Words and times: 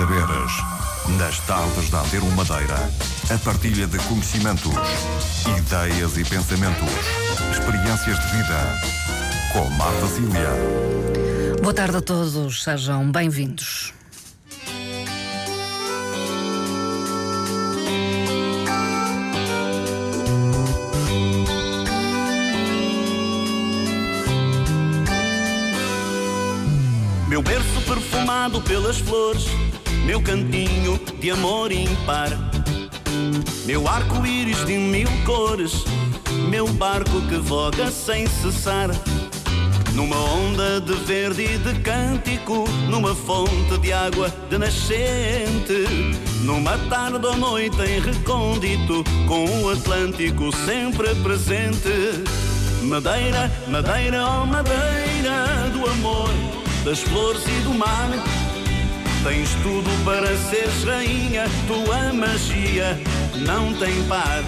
saberes. 0.00 0.52
Nas 1.18 1.38
tardes 1.40 1.90
da 1.90 2.00
Antero 2.00 2.24
Madeira, 2.32 2.90
a 3.30 3.38
partilha 3.44 3.86
de 3.86 3.98
conhecimentos, 3.98 4.72
ideias 5.58 6.16
e 6.16 6.24
pensamentos, 6.24 6.88
experiências 7.52 8.18
de 8.18 8.36
vida. 8.36 8.80
Com 9.52 9.68
Marta 9.70 10.06
Cília. 10.06 10.48
Boa 11.60 11.74
tarde 11.74 11.98
a 11.98 12.00
todos, 12.00 12.62
sejam 12.62 13.12
bem-vindos. 13.12 13.92
Meu 27.28 27.42
berço 27.42 27.80
perfumado 27.86 28.62
pelas 28.62 28.98
flores, 28.98 29.44
meu 30.04 30.20
cantinho 30.20 31.00
de 31.20 31.30
amor 31.30 31.72
impar. 31.72 32.30
Meu 33.66 33.86
arco-íris 33.86 34.64
de 34.64 34.74
mil 34.74 35.08
cores, 35.24 35.84
meu 36.48 36.66
barco 36.66 37.20
que 37.28 37.36
voga 37.36 37.90
sem 37.90 38.26
cessar. 38.26 38.90
Numa 39.94 40.16
onda 40.16 40.80
de 40.80 40.94
verde 40.94 41.42
e 41.42 41.58
de 41.58 41.80
cântico, 41.80 42.64
numa 42.88 43.14
fonte 43.14 43.78
de 43.80 43.92
água 43.92 44.32
de 44.48 44.56
nascente. 44.58 46.20
Numa 46.42 46.78
tarde 46.88 47.26
ou 47.26 47.36
noite 47.36 47.76
em 47.82 48.00
recôndito, 48.00 49.04
com 49.26 49.44
o 49.62 49.70
Atlântico 49.70 50.50
sempre 50.64 51.14
presente. 51.16 52.24
Madeira, 52.82 53.50
madeira, 53.68 54.26
oh 54.26 54.46
madeira 54.46 55.68
do 55.72 55.88
amor, 55.90 56.30
das 56.84 57.00
flores 57.00 57.42
e 57.46 57.62
do 57.62 57.74
mar. 57.74 58.08
Tens 59.22 59.50
tudo 59.62 59.90
para 60.04 60.34
seres 60.48 60.82
rainha, 60.84 61.44
tua 61.66 62.12
magia 62.12 62.98
não 63.36 63.72
tem 63.74 64.02
par. 64.04 64.42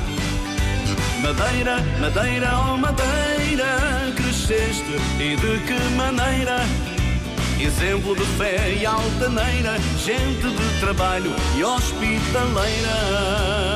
Madeira, 1.21 1.77
madeira, 2.01 2.59
oh 2.59 2.79
madeira, 2.79 3.67
cresceste 4.17 4.97
e 5.21 5.37
de 5.37 5.61
que 5.67 5.79
maneira? 5.95 6.65
Exemplo 7.61 8.17
de 8.17 8.25
fé 8.39 8.79
e 8.81 8.87
altaneira, 8.87 9.77
gente 10.03 10.41
de 10.41 10.81
trabalho 10.81 11.33
e 11.55 11.63
hospitaleira. 11.63 13.72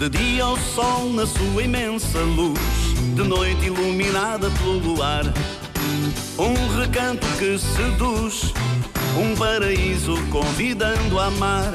De 0.00 0.08
dia 0.08 0.46
o 0.46 0.56
sol 0.56 1.12
na 1.12 1.26
sua 1.26 1.62
imensa 1.62 2.20
luz, 2.20 2.58
de 3.14 3.22
noite 3.22 3.66
iluminada 3.66 4.48
pelo 4.48 4.78
luar. 4.78 5.24
Um 6.38 6.80
recanto 6.80 7.26
que 7.38 7.58
seduz, 7.58 8.54
um 9.14 9.36
paraíso 9.36 10.16
convidando 10.30 11.20
a 11.20 11.26
amar. 11.26 11.74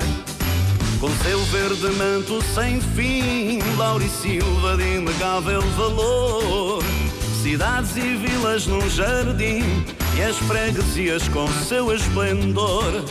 Com 0.99 1.15
seu 1.23 1.39
verde 1.45 1.87
manto 1.99 2.43
sem 2.55 2.81
fim, 2.81 3.59
Laurisilva 3.77 4.75
de 4.75 4.95
inegável 4.95 5.61
valor. 5.77 6.83
Cidades 7.43 7.95
e 7.95 8.15
vilas 8.15 8.65
num 8.65 8.89
jardim, 8.89 9.61
e 10.17 10.23
as 10.23 10.35
freguesias 10.37 11.27
com 11.27 11.47
seu 11.47 11.93
esplendor. 11.93 13.05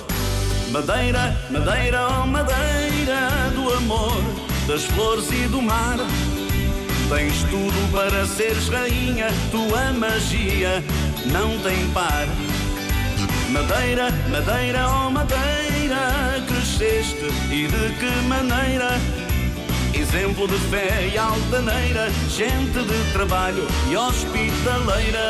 Madeira, 0.72 1.38
madeira, 1.52 2.08
oh 2.08 2.26
madeira 2.26 3.28
do 3.54 3.74
amor, 3.74 4.20
das 4.66 4.84
flores 4.84 5.30
e 5.30 5.46
do 5.48 5.60
mar. 5.60 5.98
Tens 7.08 7.42
tudo 7.44 7.92
para 7.92 8.26
seres 8.26 8.68
rainha, 8.68 9.28
tua 9.50 9.92
magia 9.92 10.82
não 11.26 11.58
tem 11.58 11.86
par. 11.92 12.26
Madeira, 13.50 14.10
madeira, 14.30 14.88
oh 14.88 15.10
madeira, 15.10 16.42
cresceste 16.48 17.26
e 17.50 17.68
de 17.68 17.92
que 17.98 18.10
maneira? 18.26 18.98
Exemplo 19.92 20.48
de 20.48 20.58
fé 20.70 21.10
e 21.12 21.18
altaneira, 21.18 22.10
gente 22.28 22.72
de 22.72 23.12
trabalho 23.12 23.68
e 23.88 23.96
hospitaleira. 23.96 25.20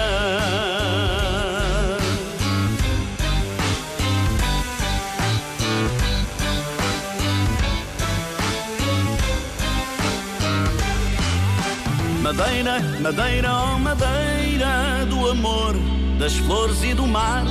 Madeira, 12.24 12.80
madeira, 13.02 13.52
oh 13.52 13.78
madeira 13.78 15.04
do 15.10 15.28
amor, 15.28 15.74
das 16.18 16.34
flores 16.34 16.82
e 16.82 16.94
do 16.94 17.06
mar. 17.06 17.44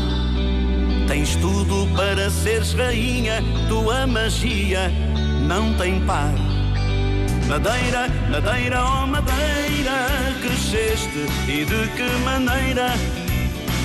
Tens 1.08 1.36
tudo 1.36 1.88
para 1.96 2.28
seres 2.32 2.74
rainha, 2.74 3.44
tua 3.70 4.08
magia 4.08 4.92
não 5.48 5.76
tem 5.76 6.04
par. 6.08 6.34
Madeira, 7.48 8.10
madeira, 8.32 8.84
oh 8.84 9.06
madeira, 9.06 10.08
cresceste 10.42 11.28
e 11.48 11.66
de 11.66 11.88
que 11.90 12.10
maneira? 12.26 12.88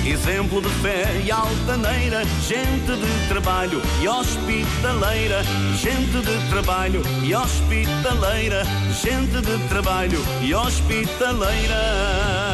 Exemplo 0.05 0.61
de 0.61 0.69
fé 0.81 1.03
e 1.23 1.31
altaneira, 1.31 2.23
gente 2.47 2.95
de 2.95 3.27
trabalho 3.27 3.81
e 4.01 4.07
hospitaleira, 4.07 5.43
gente 5.75 6.21
de 6.21 6.49
trabalho 6.49 7.01
e 7.23 7.35
hospitaleira, 7.35 8.63
gente 9.01 9.41
de 9.41 9.67
trabalho 9.67 10.19
e 10.41 10.53
hospitaleira. 10.53 12.48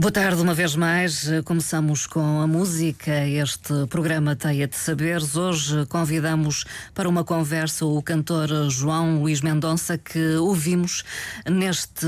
Boa 0.00 0.10
tarde, 0.10 0.40
uma 0.40 0.54
vez 0.54 0.74
mais. 0.74 1.28
Começamos 1.44 2.06
com 2.06 2.40
a 2.40 2.46
música. 2.46 3.12
Este 3.26 3.86
programa 3.90 4.34
Teia 4.34 4.66
de 4.66 4.74
Saberes. 4.74 5.36
Hoje 5.36 5.84
convidamos 5.90 6.64
para 6.94 7.06
uma 7.06 7.22
conversa 7.22 7.84
o 7.84 8.00
cantor 8.00 8.48
João 8.70 9.20
Luís 9.20 9.42
Mendonça, 9.42 9.98
que 9.98 10.36
ouvimos 10.36 11.04
neste 11.46 12.06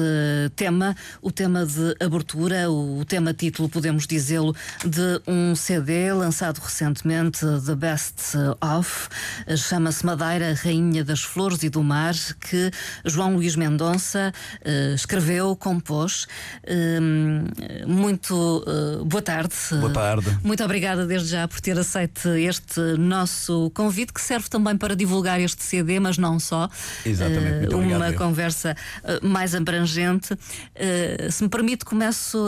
tema, 0.56 0.96
o 1.20 1.30
tema 1.30 1.66
de 1.66 1.94
abertura, 2.02 2.70
o 2.70 3.04
tema 3.04 3.34
título, 3.34 3.68
podemos 3.68 4.06
dizê-lo, 4.06 4.56
de 4.82 5.20
um 5.26 5.54
CD 5.54 6.14
lançado 6.14 6.60
recentemente, 6.60 7.40
The 7.66 7.74
Best 7.74 8.38
Of. 8.78 9.10
Chama-se 9.54 10.06
Madeira, 10.06 10.54
Rainha 10.54 11.04
das 11.04 11.22
Flores 11.22 11.62
e 11.62 11.68
do 11.68 11.82
Mar, 11.82 12.14
que 12.40 12.70
João 13.04 13.34
Luís 13.34 13.54
Mendonça 13.54 14.32
escreveu, 14.94 15.54
compôs 15.54 16.26
muito 17.86 18.64
uh, 18.66 19.04
boa 19.04 19.22
tarde. 19.22 19.54
Boa 19.72 19.92
tarde. 19.92 20.38
Muito 20.42 20.62
obrigada 20.62 21.06
desde 21.06 21.28
já 21.28 21.48
por 21.48 21.60
ter 21.60 21.78
aceito 21.78 22.28
este 22.30 22.80
nosso 22.98 23.70
convite, 23.74 24.12
que 24.12 24.20
serve 24.20 24.48
também 24.48 24.76
para 24.76 24.94
divulgar 24.94 25.40
este 25.40 25.62
CD, 25.62 25.98
mas 25.98 26.18
não 26.18 26.38
só. 26.38 26.68
Exatamente. 27.04 27.60
Muito 27.60 27.76
obrigado, 27.76 28.00
uma 28.00 28.08
eu. 28.08 28.18
conversa 28.18 28.76
uh, 29.02 29.26
mais 29.26 29.54
abrangente. 29.54 30.36
se 31.30 31.42
me 31.42 31.48
permite, 31.48 31.84
começo 31.84 32.38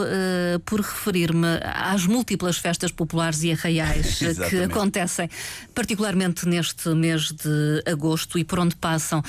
por 0.65 0.79
referir-me 0.79 1.47
às 1.63 2.05
múltiplas 2.05 2.57
festas 2.57 2.91
populares 2.91 3.43
e 3.43 3.51
arraiais 3.51 4.19
que 4.49 4.63
acontecem, 4.63 5.29
particularmente 5.73 6.47
neste 6.47 6.89
mês 6.89 7.31
de 7.31 7.83
agosto 7.85 8.37
e 8.37 8.43
por 8.43 8.59
onde 8.59 8.75
passam 8.75 9.23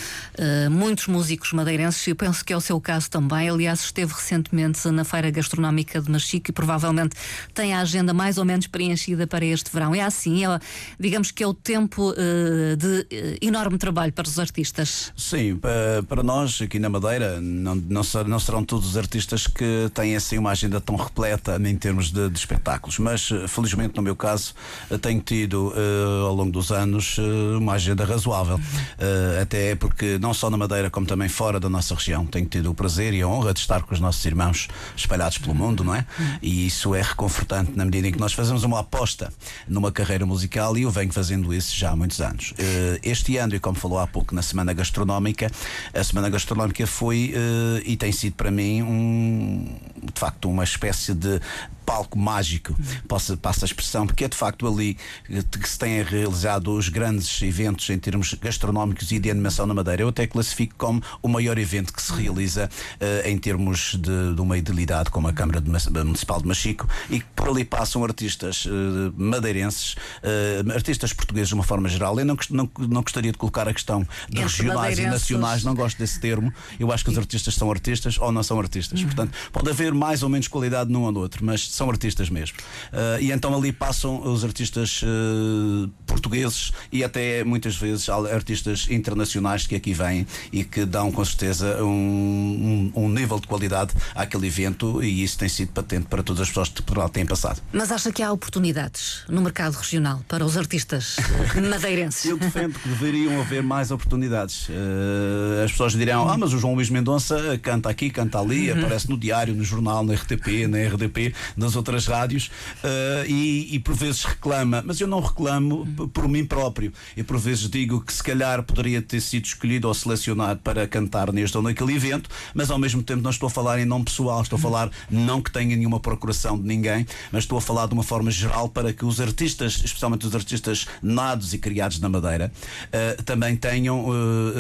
muitos 0.71 1.07
músicos 1.07 1.53
madeirenses. 1.53 2.07
Eu 2.07 2.17
penso 2.17 2.45
que 2.45 2.53
é 2.53 2.57
o 2.57 2.61
seu 2.61 2.81
caso 2.81 3.11
também. 3.11 3.49
Aliás, 3.49 3.81
esteve 3.81 4.13
recentemente 4.13 4.87
na 4.89 5.05
Feira 5.05 5.31
Gastronómica 5.31 5.86
de 5.95 6.11
Machique 6.11 6.51
e 6.51 6.53
provavelmente 6.53 7.17
tem 7.55 7.73
a 7.75 7.81
agenda 7.81 8.13
mais 8.13 8.39
ou 8.39 8.45
menos 8.45 8.67
preenchida 8.67 9.27
para 9.27 9.45
este 9.45 9.71
verão. 9.73 9.95
É 9.95 10.01
assim, 10.03 10.45
é, 10.45 10.59
digamos 10.99 11.31
que 11.31 11.43
é 11.43 11.47
o 11.47 11.55
tempo 11.55 12.11
uh, 12.11 12.77
de 12.77 12.87
uh, 13.01 13.39
enorme 13.41 13.79
trabalho 13.79 14.13
para 14.13 14.27
os 14.27 14.39
artistas. 14.39 15.13
Sim, 15.17 15.57
pa- 15.57 15.69
para 16.09 16.23
nós 16.23 16.61
aqui 16.61 16.79
na 16.79 16.89
Madeira 16.89 17.41
não, 17.41 17.75
não, 17.75 18.03
não 18.27 18.39
serão 18.39 18.65
todos 18.65 18.89
os 18.91 18.97
artistas 18.97 19.47
que 19.47 19.91
têm 19.95 20.17
assim 20.17 20.39
uma 20.39 20.51
agenda 20.51 20.81
tão 20.81 20.97
repleta 20.97 21.61
em 21.65 21.77
termos 21.77 22.11
de, 22.11 22.29
de 22.29 22.39
espetáculos, 22.39 22.99
mas 22.99 23.31
eh, 23.31 23.47
felizmente 23.49 23.95
no 23.97 24.03
meu 24.03 24.17
caso 24.17 24.55
eh, 24.91 24.99
tenho 24.99 25.21
tido 25.21 25.73
eh, 25.77 26.27
ao 26.27 26.35
longo 26.35 26.51
dos 26.53 26.71
anos 26.71 27.17
eh, 27.19 27.57
uma 27.57 27.75
agenda 27.75 28.05
razoável, 28.05 28.61
Eh, 28.99 29.41
até 29.43 29.75
porque 29.75 30.19
não 30.19 30.33
só 30.33 30.49
na 30.51 30.57
Madeira 30.57 30.91
como 30.91 31.07
também 31.07 31.29
fora 31.29 31.59
da 31.61 31.69
nossa 31.69 31.95
região 31.95 32.25
tenho 32.27 32.47
tido 32.47 32.71
o 32.71 32.75
prazer 32.75 33.13
e 33.15 33.23
a 33.23 33.29
honra 33.29 33.53
de 33.53 33.61
estar 33.61 33.83
com 33.83 33.93
os 33.95 34.01
nossos 34.01 34.25
irmãos 34.25 34.69
espalhados 34.97 35.39
pelo 35.39 35.55
mundo 35.55 35.76
mundo, 35.77 35.85
não 35.85 35.95
é? 35.95 36.07
E 36.41 36.67
isso 36.67 36.95
é 36.95 37.03
reconfortante 37.03 37.73
na 37.77 37.85
medida 37.85 38.09
em 38.09 38.13
que 38.13 38.19
nós 38.19 38.33
fazemos 38.33 38.65
uma 38.65 38.81
aposta 38.81 39.33
numa 39.69 39.93
carreira 39.93 40.25
musical 40.25 40.77
e 40.77 40.83
eu 40.83 40.91
venho 40.91 41.13
fazendo 41.13 41.53
isso 41.53 41.77
já 41.77 41.91
há 41.91 41.97
muitos 41.97 42.21
anos. 42.21 42.53
Uh, 42.53 42.99
este 43.03 43.37
ano, 43.37 43.55
e 43.55 43.61
como 43.61 43.77
falou 43.77 43.99
há 43.99 44.07
pouco 44.07 44.35
na 44.35 44.43
Semana 44.43 44.73
Gastronómica, 44.73 45.51
a 45.93 46.05
Semana 46.05 46.31
Gastronómica 46.31 46.87
foi 46.87 47.35
uh, 47.35 47.83
e 47.85 47.97
tem 47.97 48.13
sido 48.13 48.35
para 48.35 48.51
mim 48.51 48.83
um, 48.83 49.77
de 50.13 50.19
facto 50.19 50.49
uma 50.49 50.65
espécie 50.65 51.15
de 51.15 51.41
palco 51.87 52.19
mágico, 52.19 52.75
possa, 53.07 53.37
passa 53.37 53.65
a 53.65 53.67
expressão, 53.67 54.07
porque 54.07 54.25
é 54.25 54.29
de 54.29 54.37
facto 54.37 54.67
ali 54.67 54.99
que 55.25 55.69
se 55.69 55.79
têm 55.79 56.03
realizado 56.03 56.73
os 56.73 56.89
grandes 56.89 57.41
eventos 57.43 57.89
em 57.89 57.99
termos 57.99 58.35
gastronómicos 58.35 59.13
e 59.13 59.21
de 59.21 59.31
animação 59.31 59.67
na 59.67 59.73
Madeira. 59.73 60.03
Eu 60.03 60.09
até 60.09 60.27
classifico 60.27 60.75
como 60.77 61.01
o 61.23 61.29
maior 61.29 61.57
evento 61.57 61.93
que 61.93 62.03
se 62.03 62.13
realiza 62.13 62.69
uh, 62.69 63.29
em 63.29 63.39
termos 63.39 63.95
de, 63.95 64.35
de, 64.35 64.41
uma 64.41 64.59
idilidade 64.59 65.11
como 65.11 65.29
a 65.29 65.33
Câmara 65.33 65.61
Municipal 65.67 66.41
de 66.41 66.49
Machico 66.49 66.89
e 67.11 67.21
que 67.21 67.27
por 67.35 67.49
ali 67.49 67.65
passam 67.65 68.05
artistas 68.05 68.67
uh, 68.67 69.13
madeirenses, 69.17 69.95
uh, 69.95 70.73
artistas 70.73 71.13
portugueses 71.13 71.49
de 71.49 71.55
uma 71.55 71.65
forma 71.65 71.89
geral. 71.89 72.19
Eu 72.19 72.25
não, 72.25 72.37
não, 72.51 72.71
não 72.79 73.03
gostaria 73.03 73.33
de 73.33 73.39
colocar 73.39 73.69
a 73.69 73.73
questão 73.73 74.07
de 74.29 74.41
Entre 74.41 74.63
regionais 74.63 74.99
e 74.99 75.07
nacionais, 75.07 75.65
não 75.65 75.75
gosto 75.75 75.99
desse 75.99 76.21
termo. 76.21 76.53
Eu 76.79 76.93
acho 76.93 77.05
que 77.05 77.11
os 77.11 77.19
artistas 77.19 77.55
são 77.55 77.71
artistas 77.71 78.19
ou 78.19 78.33
não 78.33 78.43
são 78.43 78.59
artistas. 78.59 79.01
Uhum. 79.01 79.07
Portanto, 79.07 79.33
pode 79.53 79.71
haver 79.71 79.93
mais 79.93 80.23
ou 80.23 80.29
menos 80.29 80.49
qualidade 80.49 80.91
num 80.91 81.03
ou 81.03 81.13
no 81.13 81.21
outro, 81.21 81.45
mas 81.45 81.69
são 81.69 81.91
artistas 81.91 82.31
mesmo. 82.31 82.57
Uh, 82.93 83.21
e 83.21 83.33
então 83.33 83.55
ali 83.55 83.73
passam 83.73 84.21
os 84.23 84.45
artistas 84.45 85.03
uh, 85.03 85.89
portugueses 86.07 86.73
e 86.93 87.03
até 87.03 87.45
muitas 87.45 87.77
vezes 87.77 88.09
artistas 88.09 88.87
internacionais 88.91 89.67
que 89.67 89.75
aqui 89.75 89.93
vêm 89.93 90.27
e 90.53 90.65
que 90.65 90.85
dão 90.85 91.11
com 91.13 91.25
certeza 91.25 91.83
um, 91.83 92.93
um, 92.95 93.05
um 93.05 93.09
nível 93.09 93.39
de 93.39 93.47
qualidade 93.47 93.93
àquele 94.15 94.47
evento 94.47 95.03
e 95.03 95.23
isso 95.23 95.39
tem 95.39 95.49
sido 95.57 95.73
patente 95.73 96.07
para 96.07 96.23
todas 96.23 96.43
as 96.43 96.49
pessoas 96.49 96.69
que 96.69 96.83
por 96.83 96.99
lá 96.99 97.09
têm 97.09 97.25
passado. 97.25 97.61
Mas 97.73 97.91
acha 97.91 98.13
que 98.13 98.23
há 98.23 98.31
oportunidades 98.31 99.25
no 99.29 99.41
mercado 99.41 99.75
regional 99.75 100.23
para 100.29 100.45
os 100.45 100.57
artistas 100.57 101.17
madeirenses? 101.71 102.27
Eu 102.27 102.37
defendo 102.37 102.79
que 102.79 102.89
deveriam 102.89 103.41
haver 103.41 103.63
mais 103.63 103.91
oportunidades. 103.91 104.69
Uh, 104.69 105.65
as 105.65 105.71
pessoas 105.71 105.93
dirão, 105.93 106.29
ah, 106.29 106.37
mas 106.37 106.53
o 106.53 106.59
João 106.59 106.75
Luís 106.75 106.91
Mendonça 106.91 107.59
canta 107.63 107.89
aqui, 107.89 108.11
canta 108.11 108.39
ali, 108.39 108.71
uhum. 108.71 108.79
aparece 108.79 109.09
no 109.09 109.17
diário, 109.17 109.55
no 109.55 109.65
jornal, 109.65 110.05
na 110.05 110.15
RTP, 110.15 110.67
na 110.69 110.79
RDP, 110.79 111.35
nas 111.57 111.75
outras 111.75 112.07
rádios 112.07 112.51
uh, 112.85 113.27
e, 113.27 113.75
e, 113.75 113.79
por 113.79 113.95
vezes 113.95 114.25
reclama, 114.25 114.83
mas 114.85 115.01
eu 115.01 115.07
não 115.07 115.21
reclamo 115.21 115.87
por 116.13 116.29
mim 116.29 116.45
próprio. 116.45 116.93
E 117.17 117.23
por 117.23 117.39
vezes 117.39 117.69
digo 117.69 118.01
que 118.01 118.13
se 118.13 118.23
calhar 118.23 118.63
poderia 118.63 119.01
ter 119.01 119.21
sido 119.21 119.47
escolhido 119.47 119.89
ou 119.89 119.95
selecionado 119.95 120.61
para 120.61 120.87
cantar 120.87 121.33
neste 121.33 121.57
ou 121.57 121.63
naquele 121.63 121.95
evento, 121.95 122.29
mas 122.55 122.71
ao 122.71 122.79
mesmo 122.79 123.03
tempo 123.03 123.23
não 123.23 123.31
estou 123.31 123.47
a 123.47 123.51
falar 123.51 123.79
em 123.79 123.85
nome 123.85 124.05
pessoal, 124.05 124.43
estou 124.43 124.59
a 124.59 124.61
falar 124.61 124.91
não 125.11 125.41
que 125.47 125.53
tenha 125.53 125.77
nenhuma 125.77 126.01
procuração 126.01 126.59
de 126.59 126.67
ninguém, 126.67 127.07
mas 127.31 127.45
estou 127.45 127.57
a 127.57 127.61
falar 127.61 127.87
de 127.87 127.95
uma 127.95 128.03
forma 128.03 128.31
geral 128.31 128.69
para 128.69 128.93
que 128.93 129.05
os 129.05 129.21
artistas, 129.21 129.81
especialmente 129.85 130.27
os 130.27 130.35
artistas 130.35 130.87
nados 131.01 131.55
e 131.55 131.59
criados 131.59 132.01
na 132.01 132.09
Madeira, 132.09 132.53
uh, 132.89 133.23
também 133.23 133.57
tenham, 133.57 134.07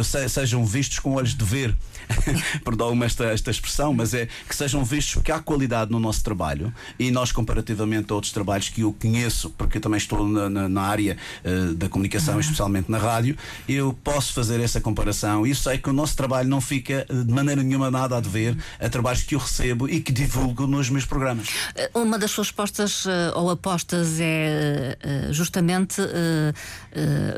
se, 0.04 0.28
sejam 0.28 0.64
vistos 0.64 1.00
com 1.00 1.14
olhos 1.14 1.34
de 1.34 1.44
ver. 1.44 1.74
Perdão-me 2.64 3.04
esta, 3.04 3.24
esta 3.24 3.50
expressão, 3.50 3.92
mas 3.92 4.14
é 4.14 4.28
que 4.48 4.54
sejam 4.54 4.84
vistos 4.84 5.14
porque 5.14 5.32
há 5.32 5.38
qualidade 5.38 5.90
no 5.90 5.98
nosso 5.98 6.22
trabalho 6.22 6.72
e 6.98 7.10
nós, 7.10 7.32
comparativamente 7.32 8.12
a 8.12 8.14
outros 8.14 8.32
trabalhos 8.32 8.68
que 8.68 8.82
eu 8.82 8.92
conheço, 8.92 9.50
porque 9.50 9.78
eu 9.78 9.80
também 9.80 9.98
estou 9.98 10.26
na, 10.26 10.48
na, 10.48 10.68
na 10.68 10.82
área 10.82 11.16
uh, 11.44 11.74
da 11.74 11.88
comunicação, 11.88 12.34
uhum. 12.34 12.40
especialmente 12.40 12.90
na 12.90 12.98
rádio, 12.98 13.36
eu 13.68 13.92
posso 14.04 14.32
fazer 14.32 14.60
essa 14.60 14.80
comparação 14.80 15.46
e 15.46 15.54
sei 15.54 15.78
que 15.78 15.90
o 15.90 15.92
nosso 15.92 16.16
trabalho 16.16 16.48
não 16.48 16.60
fica 16.60 17.06
de 17.08 17.32
maneira 17.32 17.62
nenhuma 17.62 17.90
nada 17.90 18.16
a 18.16 18.20
dever 18.20 18.56
a 18.80 18.88
trabalhos 18.88 19.22
que 19.22 19.34
eu 19.34 19.38
recebo 19.38 19.88
e 19.88 20.00
que 20.00 20.12
divulgo 20.12 20.66
nos 20.66 20.90
meus 20.90 21.04
programas. 21.04 21.48
Eh, 21.74 21.90
uma 21.94 22.18
das 22.18 22.30
suas 22.30 22.50
postas 22.50 23.04
uh, 23.04 23.10
ou 23.34 23.50
apostas 23.50 24.18
é 24.20 24.96
uh, 25.28 25.32
justamente 25.32 26.02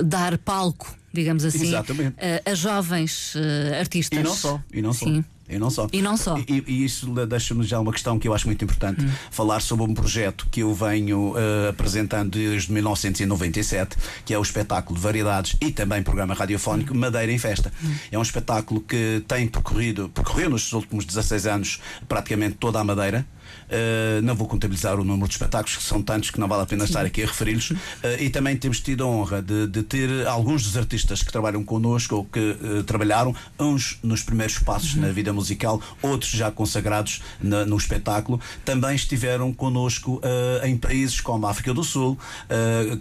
dar 0.05 0.39
palco 0.39 0.98
digamos 1.13 1.45
assim, 1.45 1.69
Exatamente. 1.69 2.17
a, 2.21 2.51
a 2.51 2.55
jovens 2.55 3.35
artistas. 3.79 4.19
E 4.19 4.23
não 4.23 4.35
só, 4.35 4.61
e 4.73 4.83
não 4.83 4.93
Sim. 4.93 5.23
só. 5.23 5.39
E 5.49 5.59
não 5.59 5.71
só. 5.71 5.89
E 5.93 6.03
não 6.03 6.17
só. 6.17 6.39
E, 6.39 6.63
e 6.67 6.85
isso 6.85 7.07
deixa-me 7.27 7.65
já 7.65 7.81
uma 7.81 7.91
questão 7.91 8.19
que 8.19 8.29
eu 8.29 8.35
acho 8.35 8.47
muito 8.47 8.63
importante. 8.63 9.03
Hum. 9.03 9.11
Falar 9.31 9.61
sobre 9.61 9.85
um 9.87 9.95
projeto 9.95 10.47
que 10.51 10.61
eu 10.61 10.75
venho 10.75 11.33
uh, 11.33 11.69
apresentando 11.71 12.33
desde 12.33 12.71
1997, 12.71 13.97
que 14.27 14.35
é 14.35 14.39
o 14.39 14.43
espetáculo 14.43 14.97
de 14.97 15.03
variedades 15.03 15.57
e 15.61 15.71
também 15.71 16.03
programa 16.03 16.35
radiofónico 16.35 16.93
hum. 16.93 16.99
Madeira 16.99 17.33
em 17.33 17.39
Festa. 17.39 17.73
Hum. 17.83 17.95
É 18.13 18.19
um 18.19 18.23
espetáculo 18.23 18.83
que 18.83 19.25
tem 19.27 19.49
percorrido, 19.49 20.11
percorreu 20.11 20.51
nos 20.51 20.71
últimos 20.73 21.07
16 21.07 21.47
anos 21.47 21.81
praticamente 22.07 22.57
toda 22.57 22.79
a 22.79 22.85
Madeira. 22.85 23.27
Uh, 23.69 24.23
não 24.23 24.35
vou 24.35 24.49
contabilizar 24.49 24.99
o 24.99 25.05
número 25.05 25.29
de 25.29 25.35
espetáculos, 25.35 25.77
que 25.77 25.83
são 25.83 26.03
tantos 26.03 26.31
que 26.31 26.41
não 26.41 26.49
vale 26.49 26.63
a 26.63 26.67
pena 26.67 26.85
Sim. 26.85 26.91
estar 26.91 27.05
aqui 27.05 27.23
a 27.23 27.27
referi-los. 27.27 27.71
Uh, 27.71 27.77
e 28.19 28.31
também 28.31 28.57
temos 28.57 28.81
tido 28.81 29.05
a 29.05 29.07
honra 29.07 29.43
de, 29.43 29.67
de, 29.67 29.83
ter 29.83 30.27
alguns 30.27 30.63
dos 30.63 30.77
artistas 30.77 31.23
que 31.23 31.31
trabalham 31.31 31.63
connosco 31.63 32.17
ou 32.17 32.25
que 32.25 32.39
uh, 32.39 32.83
trabalharam, 32.85 33.35
uns 33.59 33.99
nos 34.03 34.23
primeiros 34.23 34.59
passos 34.59 34.95
uhum. 34.95 35.03
na 35.03 35.09
vida 35.09 35.33
musical, 35.33 35.81
outros 36.01 36.31
já 36.31 36.51
consagrados 36.51 37.21
na, 37.41 37.67
no 37.67 37.77
espetáculo, 37.77 38.41
também 38.65 38.95
estiveram 38.95 39.53
connosco 39.53 40.21
em 40.65 40.77
países 40.77 41.21
como 41.21 41.47
a 41.47 41.51
África 41.51 41.73
do 41.75 41.83
Sul, 41.83 42.19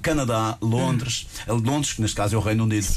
Canadá, 0.02 0.58
Londres, 0.62 1.28
uhum. 1.48 1.56
Londres, 1.58 1.94
que 1.94 2.02
neste 2.02 2.16
caso 2.16 2.36
é 2.36 2.38
o 2.38 2.42
Reino 2.42 2.64
Unido. 2.64 2.88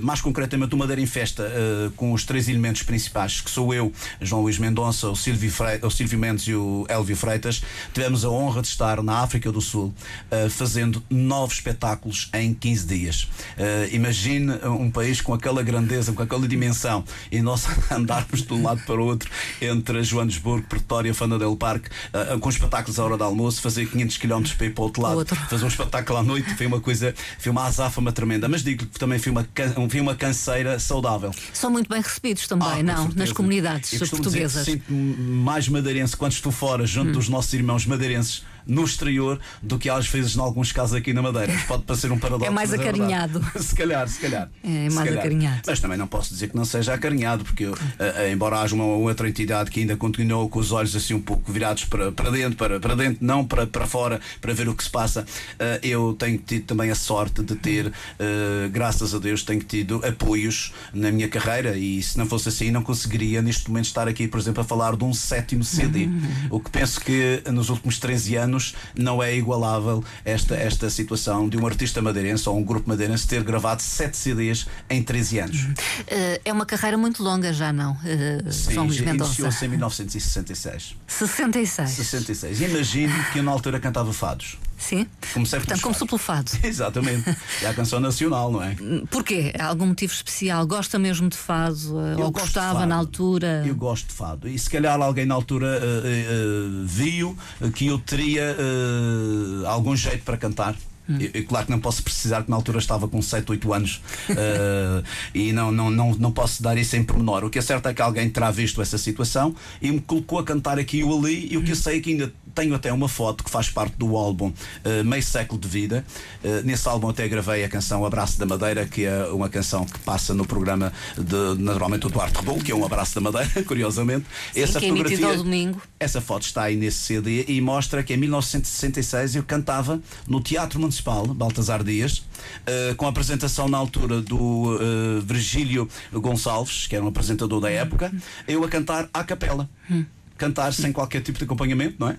mais 0.00 0.20
concretamente, 0.20 0.74
o 0.74 0.78
Madeira 0.78 1.00
em 1.00 1.06
Festa, 1.06 1.50
com 1.96 2.12
os 2.12 2.24
três 2.24 2.48
elementos 2.48 2.82
principais, 2.82 3.40
que 3.40 3.50
sou 3.50 3.72
eu, 3.74 3.92
João 4.20 4.42
Luís 4.42 4.58
Mendonça, 4.58 5.08
o 5.08 5.16
Silvio, 5.16 5.50
Fre 5.50 5.80
o 5.82 5.90
Silvio 5.90 6.18
Mendes 6.18 6.46
e 6.46 6.54
o 6.54 6.61
Elvio 6.88 7.16
Freitas, 7.16 7.62
tivemos 7.92 8.24
a 8.24 8.30
honra 8.30 8.62
de 8.62 8.68
estar 8.68 9.02
na 9.02 9.18
África 9.18 9.50
do 9.50 9.60
Sul 9.60 9.94
uh, 10.30 10.50
fazendo 10.50 11.02
nove 11.10 11.54
espetáculos 11.54 12.30
em 12.32 12.54
15 12.54 12.86
dias. 12.86 13.22
Uh, 13.22 13.92
imagine 13.92 14.52
um 14.64 14.90
país 14.90 15.20
com 15.20 15.34
aquela 15.34 15.62
grandeza, 15.62 16.12
com 16.12 16.22
aquela 16.22 16.46
dimensão 16.46 17.04
e 17.30 17.40
nós 17.40 17.66
andarmos 17.90 18.42
de 18.42 18.52
um 18.52 18.62
lado 18.62 18.82
para 18.86 19.00
o 19.00 19.04
outro 19.04 19.30
entre 19.60 20.02
Joanesburgo, 20.02 20.66
Pretória, 20.66 21.14
Fana 21.14 21.38
del 21.38 21.56
Parque, 21.56 21.88
uh, 21.88 22.38
com 22.38 22.48
espetáculos 22.48 22.98
à 22.98 23.04
hora 23.04 23.16
do 23.16 23.24
almoço, 23.24 23.60
fazer 23.60 23.86
500 23.86 24.16
km 24.18 24.42
para 24.56 24.66
ir 24.66 24.70
para 24.70 24.82
o 24.82 24.84
outro 24.84 25.02
lado, 25.02 25.18
outro. 25.18 25.36
fazer 25.48 25.64
um 25.64 25.68
espetáculo 25.68 26.18
à 26.18 26.22
noite, 26.22 26.54
foi 26.54 26.66
uma 26.66 26.80
coisa, 26.80 27.14
foi 27.38 27.50
uma 27.50 27.66
azáfama 27.66 28.12
tremenda. 28.12 28.48
Mas 28.48 28.62
digo 28.62 28.86
que 28.86 28.98
também 28.98 29.18
foi 29.18 29.32
uma, 29.32 29.46
foi 29.88 30.00
uma 30.00 30.14
canseira 30.14 30.78
saudável. 30.78 31.32
São 31.52 31.70
muito 31.70 31.88
bem 31.88 32.00
recebidos 32.00 32.46
também, 32.46 32.80
ah, 32.80 32.82
não? 32.82 33.08
Nas 33.14 33.32
comunidades 33.32 33.98
portuguesas. 34.08 34.64
Sinto 34.64 34.92
mais 34.92 35.68
madeirense 35.68 36.16
quando 36.16 36.32
estou 36.32 36.51
fora, 36.52 36.86
junto 36.86 37.08
hum. 37.08 37.12
dos 37.12 37.28
nossos 37.28 37.52
irmãos 37.52 37.86
madeirenses, 37.86 38.44
no 38.66 38.84
exterior 38.84 39.40
do 39.62 39.78
que 39.78 39.88
às 39.88 40.06
vezes, 40.06 40.36
em 40.36 40.40
alguns 40.40 40.72
casos, 40.72 40.94
aqui 40.94 41.12
na 41.12 41.22
Madeira. 41.22 41.52
Pode 41.66 41.82
parecer 41.84 42.10
um 42.10 42.18
paradoxo. 42.18 42.46
É 42.46 42.50
mais 42.50 42.72
é 42.72 42.76
acarinhado. 42.76 43.44
É 43.54 43.58
se 43.60 43.74
calhar, 43.74 44.08
se 44.08 44.20
calhar. 44.20 44.48
É, 44.62 44.68
mais 44.90 44.94
calhar. 44.94 45.18
acarinhado. 45.18 45.62
Mas 45.66 45.80
também 45.80 45.98
não 45.98 46.06
posso 46.06 46.32
dizer 46.32 46.48
que 46.48 46.56
não 46.56 46.64
seja 46.64 46.94
acarinhado, 46.94 47.44
porque 47.44 47.64
eu, 47.64 47.72
uh, 47.72 48.32
embora 48.32 48.60
haja 48.60 48.74
uma 48.74 48.84
outra 48.84 49.28
entidade 49.28 49.70
que 49.70 49.80
ainda 49.80 49.96
continuou 49.96 50.48
com 50.48 50.58
os 50.58 50.72
olhos 50.72 50.94
assim 50.94 51.14
um 51.14 51.20
pouco 51.20 51.50
virados 51.52 51.84
para, 51.84 52.12
para 52.12 52.30
dentro, 52.30 52.56
para, 52.56 52.80
para 52.80 52.94
dentro, 52.94 53.18
não 53.24 53.44
para, 53.44 53.66
para 53.66 53.86
fora, 53.86 54.20
para 54.40 54.52
ver 54.52 54.68
o 54.68 54.74
que 54.74 54.84
se 54.84 54.90
passa, 54.90 55.22
uh, 55.22 55.86
eu 55.86 56.14
tenho 56.18 56.38
tido 56.38 56.66
também 56.66 56.90
a 56.90 56.94
sorte 56.94 57.42
de 57.42 57.54
ter, 57.54 57.86
uh, 57.86 58.70
graças 58.70 59.14
a 59.14 59.18
Deus, 59.18 59.42
tenho 59.42 59.62
tido 59.62 60.02
apoios 60.06 60.72
na 60.92 61.10
minha 61.10 61.28
carreira 61.28 61.76
e 61.76 62.02
se 62.02 62.18
não 62.18 62.26
fosse 62.26 62.48
assim, 62.48 62.70
não 62.70 62.82
conseguiria 62.82 63.42
neste 63.42 63.68
momento 63.68 63.86
estar 63.86 64.08
aqui, 64.08 64.28
por 64.28 64.38
exemplo, 64.38 64.62
a 64.62 64.64
falar 64.64 64.96
de 64.96 65.04
um 65.04 65.12
sétimo 65.12 65.64
CD. 65.64 66.06
Uhum. 66.06 66.22
O 66.50 66.60
que 66.60 66.70
penso 66.70 67.00
que 67.00 67.42
nos 67.50 67.68
últimos 67.68 67.98
13 67.98 68.36
anos 68.36 68.51
não 68.96 69.22
é 69.22 69.34
igualável 69.34 70.02
esta, 70.24 70.54
esta 70.54 70.90
situação 70.90 71.48
de 71.48 71.56
um 71.56 71.66
artista 71.66 72.02
madeirense 72.02 72.48
ou 72.48 72.56
um 72.56 72.64
grupo 72.64 72.88
madeirense 72.88 73.26
ter 73.26 73.42
gravado 73.42 73.82
sete 73.82 74.16
CDs 74.16 74.66
em 74.88 75.02
13 75.02 75.38
anos. 75.38 75.62
Uh, 75.62 76.40
é 76.44 76.52
uma 76.52 76.66
carreira 76.66 76.96
muito 76.96 77.22
longa 77.22 77.52
já, 77.52 77.72
não? 77.72 77.92
Uh, 77.92 78.52
Sim, 78.52 78.72
João 78.74 78.86
Luís 78.86 79.00
Mendonça. 79.00 79.30
iniciou-se 79.30 79.64
em 79.64 79.68
1966. 79.68 80.96
66. 81.06 81.90
66. 81.90 82.60
Imagino 82.60 83.24
que 83.32 83.38
eu 83.38 83.42
na 83.42 83.50
altura 83.50 83.78
cantava 83.80 84.12
fados. 84.12 84.58
Sim. 84.82 85.06
Comecei 85.32 85.60
Portanto, 85.60 85.80
começou 85.80 86.08
pelo 86.08 86.18
fado. 86.18 86.50
Exatamente. 86.62 87.36
É 87.62 87.68
a 87.68 87.72
canção 87.74 88.00
nacional, 88.00 88.50
não 88.50 88.60
é? 88.60 88.76
Porquê? 89.08 89.52
Há 89.56 89.66
algum 89.66 89.86
motivo 89.86 90.12
especial? 90.12 90.66
Gosta 90.66 90.98
mesmo 90.98 91.28
de 91.28 91.36
fado? 91.36 92.00
Eu 92.18 92.24
ou 92.26 92.32
gostava 92.32 92.84
na 92.84 92.96
altura? 92.96 93.62
Eu 93.64 93.76
gosto 93.76 94.08
de 94.08 94.12
fado. 94.12 94.48
E 94.48 94.58
se 94.58 94.68
calhar 94.68 95.00
alguém 95.00 95.24
na 95.24 95.34
altura 95.34 95.78
uh, 95.78 96.82
uh, 96.82 96.86
viu 96.86 97.38
que 97.76 97.86
eu 97.86 97.98
teria 97.98 98.56
uh, 98.58 99.66
algum 99.68 99.94
jeito 99.94 100.24
para 100.24 100.36
cantar 100.36 100.74
Eu, 101.08 101.30
eu, 101.34 101.44
claro 101.44 101.66
que 101.66 101.72
não 101.72 101.80
posso 101.80 102.02
precisar 102.02 102.44
que 102.44 102.50
na 102.50 102.56
altura 102.56 102.78
estava 102.78 103.08
com 103.08 103.20
7, 103.20 103.50
8 103.50 103.72
anos 103.72 104.00
uh, 104.30 105.04
e 105.34 105.52
não, 105.52 105.72
não, 105.72 105.90
não, 105.90 106.14
não 106.14 106.32
posso 106.32 106.62
dar 106.62 106.76
isso 106.78 106.96
em 106.96 107.02
pormenor. 107.02 107.44
O 107.44 107.50
que 107.50 107.58
é 107.58 107.62
certo 107.62 107.88
é 107.88 107.94
que 107.94 108.00
alguém 108.00 108.30
terá 108.30 108.50
visto 108.50 108.80
essa 108.80 108.96
situação 108.96 109.54
e 109.80 109.90
me 109.90 110.00
colocou 110.00 110.38
a 110.38 110.44
cantar 110.44 110.78
aqui 110.78 111.00
e 111.00 111.02
ali. 111.02 111.52
E 111.52 111.56
o 111.56 111.64
que 111.64 111.72
eu 111.72 111.76
sei 111.76 111.98
é 111.98 112.00
que 112.00 112.10
ainda 112.10 112.32
tenho 112.54 112.74
até 112.74 112.92
uma 112.92 113.08
foto 113.08 113.42
que 113.42 113.50
faz 113.50 113.68
parte 113.68 113.96
do 113.96 114.16
álbum 114.16 114.48
uh, 114.48 115.04
Meio 115.04 115.22
Século 115.22 115.60
de 115.60 115.66
Vida. 115.66 116.04
Uh, 116.44 116.64
nesse 116.64 116.88
álbum 116.88 117.08
até 117.08 117.26
gravei 117.26 117.64
a 117.64 117.68
canção 117.68 118.04
Abraço 118.04 118.38
da 118.38 118.46
Madeira, 118.46 118.86
que 118.86 119.04
é 119.04 119.24
uma 119.26 119.48
canção 119.48 119.84
que 119.84 119.98
passa 120.00 120.32
no 120.32 120.46
programa 120.46 120.92
de 121.16 121.62
naturalmente 121.62 122.06
o 122.06 122.10
Duarte 122.10 122.38
Rebolo, 122.38 122.62
que 122.62 122.70
é 122.70 122.74
um 122.74 122.84
Abraço 122.84 123.14
da 123.14 123.20
Madeira, 123.20 123.50
curiosamente. 123.66 124.26
Sim, 124.52 124.60
essa 124.60 124.78
é 124.78 124.88
fotografia, 124.88 125.36
domingo. 125.36 125.82
Essa 125.98 126.20
foto 126.20 126.42
está 126.42 126.64
aí 126.64 126.76
nesse 126.76 126.98
CD 126.98 127.44
e 127.48 127.60
mostra 127.60 128.02
que 128.02 128.14
em 128.14 128.16
1966 128.16 129.36
eu 129.36 129.42
cantava 129.42 130.00
no 130.28 130.40
Teatro 130.40 130.78
Municipal 130.78 130.91
Municipal, 130.92 131.26
Baltasar 131.28 131.82
Dias, 131.82 132.18
uh, 132.18 132.94
com 132.96 133.06
a 133.06 133.08
apresentação 133.08 133.66
na 133.66 133.78
altura 133.78 134.20
do 134.20 134.76
uh, 134.76 135.20
Virgílio 135.22 135.88
Gonçalves, 136.12 136.86
que 136.86 136.94
era 136.94 137.02
um 137.02 137.08
apresentador 137.08 137.60
da 137.60 137.70
época, 137.70 138.12
eu 138.46 138.62
a 138.62 138.68
cantar 138.68 139.08
à 139.12 139.24
capela. 139.24 139.68
Hum 139.90 140.04
cantar 140.42 140.72
sem 140.72 140.92
qualquer 140.92 141.20
tipo 141.20 141.38
de 141.38 141.44
acompanhamento, 141.44 141.94
não 142.00 142.08
é? 142.08 142.12
Uh, 142.12 142.18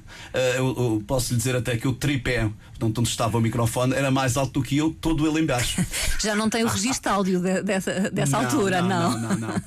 eu, 0.56 0.66
eu, 0.66 1.04
posso 1.06 1.34
lhe 1.34 1.38
dizer 1.38 1.58
até 1.58 1.76
que 1.76 1.86
o 1.86 1.92
tripé, 1.92 2.50
portanto, 2.70 3.00
onde 3.00 3.10
estava 3.10 3.38
o 3.38 3.42
microfone, 3.42 3.94
era 3.94 4.10
mais 4.10 4.38
alto 4.38 4.54
do 4.54 4.64
que 4.64 4.78
eu, 4.78 4.96
todo 5.02 5.28
ele 5.28 5.42
embaixo. 5.42 5.86
Já 6.24 6.34
não 6.34 6.50
tem 6.50 6.64
o 6.64 6.68
registro 6.68 7.12
áudio 7.12 7.42
de, 7.42 7.62
dessa, 7.64 8.10
dessa 8.12 8.38
não, 8.38 8.46
altura, 8.46 8.82
não. 8.82 9.12
Não, 9.12 9.20
não, 9.20 9.38
não. 9.38 9.48
não. 9.50 9.62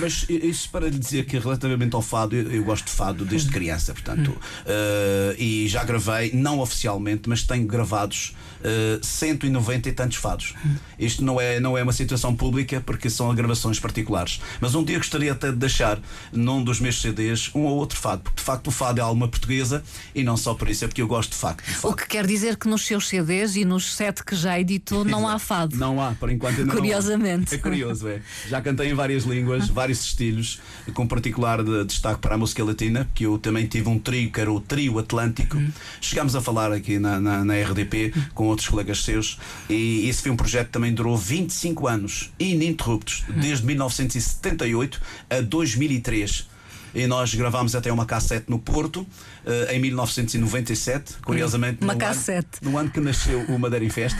Mas 0.00 0.26
isso 0.28 0.68
para 0.68 0.90
lhe 0.90 0.98
dizer 0.98 1.24
que 1.24 1.38
relativamente 1.38 1.94
ao 1.94 2.02
fado, 2.02 2.36
eu, 2.36 2.50
eu 2.52 2.64
gosto 2.64 2.84
de 2.84 2.92
fado 2.92 3.24
desde 3.24 3.50
criança, 3.50 3.94
portanto, 3.94 4.28
uh, 4.28 5.34
e 5.38 5.66
já 5.66 5.82
gravei, 5.82 6.32
não 6.34 6.58
oficialmente, 6.60 7.26
mas 7.26 7.42
tenho 7.42 7.66
gravados 7.66 8.34
uh, 8.60 9.04
190 9.04 9.88
e 9.88 9.92
tantos 9.92 10.18
fados. 10.18 10.54
Isto 10.98 11.24
não 11.24 11.40
é, 11.40 11.58
não 11.58 11.78
é 11.78 11.82
uma 11.82 11.92
situação 11.92 12.34
pública 12.34 12.82
porque 12.84 13.08
são 13.08 13.34
gravações 13.34 13.80
particulares. 13.80 14.40
Mas 14.60 14.74
um 14.74 14.84
dia 14.84 14.98
gostaria 14.98 15.32
até 15.32 15.50
de 15.50 15.56
deixar 15.56 15.98
num 16.32 16.62
dos 16.62 16.80
meus 16.80 17.00
CDs 17.00 17.50
um 17.54 17.64
ou 17.64 17.77
outro 17.78 17.98
fado, 17.98 18.22
porque 18.22 18.38
de 18.38 18.44
facto 18.44 18.68
o 18.68 18.70
fado 18.70 19.00
é 19.00 19.02
alma 19.02 19.28
portuguesa 19.28 19.82
e 20.14 20.22
não 20.22 20.36
só 20.36 20.54
por 20.54 20.68
isso, 20.68 20.84
é 20.84 20.88
porque 20.88 21.02
eu 21.02 21.08
gosto 21.08 21.30
de 21.30 21.36
facto. 21.36 21.64
De 21.64 21.86
o 21.86 21.94
que 21.94 22.06
quer 22.06 22.26
dizer 22.26 22.56
que 22.56 22.68
nos 22.68 22.84
seus 22.84 23.08
CDs 23.08 23.56
e 23.56 23.64
nos 23.64 23.94
sete 23.94 24.24
que 24.24 24.34
já 24.34 24.58
editou 24.58 25.04
não 25.04 25.28
há 25.28 25.38
fado. 25.38 25.76
Não 25.76 26.00
há, 26.00 26.12
por 26.12 26.30
enquanto 26.30 26.60
ainda 26.60 26.72
Curiosamente. 26.72 27.54
É 27.54 27.58
curioso, 27.58 28.08
é. 28.08 28.20
Já 28.48 28.60
cantei 28.60 28.90
em 28.90 28.94
várias 28.94 29.24
línguas, 29.24 29.68
vários 29.68 30.04
estilos, 30.04 30.60
com 30.94 31.06
particular 31.06 31.62
de 31.62 31.84
destaque 31.84 32.20
para 32.20 32.34
a 32.34 32.38
música 32.38 32.64
latina, 32.64 33.08
que 33.14 33.24
eu 33.24 33.38
também 33.38 33.66
tive 33.66 33.88
um 33.88 33.98
trio, 33.98 34.30
que 34.30 34.40
era 34.40 34.52
o 34.52 34.60
Trio 34.60 34.98
Atlântico. 34.98 35.56
Hum. 35.56 35.70
Chegámos 36.00 36.34
a 36.36 36.40
falar 36.40 36.72
aqui 36.72 36.98
na, 36.98 37.20
na, 37.20 37.44
na 37.44 37.54
RDP 37.54 38.12
com 38.34 38.46
outros 38.46 38.68
colegas 38.68 39.02
seus 39.02 39.38
e 39.68 40.08
esse 40.08 40.22
foi 40.22 40.30
um 40.30 40.36
projeto 40.36 40.66
que 40.66 40.72
também 40.72 40.92
durou 40.92 41.16
25 41.16 41.86
anos, 41.86 42.30
ininterruptos, 42.38 43.24
hum. 43.28 43.40
desde 43.40 43.64
1978 43.66 45.00
a 45.30 45.40
2003 45.40 46.57
e 46.94 47.06
nós 47.06 47.34
gravámos 47.34 47.74
até 47.74 47.92
uma 47.92 48.06
cassete 48.06 48.46
no 48.48 48.58
Porto 48.58 49.00
uh, 49.00 49.70
em 49.72 49.78
1997, 49.80 51.18
curiosamente. 51.24 51.82
Uma 51.82 51.94
no 51.94 51.98
cassete. 51.98 52.58
Ano, 52.62 52.70
no 52.70 52.78
ano 52.78 52.90
que 52.90 53.00
nasceu 53.00 53.40
o 53.42 53.58
Madeira 53.58 53.84
em 53.84 53.90
Festa. 53.90 54.18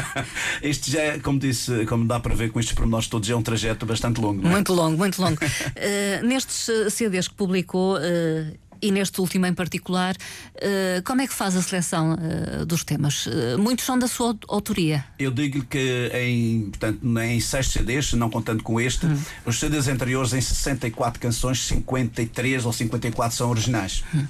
este 0.62 0.90
já 0.90 1.00
é, 1.00 1.18
como 1.18 1.38
disse, 1.38 1.84
como 1.86 2.04
dá 2.04 2.20
para 2.20 2.34
ver 2.34 2.50
com 2.50 2.60
estes 2.60 2.74
pormenores 2.74 3.08
todos, 3.08 3.28
é 3.28 3.36
um 3.36 3.42
trajeto 3.42 3.86
bastante 3.86 4.20
longo. 4.20 4.46
É? 4.46 4.50
Muito 4.50 4.72
longo, 4.72 4.96
muito 4.96 5.20
longo. 5.20 5.38
uh, 5.42 6.26
nestes 6.26 6.68
eh, 6.68 6.90
CDs 6.90 7.28
que 7.28 7.34
publicou, 7.34 7.96
uh, 7.96 8.65
e 8.80 8.90
neste 8.90 9.20
último 9.20 9.46
em 9.46 9.54
particular, 9.54 10.16
uh, 10.16 11.02
como 11.04 11.20
é 11.20 11.26
que 11.26 11.34
faz 11.34 11.56
a 11.56 11.62
seleção 11.62 12.14
uh, 12.14 12.66
dos 12.66 12.84
temas? 12.84 13.26
Uh, 13.26 13.58
muitos 13.58 13.84
são 13.84 13.98
da 13.98 14.08
sua 14.08 14.36
autoria. 14.48 15.04
Eu 15.18 15.30
digo 15.30 15.64
que 15.64 16.10
em, 16.14 16.70
portanto, 16.70 17.00
em 17.20 17.40
seis 17.40 17.68
CDs, 17.68 18.12
não 18.12 18.30
contando 18.30 18.62
com 18.62 18.80
este, 18.80 19.06
hum. 19.06 19.18
os 19.44 19.58
CDs 19.58 19.88
anteriores, 19.88 20.32
em 20.32 20.40
64 20.40 21.20
canções, 21.20 21.60
53 21.60 22.64
ou 22.64 22.72
54 22.72 23.36
são 23.36 23.50
originais. 23.50 24.04
Hum. 24.14 24.26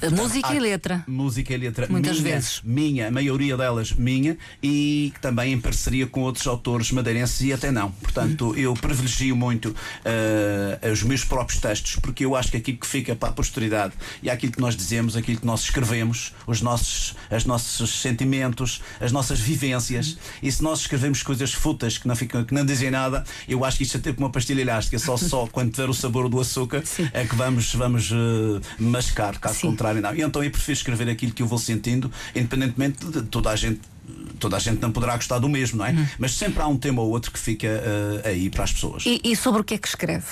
Portanto, 0.00 0.20
música 0.20 0.54
e 0.54 0.60
letra. 0.60 1.04
Música 1.06 1.54
e 1.54 1.56
letra. 1.56 1.86
Muitas 1.88 2.20
minha, 2.20 2.34
vezes. 2.34 2.60
Minha, 2.62 3.08
a 3.08 3.10
maioria 3.10 3.56
delas 3.56 3.92
minha, 3.92 4.36
e 4.62 5.12
também 5.20 5.52
em 5.52 5.60
parceria 5.60 6.06
com 6.06 6.20
outros 6.20 6.46
autores 6.46 6.90
madeirenses 6.92 7.40
e 7.40 7.52
até 7.52 7.70
não. 7.70 7.90
Portanto, 7.92 8.50
hum. 8.50 8.54
eu 8.54 8.74
privilegio 8.74 9.36
muito 9.36 9.74
os 10.90 11.02
meus 11.02 11.24
próprios 11.24 11.60
textos, 11.60 11.96
porque 11.96 12.24
eu 12.24 12.34
acho 12.36 12.50
que 12.50 12.56
aquilo 12.56 12.78
que 12.78 12.86
fica 12.86 13.14
para 13.14 13.28
a 13.28 13.32
posteridade 13.32 13.87
verdade. 13.88 13.94
E 14.22 14.30
aquilo 14.30 14.52
que 14.52 14.60
nós 14.60 14.76
dizemos, 14.76 15.16
aquilo 15.16 15.40
que 15.40 15.46
nós 15.46 15.62
escrevemos, 15.62 16.32
os 16.46 16.60
nossos, 16.60 17.14
os 17.30 17.44
nossos 17.44 18.00
sentimentos, 18.00 18.80
as 19.00 19.12
nossas 19.12 19.40
vivências. 19.40 20.16
E 20.42 20.50
se 20.50 20.62
nós 20.62 20.80
escrevemos 20.80 21.22
coisas 21.22 21.52
futas 21.52 21.98
que 21.98 22.06
não, 22.06 22.16
ficam, 22.16 22.44
que 22.44 22.54
não 22.54 22.64
dizem 22.64 22.90
nada, 22.90 23.24
eu 23.48 23.64
acho 23.64 23.78
que 23.78 23.82
isto 23.84 23.96
é 23.96 24.00
tipo 24.00 24.20
uma 24.20 24.30
pastilha 24.30 24.60
elástica, 24.60 24.98
só, 24.98 25.16
só 25.16 25.46
quando 25.50 25.72
tiver 25.72 25.88
o 25.88 25.94
sabor 25.94 26.28
do 26.28 26.40
açúcar 26.40 26.82
Sim. 26.84 27.08
é 27.12 27.24
que 27.24 27.34
vamos, 27.34 27.74
vamos 27.74 28.10
uh, 28.10 28.60
mascar, 28.78 29.38
caso 29.38 29.60
Sim. 29.60 29.68
contrário, 29.68 30.00
não. 30.00 30.14
E 30.14 30.22
então 30.22 30.42
eu 30.42 30.50
prefiro 30.50 30.76
escrever 30.76 31.08
aquilo 31.08 31.32
que 31.32 31.42
eu 31.42 31.46
vou 31.46 31.58
sentindo, 31.58 32.10
independentemente 32.34 33.04
de 33.06 33.22
toda 33.22 33.50
a 33.50 33.56
gente 33.56 33.80
toda 34.38 34.56
a 34.56 34.58
gente 34.58 34.80
não 34.80 34.90
poderá 34.90 35.16
gostar 35.16 35.38
do 35.38 35.48
mesmo, 35.48 35.78
não 35.78 35.86
é? 35.86 35.90
Uhum. 35.90 36.06
Mas 36.18 36.34
sempre 36.34 36.62
há 36.62 36.66
um 36.66 36.76
tema 36.76 37.02
ou 37.02 37.10
outro 37.10 37.30
que 37.30 37.38
fica 37.38 37.66
uh, 37.66 38.28
aí 38.28 38.48
para 38.48 38.64
as 38.64 38.72
pessoas. 38.72 39.04
E, 39.04 39.20
e, 39.22 39.36
sobre 39.36 39.60
o 39.60 39.64
que 39.64 39.74
é 39.74 39.78
que 39.78 39.88
escreve? 39.88 40.24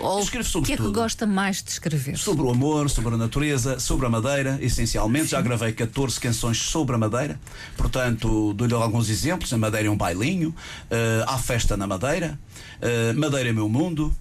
Ou 0.00 0.20
Escreve 0.20 0.48
sobre 0.48 0.64
o 0.64 0.66
que 0.66 0.72
é 0.72 0.76
tudo. 0.76 0.88
que 0.88 0.94
gosta 0.94 1.26
mais 1.26 1.62
de 1.62 1.70
escrever? 1.70 2.16
Sobre 2.16 2.42
o 2.42 2.50
amor, 2.50 2.90
sobre 2.90 3.14
a 3.14 3.18
natureza, 3.18 3.78
sobre 3.78 4.06
a 4.06 4.08
madeira, 4.08 4.58
essencialmente. 4.60 5.26
Sim. 5.26 5.30
Já 5.30 5.40
gravei 5.40 5.72
14 5.72 6.18
canções 6.18 6.58
sobre 6.58 6.94
a 6.94 6.98
madeira, 6.98 7.38
portanto, 7.76 8.52
dou-lhe 8.54 8.74
alguns 8.74 9.08
exemplos. 9.08 9.52
A 9.52 9.58
madeira 9.58 9.88
é 9.88 9.90
um 9.90 9.96
bailinho, 9.96 10.50
uh, 10.50 11.24
há 11.26 11.38
festa 11.38 11.76
na 11.76 11.86
madeira, 11.86 12.38
uh, 12.82 13.18
madeira 13.18 13.48
é 13.48 13.52
meu 13.52 13.68
mundo. 13.68 14.14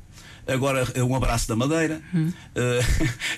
Agora, 0.52 0.88
um 0.98 1.16
abraço 1.16 1.48
da 1.48 1.56
Madeira. 1.56 2.02
Hum. 2.14 2.32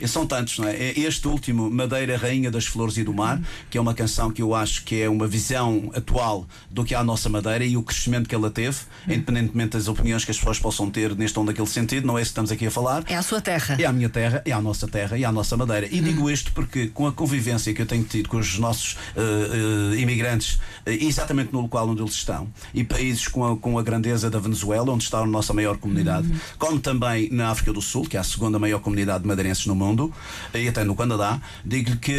Uh, 0.01 0.08
são 0.08 0.25
tantos, 0.25 0.60
não 0.60 0.68
é? 0.68 0.98
Este 0.98 1.27
último, 1.27 1.70
Madeira, 1.70 2.18
Rainha 2.18 2.50
das 2.50 2.65
Flores 2.65 2.98
e 2.98 3.03
do 3.03 3.13
Mar, 3.13 3.38
hum. 3.38 3.44
que 3.70 3.77
é 3.77 3.82
uma 3.82 3.94
canção 3.94 4.32
que 4.32 4.41
eu 4.41 4.56
acho 4.56 4.84
que 4.84 5.01
é 5.01 5.10
uma 5.10 5.27
visão 5.27 5.91
atual 5.94 6.48
do 6.70 6.84
que 6.84 6.94
é 6.94 6.98
a 6.98 7.03
nossa 7.03 7.30
Madeira 7.30 7.65
e 7.65 7.75
o 7.75 7.84
crescimento 7.84 8.27
que 8.27 8.36
ela 8.36 8.50
teve, 8.50 8.77
hum. 9.08 9.13
independentemente 9.13 9.72
das 9.72 9.88
opiniões 9.88 10.24
que 10.24 10.32
as 10.32 10.38
pessoas 10.38 10.60
possam 10.60 10.89
ter 10.89 11.15
neste 11.15 11.38
ou 11.38 11.46
naquele 11.46 11.68
sentido, 11.68 12.08
não 12.08 12.18
é 12.18 12.22
isso 12.22 12.30
que 12.30 12.34
estamos 12.34 12.51
aqui 12.51 12.68
a 12.68 12.72
falar. 12.72 13.03
É 13.08 13.15
a 13.15 13.22
sua 13.22 13.41
terra. 13.41 13.77
É 13.80 13.86
a 13.86 13.94
minha 13.94 14.10
terra, 14.10 14.41
é 14.46 14.51
a 14.51 14.62
nossa 14.62 14.88
terra, 14.88 15.18
é 15.18 15.24
a 15.24 15.32
nossa 15.32 15.58
Madeira. 15.58 15.88
E 15.91 16.00
digo 16.00 16.30
isto 16.30 16.51
porque, 16.53 16.88
com 16.88 17.08
a 17.08 17.12
convivência 17.12 17.74
que 17.74 17.82
eu 17.82 17.86
tenho 17.86 18.03
tido 18.03 18.30
com 18.30 18.38
os 18.38 18.58
nossos 18.58 18.94
uh, 18.94 19.91
uh, 19.91 19.96
imigrantes, 19.96 20.60
exatamente 20.86 21.51
no 21.53 21.62
local 21.62 21.89
onde 21.89 22.01
eles 22.01 22.13
estão, 22.13 22.48
e 22.74 22.84
países 22.84 23.27
com 23.27 23.46
a, 23.46 23.58
com 23.58 23.77
a 23.77 23.84
grandeza 23.84 24.30
da 24.30 24.39
Venezuela, 24.39 24.91
onde 24.91 25.03
está 25.03 25.20
a 25.20 25.25
nossa 25.25 25.53
maior 25.53 25.77
comunidade, 25.77 26.27
como 26.58 26.80
também 26.80 27.00
também 27.01 27.29
na 27.31 27.50
África 27.50 27.74
do 27.74 27.81
Sul, 27.81 28.03
que 28.03 28.15
é 28.15 28.20
a 28.20 28.24
segunda 28.24 28.60
maior 28.60 28.79
comunidade 28.79 29.24
de 29.24 29.27
madeirenses 29.27 29.65
no 29.65 29.74
mundo, 29.74 30.13
e 30.53 30.67
até 30.67 30.84
no 30.84 30.96
Canadá, 30.96 31.41
digo-lhe 31.65 31.98
que 31.98 32.13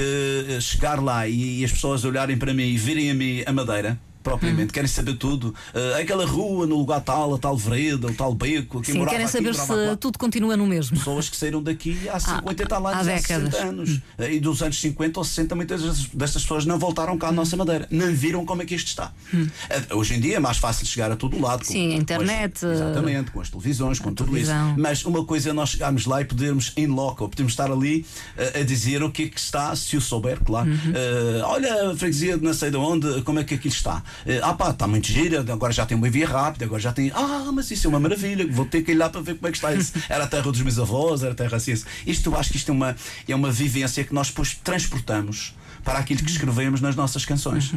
eh, 0.49 0.61
chegar 0.61 1.01
lá 1.01 1.29
e, 1.29 1.65
as 1.65 1.71
pessoas 1.71 2.05
olharem 2.05 2.37
para 2.37 2.53
mim 2.53 2.65
e 2.65 2.77
virem 2.77 3.11
a 3.11 3.15
mim 3.15 3.45
a 3.47 3.53
Madeira, 3.53 3.99
propriamente, 4.23 4.71
hum. 4.71 4.73
querem 4.73 4.89
saber 4.89 5.15
tudo. 5.17 5.55
Uh, 5.75 6.01
aquela 6.01 6.25
rua 6.25 6.67
no 6.67 6.77
lugar 6.77 7.01
tal, 7.01 7.35
a 7.35 7.39
tal 7.39 7.57
vereda, 7.57 8.07
o 8.07 8.15
tal 8.15 8.35
beco, 8.35 8.79
aqui 8.79 8.93
Sim, 8.93 9.05
querem 9.05 9.27
saber 9.27 9.55
se 9.55 9.97
tudo 9.99 10.19
continua 10.19 10.57
no 10.57 10.67
mesmo. 10.67 10.97
Pessoas 10.97 11.29
que 11.29 11.37
saíram 11.37 11.63
daqui 11.63 12.09
há 12.09 12.19
50 12.19 12.75
ah, 12.75 12.79
anos, 12.79 12.93
há, 12.93 13.03
décadas. 13.03 13.55
60 13.55 13.69
anos. 13.69 13.91
Hum. 13.91 14.01
Uh, 14.19 14.23
e 14.25 14.41
dos 14.41 14.63
anos 14.63 14.81
50 14.81 15.21
ou 15.21 15.25
60, 15.25 15.55
muitas 15.55 15.83
destas 16.09 16.43
pessoas 16.43 16.65
não 16.65 16.79
voltaram 16.79 17.17
cá 17.19 17.29
à 17.29 17.33
nossa 17.33 17.57
madeira. 17.57 17.87
Não 17.91 18.13
viram 18.15 18.45
como 18.45 18.63
é 18.63 18.65
que 18.65 18.75
isto 18.75 18.89
está. 18.89 19.13
Hum. 19.33 19.49
Uh, 19.91 19.97
hoje 19.97 20.15
em 20.15 20.21
dia 20.21 20.37
é 20.37 20.41
mais 20.41 20.59
fácil 20.59 20.87
chegar 20.87 21.11
a 21.11 21.17
todo 21.17 21.41
lado. 21.41 21.65
Sim, 21.65 21.91
com, 21.91 21.95
a 21.95 21.99
internet. 21.99 22.61
Com 22.61 22.67
as, 22.67 22.73
exatamente, 22.73 23.31
com 23.31 23.41
as 23.41 23.51
televisões, 23.51 23.99
com 23.99 24.13
tudo 24.13 24.31
televisão. 24.31 24.71
isso. 24.71 24.81
Mas 24.81 25.05
uma 25.05 25.25
coisa 25.25 25.51
é 25.51 25.53
nós 25.53 25.71
chegarmos 25.71 26.07
lá 26.07 26.21
e 26.21 26.25
podermos 26.25 26.73
em 26.77 26.87
loco, 26.87 27.29
podemos 27.29 27.53
estar 27.53 27.71
ali 27.71 28.05
a 28.55 28.63
dizer 28.63 29.03
o 29.03 29.11
que 29.11 29.25
é 29.25 29.29
que 29.29 29.39
está, 29.39 29.75
se 29.75 29.97
o 29.97 30.01
souber, 30.01 30.41
claro. 30.45 30.69
Uhum. 30.69 30.93
olha, 31.45 31.91
a 31.91 31.97
freguesia 31.97 32.37
não 32.37 32.55
sei 32.55 32.71
de 32.71 32.77
onde, 32.77 33.23
como 33.23 33.39
é 33.39 33.45
que 33.45 33.55
aquilo 33.55 33.75
está. 33.75 34.03
Ah 34.43 34.55
pá, 34.55 34.71
está 34.71 34.87
muito 34.87 35.07
gira, 35.07 35.41
agora 35.41 35.73
já 35.73 35.87
tem 35.87 35.97
uma 35.97 36.09
via 36.09 36.27
rápida, 36.27 36.65
agora 36.65 36.81
já 36.81 36.93
tem. 36.93 37.11
Ah, 37.15 37.51
mas 37.53 37.71
isso 37.71 37.87
é 37.87 37.91
uma 37.91 38.01
maravilha, 38.01 38.47
vou 38.51 38.65
ter 38.65 38.83
que 38.83 38.93
ir 38.93 38.95
lá 38.95 39.09
para 39.09 39.21
ver 39.21 39.37
como 39.37 39.49
é 39.49 39.51
que 39.51 39.57
está 39.57 39.75
isso. 39.75 39.93
Era 40.09 40.25
a 40.25 40.27
terra 40.27 40.51
dos 40.51 40.61
meus 40.61 40.79
avós, 40.79 41.23
era 41.23 41.33
a 41.33 41.35
terra 41.35 41.57
assim. 41.57 41.75
Isto 42.07 42.31
eu 42.31 42.37
acho 42.37 42.51
que 42.51 42.57
isto 42.57 42.71
é 42.71 42.75
uma, 42.75 42.97
é 43.29 43.35
uma 43.35 43.51
vivência 43.51 44.05
que 44.05 44.15
nós 44.15 44.29
depois 44.29 44.59
transportamos 44.63 45.55
para 45.85 45.99
aquilo 45.99 46.21
que 46.23 46.31
escrevemos 46.31 46.81
nas 46.81 46.97
nossas 46.97 47.25
canções. 47.25 47.73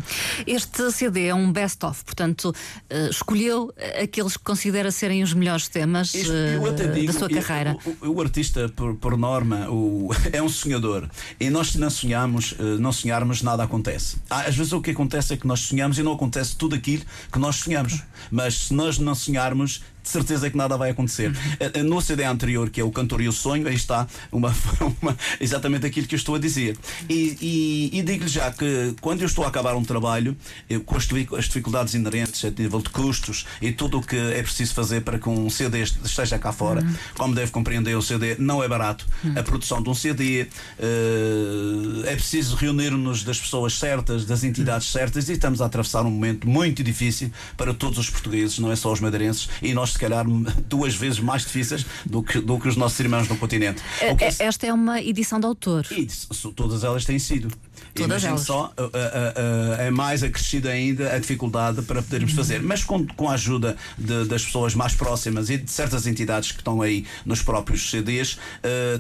Este 0.46 0.92
CD 0.92 1.28
é 1.28 1.36
um 1.36 1.52
best-of, 1.52 2.04
portanto, 2.04 2.50
uh, 2.50 3.10
escolheu 3.10 3.74
aqueles 4.02 4.38
que 4.38 4.44
considera 4.44 4.92
serem 4.92 5.24
os 5.24 5.34
melhores 5.34 5.68
temas 5.68 6.14
uh, 6.14 6.94
digo, 6.94 7.12
da 7.12 7.20
sua 7.20 7.30
carreira. 7.30 7.78
O, 7.86 8.08
o, 8.08 8.16
o 8.16 8.22
artista, 8.22 8.70
por, 8.70 8.96
por 8.96 9.18
norma, 9.18 9.70
o, 9.70 10.10
é 10.32 10.42
um 10.42 10.50
sonhador. 10.50 11.10
E 11.40 11.50
nós, 11.50 11.72
se 11.72 11.78
não 11.78 11.90
sonhamos, 11.90 12.54
uh, 12.54 12.80
não 12.80 12.92
sonharmos, 12.92 13.42
nada 13.42 13.64
acontece. 13.64 14.18
Às 14.30 14.56
vezes 14.56 14.74
o 14.74 14.82
que 14.82 14.92
acontece 14.92 15.34
é 15.34 15.38
que 15.38 15.48
nós 15.48 15.62
sonhamos 15.62 15.98
e 15.98 16.04
não 16.04 16.14
acontece 16.14 16.56
tudo 16.56 16.76
aquilo 16.76 17.04
que 17.32 17.40
nós 17.40 17.58
sonhamos. 17.58 18.04
Mas 18.32 18.68
se 18.68 18.74
nós 18.74 18.98
não 18.98 19.16
sonharmos, 19.16 19.82
de 20.06 20.10
certeza 20.12 20.50
que 20.50 20.56
nada 20.56 20.78
vai 20.78 20.92
acontecer. 20.92 21.32
Uh, 21.32 21.84
no 21.84 22.00
CD 22.00 22.24
anterior, 22.24 22.70
que 22.70 22.80
é 22.80 22.84
o 22.84 22.92
Cantor 22.92 23.22
e 23.22 23.28
o 23.28 23.32
Sonho, 23.32 23.68
aí 23.68 23.76
está 23.76 24.08
uma, 24.32 24.56
uma 25.02 25.18
exatamente 25.42 25.86
aquilo 25.86 26.08
que 26.08 26.14
eu 26.14 26.18
estou 26.18 26.36
a 26.36 26.40
dizer. 26.40 26.78
E, 27.10 27.38
e, 27.42 28.00
e 28.00 28.02
digo-lhe 28.04 28.30
já 28.30 28.52
que 28.52 28.96
quando 29.02 29.22
eu 29.22 29.26
estou 29.26 29.44
a 29.44 29.48
acabar 29.48 29.76
um 29.76 29.84
trabalho, 29.84 30.38
eu, 30.70 30.82
com 30.82 30.96
as, 30.96 31.08
as 31.38 31.46
dificuldades 31.46 31.96
inerentes 31.96 32.46
a 32.46 32.50
nível 32.50 32.82
de 32.82 32.90
custos 32.90 33.46
e 33.62 33.72
tudo 33.72 33.98
o 33.98 34.02
que 34.02 34.16
é 34.16 34.44
preciso 34.44 34.74
fazer 34.74 35.02
para 35.02 35.18
que 35.18 35.28
um 35.28 35.50
CD 35.50 35.82
esteja 35.82 36.38
cá 36.38 36.52
fora, 36.52 36.82
uhum. 36.82 36.96
como 37.16 37.36
deve 37.36 37.52
compreender, 37.52 37.96
o 37.96 38.02
CD 38.02 38.36
não 38.38 38.64
é 38.64 38.68
barato. 38.68 39.08
Uhum. 39.24 39.34
A 39.38 39.44
produção 39.44 39.82
de 39.82 39.90
um 39.90 39.96
CD 39.96 40.44
uh, 40.44 42.06
é 42.06 42.16
preciso 42.16 42.56
reunir-nos 42.56 43.24
das 43.24 43.40
pessoas 43.40 43.74
certas, 43.74 44.26
das 44.26 44.44
entidades 44.44 44.92
certas, 44.92 45.30
e 45.30 45.34
estamos 45.34 45.62
a 45.62 45.66
atravessar 45.66 46.04
um 46.04 46.12
momento 46.12 46.48
muito 46.48 46.84
difícil 46.84 47.32
para 47.58 47.74
todos 47.74 47.98
os 47.98 48.10
portugueses, 48.10 48.60
não 48.60 48.72
é 48.72 48.76
só 48.76 48.92
os 48.92 49.00
madeirenses, 49.00 49.50
e 49.62 49.74
nós, 49.74 49.95
se 49.96 50.00
calhar, 50.00 50.26
duas 50.68 50.94
vezes 50.94 51.20
mais 51.20 51.44
difíceis 51.44 51.86
do 52.06 52.22
que, 52.22 52.40
do 52.40 52.60
que 52.60 52.68
os 52.68 52.76
nossos 52.76 53.00
irmãos 53.00 53.28
no 53.28 53.38
continente. 53.38 53.82
É, 54.02 54.10
é, 54.10 54.36
esta 54.40 54.68
é 54.68 54.74
uma 54.74 55.02
edição 55.02 55.40
de 55.40 55.46
autor. 55.46 55.86
E 55.92 56.08
todas 56.56 56.84
elas 56.84 57.06
têm 57.06 57.18
sido. 57.18 57.52
Todas 57.94 58.24
elas. 58.24 58.42
só, 58.42 58.74
uh, 58.78 58.84
uh, 58.84 58.88
uh, 58.88 59.82
é 59.82 59.90
mais 59.90 60.24
acrescida 60.24 60.70
ainda 60.70 61.14
a 61.14 61.20
dificuldade 61.20 61.82
para 61.84 62.02
podermos 62.02 62.32
uhum. 62.32 62.38
fazer. 62.38 62.62
Mas 62.62 62.84
com, 62.84 63.06
com 63.08 63.30
a 63.30 63.34
ajuda 63.34 63.78
de, 63.98 64.26
das 64.26 64.44
pessoas 64.44 64.76
mais 64.76 64.94
próximas 64.94 65.50
e 65.50 65.58
de 65.58 65.72
certas 65.72 66.08
entidades 66.08 66.52
que 66.52 66.60
estão 66.60 66.82
aí 66.82 67.06
nos 67.26 67.42
próprios 67.42 67.90
CDs, 67.90 68.38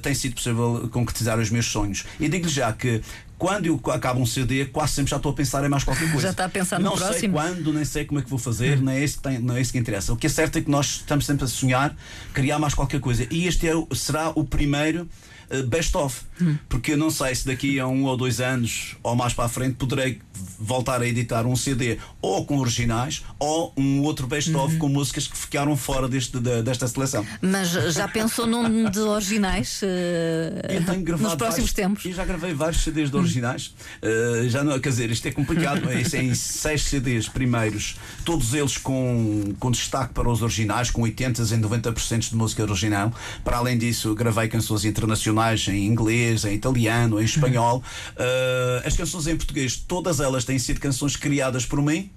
tem 0.01 0.13
sido 0.13 0.35
possível 0.35 0.89
concretizar 0.91 1.39
os 1.39 1.49
meus 1.49 1.65
sonhos. 1.65 2.05
E 2.19 2.29
digo-lhe 2.29 2.51
já 2.51 2.71
que 2.71 3.01
quando 3.37 3.65
eu 3.65 3.79
acabo 3.91 4.21
um 4.21 4.25
CD, 4.25 4.65
quase 4.65 4.93
sempre 4.93 5.11
já 5.11 5.17
estou 5.17 5.31
a 5.31 5.35
pensar 5.35 5.63
em 5.65 5.69
mais 5.69 5.83
qualquer 5.83 6.07
coisa. 6.11 6.21
Já 6.21 6.31
está 6.31 6.45
a 6.45 6.49
pensar 6.49 6.79
no 6.79 6.85
não 6.85 6.91
próximo? 6.93 7.33
Não 7.33 7.43
sei 7.43 7.53
quando, 7.53 7.73
nem 7.73 7.85
sei 7.85 8.05
como 8.05 8.19
é 8.19 8.23
que 8.23 8.29
vou 8.29 8.39
fazer, 8.39 8.81
não, 8.81 8.91
é 8.91 9.03
isso 9.03 9.17
que 9.17 9.23
tem, 9.23 9.39
não 9.39 9.55
é 9.55 9.61
isso 9.61 9.71
que 9.71 9.77
interessa. 9.77 10.13
O 10.13 10.17
que 10.17 10.27
é 10.27 10.29
certo 10.29 10.57
é 10.57 10.61
que 10.61 10.69
nós 10.69 10.87
estamos 10.87 11.25
sempre 11.25 11.45
a 11.45 11.47
sonhar, 11.47 11.95
criar 12.33 12.59
mais 12.59 12.73
qualquer 12.73 12.99
coisa. 12.99 13.27
E 13.29 13.47
este 13.47 13.67
é, 13.67 13.73
será 13.93 14.31
o 14.35 14.43
primeiro 14.43 15.07
eh, 15.49 15.61
best-of. 15.61 16.21
Hum. 16.41 16.57
Porque 16.67 16.93
eu 16.93 16.97
não 16.97 17.09
sei 17.09 17.33
se 17.35 17.45
daqui 17.45 17.79
a 17.79 17.87
um 17.87 18.03
ou 18.05 18.17
dois 18.17 18.39
anos 18.39 18.95
ou 19.03 19.15
mais 19.15 19.33
para 19.33 19.45
a 19.45 19.49
frente 19.49 19.75
poderei 19.75 20.19
voltar 20.59 21.01
a 21.01 21.07
editar 21.07 21.45
um 21.45 21.55
CD 21.55 21.97
ou 22.21 22.45
com 22.45 22.57
originais 22.57 23.23
ou 23.39 23.73
um 23.77 24.01
outro 24.01 24.27
best-of 24.27 24.73
uhum. 24.73 24.79
com 24.79 24.89
músicas 24.89 25.27
que 25.27 25.37
ficaram 25.37 25.75
fora 25.77 26.07
deste, 26.07 26.39
de, 26.39 26.61
desta 26.61 26.87
seleção. 26.87 27.25
Mas 27.41 27.69
já 27.69 28.07
pensou 28.07 28.45
num 28.45 28.89
de 28.89 28.99
originais 28.99 29.81
uh, 29.81 29.85
eu 30.69 30.85
tenho 30.85 31.03
gravado 31.03 31.29
nos 31.29 31.35
próximos 31.35 31.71
vários, 31.71 31.73
tempos? 31.73 32.05
Eu 32.05 32.13
já 32.13 32.25
gravei 32.25 32.53
vários 32.53 32.83
CDs 32.83 33.09
de 33.09 33.17
originais. 33.17 33.73
Uh, 34.01 34.49
já 34.49 34.63
não, 34.63 34.79
quer 34.79 34.89
dizer, 34.89 35.11
isto 35.11 35.27
é 35.27 35.31
complicado. 35.31 35.89
é, 35.89 36.01
é 36.01 36.23
em 36.23 36.35
seis 36.35 36.83
CDs 36.83 37.29
primeiros, 37.29 37.95
todos 38.23 38.53
eles 38.53 38.77
com, 38.77 39.53
com 39.59 39.71
destaque 39.71 40.13
para 40.13 40.29
os 40.29 40.41
originais, 40.41 40.89
com 40.89 41.01
80 41.01 41.41
e 41.41 41.45
90% 41.45 42.29
de 42.29 42.35
música 42.35 42.63
original. 42.63 43.13
Para 43.43 43.57
além 43.57 43.77
disso, 43.77 44.13
gravei 44.15 44.47
canções 44.47 44.85
internacionais 44.85 45.34
em 45.67 45.85
inglês, 45.85 46.45
em 46.45 46.53
italiano, 46.53 47.21
em 47.21 47.25
espanhol. 47.25 47.83
Uh, 48.11 48.85
as 48.87 48.95
canções 48.95 49.27
em 49.27 49.35
português, 49.35 49.75
todas 49.75 50.19
elas 50.19 50.45
têm 50.45 50.59
sido 50.59 50.79
canções 50.79 51.15
criadas 51.15 51.65
por 51.65 51.81
mim 51.81 52.09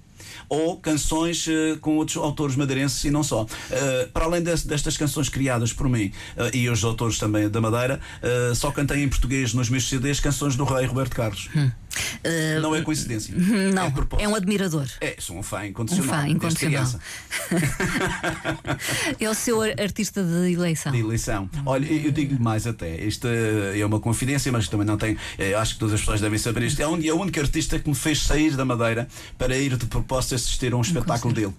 ou 0.49 0.77
canções 0.77 1.47
uh, 1.47 1.77
com 1.79 1.97
outros 1.97 2.17
autores 2.17 2.55
madeirenses 2.55 3.03
e 3.05 3.11
não 3.11 3.23
só. 3.23 3.43
Uh, 3.43 4.09
para 4.11 4.25
além 4.25 4.41
de, 4.41 4.55
destas 4.65 4.97
canções 4.97 5.29
criadas 5.29 5.71
por 5.71 5.87
mim 5.87 6.11
uh, 6.35 6.55
e 6.55 6.67
os 6.67 6.83
autores 6.83 7.17
também 7.17 7.47
da 7.47 7.61
Madeira, 7.61 7.99
só 8.55 8.71
cantei 8.71 9.03
em 9.03 9.09
português 9.09 9.53
nos 9.53 9.69
meus 9.69 9.87
CDs 9.87 10.19
canções 10.19 10.55
do 10.55 10.63
rei 10.63 10.85
Roberto 10.85 11.15
Carlos. 11.15 11.49
Hum. 11.55 11.69
Uh, 12.19 12.61
não 12.61 12.75
é 12.75 12.81
coincidência. 12.81 13.33
Não, 13.35 13.87
é, 13.87 14.23
é, 14.23 14.27
um 14.27 14.35
admirador. 14.35 14.87
É, 15.01 15.15
sou 15.19 15.37
um 15.37 15.43
fã 15.43 15.65
incondicional. 15.65 16.15
Um 16.15 16.21
fã 16.21 16.27
incondicional. 16.27 16.87
é 19.19 19.29
o 19.29 19.33
seu 19.33 19.61
artista 19.61 20.23
de 20.23 20.53
eleição. 20.53 20.91
De 20.91 20.99
eleição. 20.99 21.49
Olha, 21.65 21.85
eu 21.91 22.11
digo-lhe 22.11 22.41
mais 22.41 22.67
até. 22.67 23.03
Isto 23.03 23.27
é 23.27 23.85
uma 23.85 23.99
confidência, 23.99 24.51
mas 24.51 24.67
também 24.67 24.85
não 24.85 24.97
tenho. 24.97 25.17
Eh, 25.37 25.53
acho 25.53 25.73
que 25.73 25.79
todas 25.79 25.95
as 25.95 26.01
pessoas 26.01 26.21
devem 26.21 26.37
saber 26.37 26.63
isto. 26.63 26.81
É 26.81 26.87
o 26.87 26.95
é 26.95 27.13
único 27.13 27.39
artista 27.39 27.79
que 27.79 27.89
me 27.89 27.95
fez 27.95 28.21
sair 28.21 28.55
da 28.55 28.65
Madeira 28.65 29.07
para 29.37 29.57
ir 29.57 29.75
de 29.75 29.85
propósito 29.85 30.35
assistir 30.39 30.73
a 30.73 30.77
um 30.77 30.81
espetáculo 30.81 31.33
dele. 31.33 31.53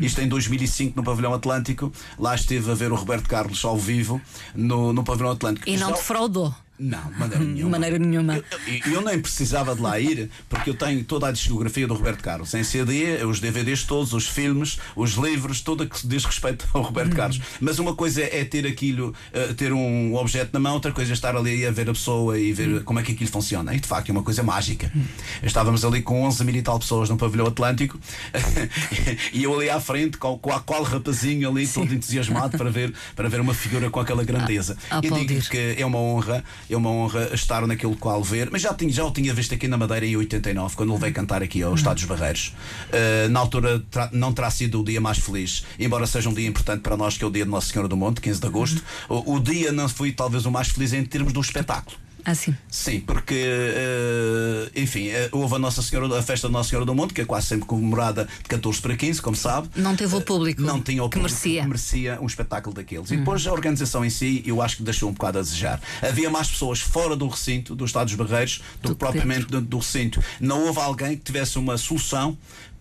Isto 0.00 0.20
em 0.20 0.28
2005 0.28 0.94
no 0.96 1.02
Pavilhão 1.02 1.32
Atlântico. 1.34 1.92
Lá 2.18 2.34
esteve 2.34 2.70
a 2.70 2.74
ver 2.74 2.92
o 2.92 2.96
Roberto 2.96 3.28
Carlos 3.28 3.64
ao 3.64 3.76
vivo 3.76 4.20
no, 4.54 4.92
no 4.92 5.02
Pavilhão 5.02 5.30
Atlântico. 5.30 5.68
E 5.68 5.76
não 5.76 5.92
defraudou. 5.92 6.54
Não, 6.78 7.10
de 7.10 7.18
maneira 7.18 7.38
nenhuma. 7.44 7.64
De 7.64 7.70
maneira 7.70 7.98
nenhuma. 7.98 8.36
Eu, 8.36 8.92
eu, 8.92 9.02
nem 9.02 9.18
precisava 9.18 9.74
de 9.74 9.80
lá 9.80 9.98
ir, 9.98 10.30
porque 10.48 10.70
eu 10.70 10.74
tenho 10.74 11.02
toda 11.04 11.28
a 11.28 11.32
discografia 11.32 11.86
do 11.86 11.94
Roberto 11.94 12.22
Carlos. 12.22 12.52
Em 12.54 12.62
CD, 12.62 13.24
os 13.24 13.40
DVDs 13.40 13.84
todos, 13.84 14.12
os 14.12 14.26
filmes, 14.26 14.78
os 14.94 15.14
livros, 15.14 15.60
tudo 15.60 15.84
o 15.84 15.88
que 15.88 16.06
diz 16.06 16.24
respeito 16.24 16.66
ao 16.72 16.82
Roberto 16.82 17.12
hum. 17.12 17.16
Carlos. 17.16 17.40
Mas 17.60 17.78
uma 17.78 17.94
coisa 17.94 18.22
é 18.22 18.44
ter 18.44 18.66
aquilo, 18.66 19.14
uh, 19.32 19.54
ter 19.54 19.72
um 19.72 20.14
objeto 20.16 20.50
na 20.52 20.60
mão, 20.60 20.74
outra 20.74 20.92
coisa 20.92 21.12
é 21.12 21.14
estar 21.14 21.36
ali 21.36 21.66
a 21.66 21.70
ver 21.70 21.88
a 21.88 21.92
pessoa 21.92 22.38
e 22.38 22.52
ver 22.52 22.68
hum. 22.68 22.82
como 22.84 23.00
é 23.00 23.02
que 23.02 23.12
aquilo 23.12 23.30
funciona. 23.30 23.74
E 23.74 23.80
de 23.80 23.86
facto 23.86 24.08
é 24.10 24.12
uma 24.12 24.22
coisa 24.22 24.42
mágica. 24.42 24.90
Hum. 24.94 25.04
Estávamos 25.42 25.84
ali 25.84 26.02
com 26.02 26.22
11 26.24 26.44
mil 26.44 26.56
e 26.56 26.62
tal 26.62 26.78
pessoas 26.78 27.08
no 27.08 27.16
pavilhão 27.16 27.46
Atlântico 27.46 27.98
e 29.32 29.42
eu 29.42 29.54
ali 29.54 29.70
à 29.70 29.80
frente, 29.80 30.18
com, 30.18 30.38
com 30.38 30.52
a 30.52 30.60
qual 30.60 30.82
rapazinho 30.82 31.48
ali, 31.48 31.66
Sim. 31.66 31.80
todo 31.80 31.94
entusiasmado 31.94 32.56
para 32.58 32.70
ver, 32.70 32.92
para 33.14 33.28
ver 33.28 33.40
uma 33.40 33.54
figura 33.54 33.90
com 33.90 34.00
aquela 34.00 34.24
grandeza. 34.24 34.76
A, 34.90 34.98
a 34.98 35.00
e 35.00 35.26
digo 35.26 35.42
que 35.42 35.76
é 35.78 35.86
uma 35.86 35.98
honra 35.98 36.44
é 36.68 36.76
uma 36.76 36.90
honra 36.90 37.30
estar 37.32 37.66
naquele 37.66 37.96
qual 37.96 38.22
ver, 38.22 38.48
mas 38.50 38.62
já, 38.62 38.74
tinha, 38.74 38.90
já 38.90 39.04
o 39.04 39.10
tinha 39.10 39.32
visto 39.32 39.54
aqui 39.54 39.68
na 39.68 39.76
Madeira 39.76 40.06
em 40.06 40.16
89, 40.16 40.76
quando 40.76 40.92
ele 40.92 41.00
veio 41.00 41.14
cantar 41.14 41.42
aqui 41.42 41.62
ao 41.62 41.74
Estado 41.74 41.96
dos 41.96 42.04
Barreiros. 42.04 42.54
Uh, 42.88 43.28
na 43.30 43.40
altura 43.40 43.82
não 44.12 44.32
terá 44.32 44.50
sido 44.50 44.80
o 44.80 44.84
dia 44.84 45.00
mais 45.00 45.18
feliz, 45.18 45.64
embora 45.78 46.06
seja 46.06 46.28
um 46.28 46.34
dia 46.34 46.46
importante 46.46 46.80
para 46.80 46.96
nós, 46.96 47.16
que 47.16 47.24
é 47.24 47.26
o 47.26 47.30
dia 47.30 47.44
de 47.44 47.50
Nossa 47.50 47.72
Senhora 47.72 47.88
do 47.88 47.96
Monte, 47.96 48.20
15 48.20 48.40
de 48.40 48.46
agosto. 48.46 48.82
O, 49.08 49.34
o 49.34 49.40
dia 49.40 49.72
não 49.72 49.88
foi 49.88 50.12
talvez 50.12 50.46
o 50.46 50.50
mais 50.50 50.68
feliz 50.68 50.92
em 50.92 51.04
termos 51.04 51.32
do 51.32 51.40
espetáculo. 51.40 52.05
Ah, 52.28 52.34
sim. 52.34 52.56
Sim, 52.68 52.98
porque, 53.02 53.36
uh, 53.36 54.70
enfim, 54.74 55.10
uh, 55.10 55.28
houve 55.30 55.54
a 55.54 55.58
Nossa 55.60 55.80
Senhora, 55.80 56.18
a 56.18 56.22
festa 56.22 56.48
da 56.48 56.52
Nossa 56.52 56.70
Senhora 56.70 56.84
do 56.84 56.92
Monte, 56.92 57.14
que 57.14 57.20
é 57.20 57.24
quase 57.24 57.46
sempre 57.46 57.66
comemorada 57.66 58.24
de 58.42 58.48
14 58.48 58.80
para 58.80 58.96
15, 58.96 59.22
como 59.22 59.36
sabe. 59.36 59.68
Não 59.76 59.94
teve 59.94 60.16
o 60.16 60.20
público. 60.20 60.60
Uh, 60.60 60.66
não 60.66 60.82
tinha 60.82 61.04
o 61.04 61.08
que 61.08 61.20
público 61.20 61.32
merecia. 61.32 61.62
que 61.62 61.68
merecia 61.68 62.18
um 62.20 62.26
espetáculo 62.26 62.74
daqueles. 62.74 63.12
E 63.12 63.16
depois 63.16 63.46
a 63.46 63.52
organização 63.52 64.04
em 64.04 64.10
si, 64.10 64.42
eu 64.44 64.60
acho 64.60 64.78
que 64.78 64.82
deixou 64.82 65.08
um 65.08 65.12
bocado 65.12 65.38
a 65.38 65.42
desejar. 65.42 65.80
Havia 66.02 66.28
mais 66.28 66.48
pessoas 66.48 66.80
fora 66.80 67.14
do 67.14 67.28
recinto, 67.28 67.76
do 67.76 67.84
Estado 67.84 68.06
dos 68.08 68.16
Barreiros, 68.16 68.60
do, 68.82 68.88
do 68.88 68.94
que 68.96 68.98
propriamente 68.98 69.46
dentro 69.46 69.66
do 69.66 69.78
recinto. 69.78 70.20
Não 70.40 70.66
houve 70.66 70.80
alguém 70.80 71.16
que 71.16 71.22
tivesse 71.22 71.60
uma 71.60 71.78
solução 71.78 72.36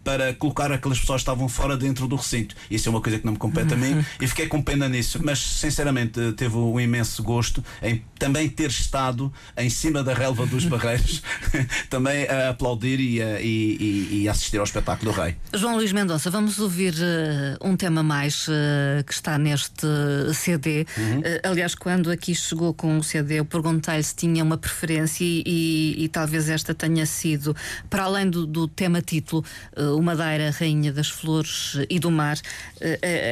para 0.06 0.36
colocar 0.36 0.72
aquelas 0.72 1.00
pessoas 1.00 1.24
que 1.24 1.24
estavam 1.24 1.50
fora 1.50 1.76
dentro 1.76 2.08
do 2.08 2.16
recinto. 2.16 2.56
Isso 2.70 2.88
é 2.88 2.92
uma 2.92 3.02
coisa 3.02 3.18
que 3.18 3.26
não 3.26 3.34
me 3.34 3.40
compete 3.40 3.74
a 3.74 3.76
mim 3.76 4.06
e 4.22 4.28
fiquei 4.28 4.48
com 4.48 4.62
pena 4.62 4.88
nisso. 4.88 5.20
Mas, 5.24 5.40
sinceramente, 5.40 6.32
teve 6.34 6.56
um 6.56 6.80
imenso 6.80 7.24
gosto 7.24 7.66
em 7.82 8.06
também 8.20 8.48
ter 8.48 8.70
estado 8.70 9.34
em 9.58 9.70
cima 9.70 10.04
da 10.04 10.14
relva 10.14 10.46
dos 10.46 10.64
barreiros, 10.70 11.24
também 11.90 12.28
a 12.28 12.50
aplaudir 12.50 13.00
e 13.00 13.22
a, 13.22 13.42
e, 13.42 14.22
e, 14.22 14.30
assistir 14.30 14.58
ao 14.60 14.64
espetáculo 14.64 15.12
do 15.12 15.20
Rei. 15.20 15.36
João 15.54 15.76
Luís 15.76 15.92
Mendonça, 15.92 16.30
vamos 16.30 16.60
ouvir 16.60 16.94
uh, 16.94 17.68
um 17.68 17.76
tema 17.76 18.04
mais 18.04 18.48
uh, 18.48 19.04
que 19.06 19.14
está 19.14 19.40
neste 19.40 19.88
CD. 20.36 20.86
Uhum. 20.98 21.20
Uh, 21.20 21.24
aliás, 21.44 21.74
quando 21.74 22.12
aqui 22.12 22.36
chegou 22.36 22.76
com 22.76 22.98
o 23.00 23.04
CD, 23.04 23.40
eu 23.40 23.46
perguntei-lhe 23.46 24.04
se 24.04 24.16
tinha 24.16 24.44
uma 24.44 24.58
preferência 24.58 25.24
e, 25.24 25.96
e, 25.98 26.08
talvez 26.10 26.48
esta 26.48 26.76
tenha 26.76 27.08
sido, 27.08 27.56
para 27.90 28.04
além 28.04 28.30
do, 28.30 28.46
do 28.46 28.68
tema 28.68 29.02
título, 29.02 29.44
o 29.96 30.02
Madeira, 30.02 30.52
Rainha 30.52 30.92
das 30.92 31.10
Flores 31.10 31.78
e 31.90 32.00
do 32.00 32.12
Mar, 32.12 32.38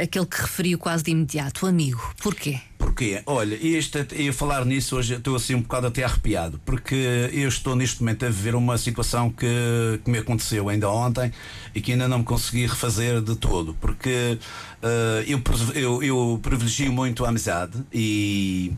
aquele 0.02 0.26
que 0.26 0.41
referiu 0.41 0.78
quase 0.78 1.04
de 1.04 1.12
imediato, 1.12 1.65
o 1.65 1.69
amigo. 1.69 2.13
Porquê? 2.21 2.60
Porquê? 2.84 3.23
Olha, 3.26 3.58
este, 3.62 4.06
eu 4.12 4.34
falar 4.34 4.65
nisso 4.65 4.97
hoje 4.97 5.15
estou 5.15 5.38
assim 5.38 5.56
um 5.56 5.62
bocado 5.62 5.88
até 5.88 6.04
arrepiado, 6.04 6.60
porque 6.65 7.30
eu 7.32 7.47
estou 7.47 7.76
neste 7.76 8.02
momento 8.02 8.26
a 8.26 8.30
viver 8.30 8.56
uma 8.56 8.78
situação 8.78 9.30
que, 9.30 10.02
que 10.04 10.12
me 10.12 10.17
aconteceu 10.17 10.67
ainda 10.67 10.89
ontem 10.89 11.32
e 11.73 11.82
que 11.82 11.93
ainda 11.93 12.08
não 12.10 12.19
me 12.19 12.26
consegui 12.26 12.65
refazer 12.65 13.21
de 13.21 13.36
todo, 13.38 13.73
porque 13.80 14.38
uh, 14.84 15.23
eu, 15.26 15.41
eu, 15.73 16.04
eu 16.04 16.39
privilegio 16.43 16.91
muito 16.91 17.23
a 17.26 17.30
amizade 17.30 17.82
e 17.91 18.73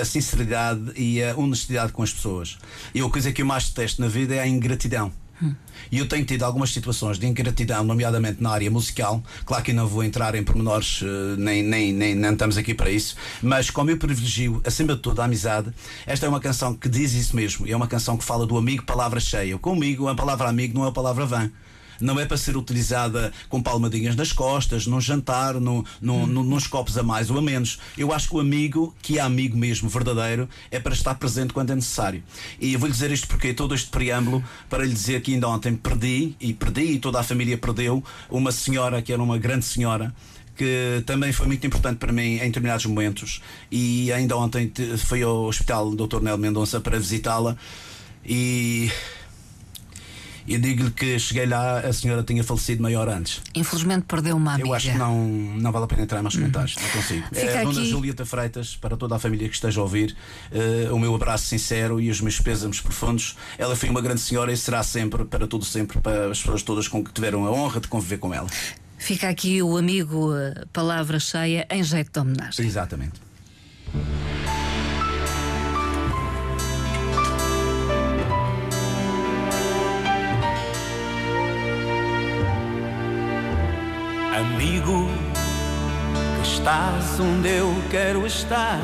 a 0.00 0.04
sinceridade 0.04 0.92
e 0.96 1.22
a 1.22 1.36
honestidade 1.36 1.92
com 1.92 2.02
as 2.02 2.12
pessoas. 2.12 2.58
E 2.94 3.00
a 3.00 3.08
coisa 3.10 3.30
que 3.30 3.42
eu 3.42 3.46
mais 3.46 3.68
detesto 3.68 4.00
na 4.00 4.08
vida 4.08 4.34
é 4.34 4.40
a 4.40 4.48
ingratidão. 4.48 5.12
E 5.90 5.98
eu 5.98 6.08
tenho 6.08 6.24
tido 6.24 6.44
algumas 6.44 6.72
situações 6.72 7.18
de 7.18 7.26
ingratidão, 7.26 7.84
nomeadamente 7.84 8.42
na 8.42 8.50
área 8.50 8.70
musical. 8.70 9.22
Claro 9.44 9.62
que 9.62 9.72
não 9.72 9.86
vou 9.86 10.02
entrar 10.02 10.34
em 10.34 10.42
pormenores, 10.42 11.00
eh, 11.02 11.36
nem, 11.36 11.62
nem, 11.62 11.92
nem, 11.92 12.14
nem 12.14 12.32
estamos 12.32 12.56
aqui 12.56 12.74
para 12.74 12.90
isso, 12.90 13.16
mas 13.42 13.70
como 13.70 13.90
eu 13.90 13.98
privilegio, 13.98 14.62
acima 14.64 14.94
de 14.94 15.00
tudo, 15.00 15.20
a 15.20 15.24
amizade, 15.24 15.72
esta 16.06 16.26
é 16.26 16.28
uma 16.28 16.40
canção 16.40 16.74
que 16.74 16.88
diz 16.88 17.12
isso 17.14 17.36
mesmo. 17.36 17.66
É 17.68 17.76
uma 17.76 17.88
canção 17.88 18.16
que 18.16 18.24
fala 18.24 18.46
do 18.46 18.56
amigo, 18.56 18.84
palavra 18.84 19.20
cheia. 19.20 19.58
Comigo, 19.58 20.08
a 20.08 20.14
palavra 20.14 20.48
amigo 20.48 20.78
não 20.78 20.84
é 20.84 20.88
a 20.88 20.92
palavra 20.92 21.26
vã 21.26 21.50
não 22.00 22.18
é 22.18 22.26
para 22.26 22.36
ser 22.36 22.56
utilizada 22.56 23.32
com 23.48 23.62
palmadinhas 23.62 24.16
nas 24.16 24.32
costas, 24.32 24.86
num 24.86 25.00
jantar, 25.00 25.54
no, 25.54 25.84
no, 26.00 26.14
hum. 26.14 26.26
no, 26.26 26.42
nos 26.42 26.66
copos 26.66 26.96
a 26.98 27.02
mais 27.02 27.30
ou 27.30 27.38
a 27.38 27.42
menos. 27.42 27.78
Eu 27.96 28.12
acho 28.12 28.28
que 28.28 28.36
o 28.36 28.40
amigo, 28.40 28.94
que 29.02 29.18
é 29.18 29.22
amigo 29.22 29.56
mesmo, 29.56 29.88
verdadeiro, 29.88 30.48
é 30.70 30.78
para 30.78 30.94
estar 30.94 31.14
presente 31.14 31.52
quando 31.52 31.70
é 31.70 31.74
necessário. 31.74 32.22
E 32.60 32.72
eu 32.72 32.78
vou 32.78 32.86
lhe 32.86 32.92
dizer 32.92 33.10
isto 33.10 33.26
porque 33.26 33.54
todo 33.54 33.74
este 33.74 33.88
preâmbulo 33.88 34.42
para 34.68 34.84
lhe 34.84 34.92
dizer 34.92 35.22
que 35.22 35.34
ainda 35.34 35.48
ontem 35.48 35.74
perdi, 35.74 36.34
e 36.40 36.52
perdi, 36.52 36.92
e 36.92 36.98
toda 36.98 37.20
a 37.20 37.22
família 37.22 37.56
perdeu, 37.58 38.02
uma 38.30 38.52
senhora 38.52 39.02
que 39.02 39.12
era 39.12 39.22
uma 39.22 39.38
grande 39.38 39.64
senhora 39.64 40.14
que 40.56 41.02
também 41.04 41.32
foi 41.32 41.46
muito 41.46 41.66
importante 41.66 41.98
para 41.98 42.12
mim 42.12 42.36
em 42.36 42.46
determinados 42.46 42.86
momentos. 42.86 43.42
E 43.70 44.12
ainda 44.12 44.36
ontem 44.36 44.72
fui 44.98 45.22
ao 45.22 45.44
Hospital 45.44 45.94
Dr. 45.94 46.20
Nel 46.22 46.38
Mendonça 46.38 46.80
para 46.80 46.98
visitá-la 46.98 47.56
e 48.24 48.90
e 50.46 50.58
digo-lhe 50.58 50.90
que 50.90 51.18
cheguei 51.18 51.46
lá, 51.46 51.80
a 51.80 51.92
senhora 51.92 52.22
tinha 52.22 52.44
falecido 52.44 52.82
maior 52.82 53.08
antes. 53.08 53.40
Infelizmente 53.54 54.04
perdeu 54.06 54.36
uma 54.36 54.54
amiga. 54.54 54.68
Eu 54.68 54.74
acho 54.74 54.90
que 54.92 54.98
não, 54.98 55.26
não 55.26 55.72
vale 55.72 55.84
a 55.84 55.88
pena 55.88 56.02
entrar 56.02 56.22
mais 56.22 56.34
comentários, 56.34 56.76
não 56.76 56.88
consigo. 56.90 57.26
Fica 57.32 57.40
é, 57.40 57.64
Dona 57.64 57.80
aqui- 57.80 57.90
Julieta 57.90 58.26
Freitas, 58.26 58.76
para 58.76 58.96
toda 58.96 59.16
a 59.16 59.18
família 59.18 59.48
que 59.48 59.54
esteja 59.54 59.80
a 59.80 59.82
ouvir, 59.82 60.14
eh, 60.52 60.88
o 60.92 60.98
meu 60.98 61.14
abraço 61.14 61.46
sincero 61.46 62.00
e 62.00 62.10
os 62.10 62.20
meus 62.20 62.38
pésamos 62.40 62.80
profundos. 62.80 63.36
Ela 63.58 63.74
foi 63.74 63.88
uma 63.88 64.00
grande 64.00 64.20
senhora 64.20 64.52
e 64.52 64.56
será 64.56 64.82
sempre, 64.82 65.24
para 65.24 65.46
tudo 65.46 65.64
sempre, 65.64 66.00
para 66.00 66.30
as 66.30 66.38
pessoas 66.40 66.62
todas 66.62 66.88
com 66.88 67.02
que 67.02 67.12
tiveram 67.12 67.46
a 67.46 67.50
honra 67.50 67.80
de 67.80 67.88
conviver 67.88 68.18
com 68.18 68.32
ela. 68.34 68.48
Fica 68.98 69.28
aqui 69.28 69.62
o 69.62 69.76
amigo, 69.76 70.34
eh, 70.34 70.64
palavra 70.72 71.18
cheia, 71.18 71.66
em 71.70 71.82
jeito 71.82 72.10
de 72.12 72.18
homenagem. 72.20 72.64
Exatamente. 72.66 73.20
Estás 86.64 87.20
onde 87.20 87.58
eu 87.58 87.74
quero 87.90 88.26
estar. 88.26 88.80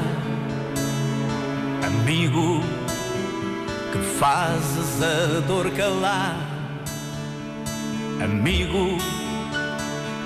Amigo, 1.83 2.61
que 3.90 3.99
fazes 4.19 5.03
a 5.03 5.40
dor 5.47 5.71
calar. 5.71 6.37
Amigo, 8.23 8.99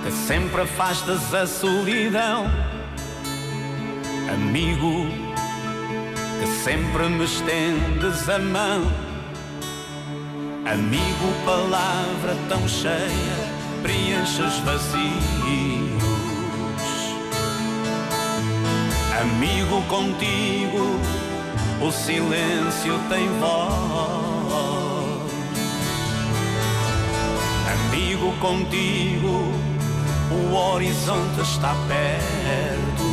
que 0.03 0.11
sempre 0.11 0.63
afastas 0.63 1.33
a 1.33 1.47
solidão. 1.47 2.51
Amigo, 4.33 5.07
que 6.41 6.47
sempre 6.65 7.05
me 7.05 7.25
estendes 7.25 8.29
a 8.29 8.41
mão. 8.41 8.83
Amigo, 10.67 11.45
palavra 11.45 12.37
tão 12.49 12.67
cheia, 12.67 13.37
preenche 13.81 14.43
os 14.43 14.59
Amigo, 19.25 19.81
contigo, 19.89 21.01
o 21.81 21.91
silêncio 21.91 23.01
tem 23.09 23.27
voz. 23.41 24.45
Amigo, 27.73 28.33
contigo, 28.39 29.51
o 30.31 30.55
horizonte 30.55 31.41
está 31.41 31.75
perto. 31.89 33.05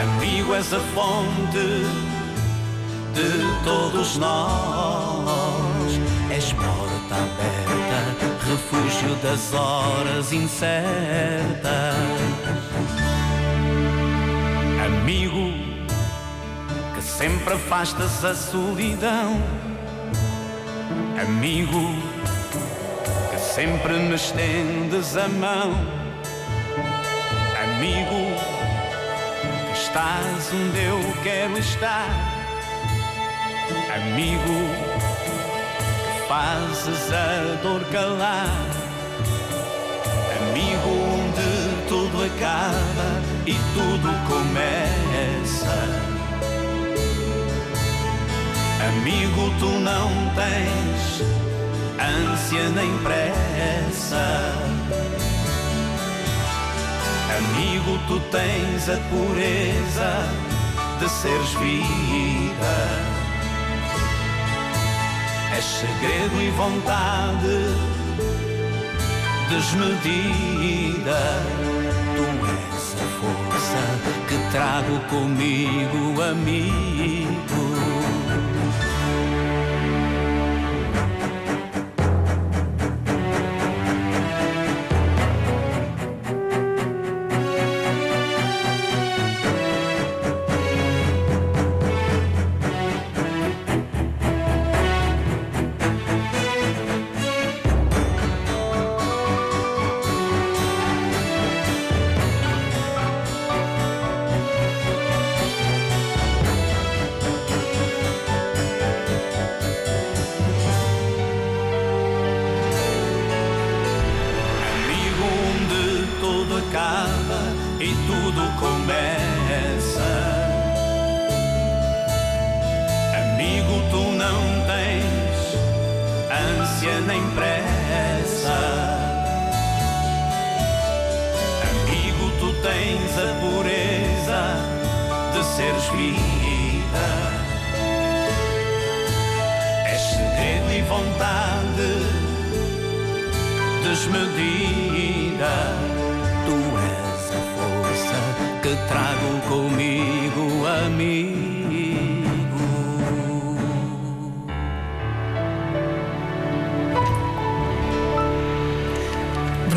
Amigo, 0.00 0.54
és 0.54 0.72
a 0.72 0.80
fonte 0.80 1.84
de 3.12 3.64
todos 3.64 4.16
nós. 4.16 5.44
És 6.30 6.54
porta 6.54 7.14
aberta, 7.14 7.98
refúgio 8.48 9.14
das 9.22 9.52
horas 9.52 10.32
incertas. 10.32 10.74
Amigo, 15.04 15.52
que 16.94 17.02
sempre 17.02 17.52
afastas 17.52 18.24
a 18.24 18.34
solidão. 18.34 19.36
Amigo, 21.20 21.94
que 23.30 23.38
sempre 23.38 23.92
me 23.98 24.14
estendes 24.14 25.14
a 25.18 25.28
mão. 25.28 25.74
Amigo, 27.64 28.34
que 29.66 29.78
estás 29.78 30.50
onde 30.54 30.84
eu 30.84 30.98
quero 31.22 31.58
estar. 31.58 32.08
Amigo, 33.94 34.56
que 36.06 36.28
fazes 36.28 37.12
a 37.12 37.62
dor 37.62 37.84
calar. 37.92 38.83
Acaba 42.24 43.20
e 43.46 43.54
tudo 43.74 44.08
começa. 44.26 45.76
Amigo, 48.88 49.52
tu 49.58 49.68
não 49.80 50.10
tens 50.34 51.22
ânsia 52.00 52.70
nem 52.70 52.96
pressa. 52.98 54.54
Amigo, 57.36 57.98
tu 58.06 58.20
tens 58.30 58.88
a 58.88 58.96
pureza 59.10 60.26
de 60.98 61.08
seres 61.08 61.52
vida. 61.54 62.76
És 65.56 65.64
segredo 65.64 66.42
e 66.42 66.50
vontade 66.50 67.94
desmedida. 69.48 71.83
Tu 72.14 72.22
és 72.22 72.84
a 73.02 73.06
força 73.18 73.82
que 74.28 74.38
trago 74.52 75.00
comigo, 75.10 76.22
amigo. 76.22 78.03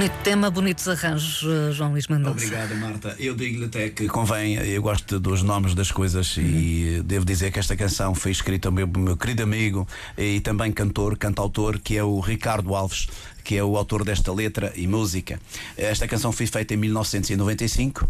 Bonito 0.08 0.24
tema, 0.24 0.50
bonitos 0.50 0.88
arranjos, 0.88 1.44
eh, 1.44 1.74
João 1.74 1.92
Luís 1.92 2.08
Mendonça. 2.08 2.32
Obrigado, 2.32 2.74
Marta. 2.76 3.14
Eu 3.20 3.36
digo-lhe 3.36 3.66
até 3.66 3.90
que 3.90 4.08
convém, 4.08 4.54
eu 4.56 4.82
gosto 4.82 5.20
dos 5.20 5.44
nomes 5.44 5.76
das 5.76 5.92
coisas 5.92 6.38
e 6.38 7.02
devo 7.04 7.26
dizer 7.26 7.52
que 7.52 7.60
esta 7.60 7.76
canção 7.76 8.16
foi 8.16 8.32
escrita 8.32 8.70
ao 8.70 8.72
meu, 8.72 8.88
meu 8.88 9.18
querido 9.18 9.44
amigo 9.44 9.86
e 10.18 10.40
também 10.40 10.72
cantor, 10.72 11.18
cantautor, 11.18 11.78
que 11.82 11.98
é 11.98 12.04
o 12.06 12.22
Ricardo 12.22 12.74
Alves, 12.74 13.10
que 13.44 13.58
é 13.58 13.64
o 13.64 13.76
autor 13.76 14.06
desta 14.06 14.32
letra 14.32 14.72
e 14.78 14.88
música. 14.88 15.42
Esta 15.76 16.08
canção 16.08 16.32
foi 16.32 16.48
feita 16.48 16.74
em 16.74 16.78
1995. 16.78 18.10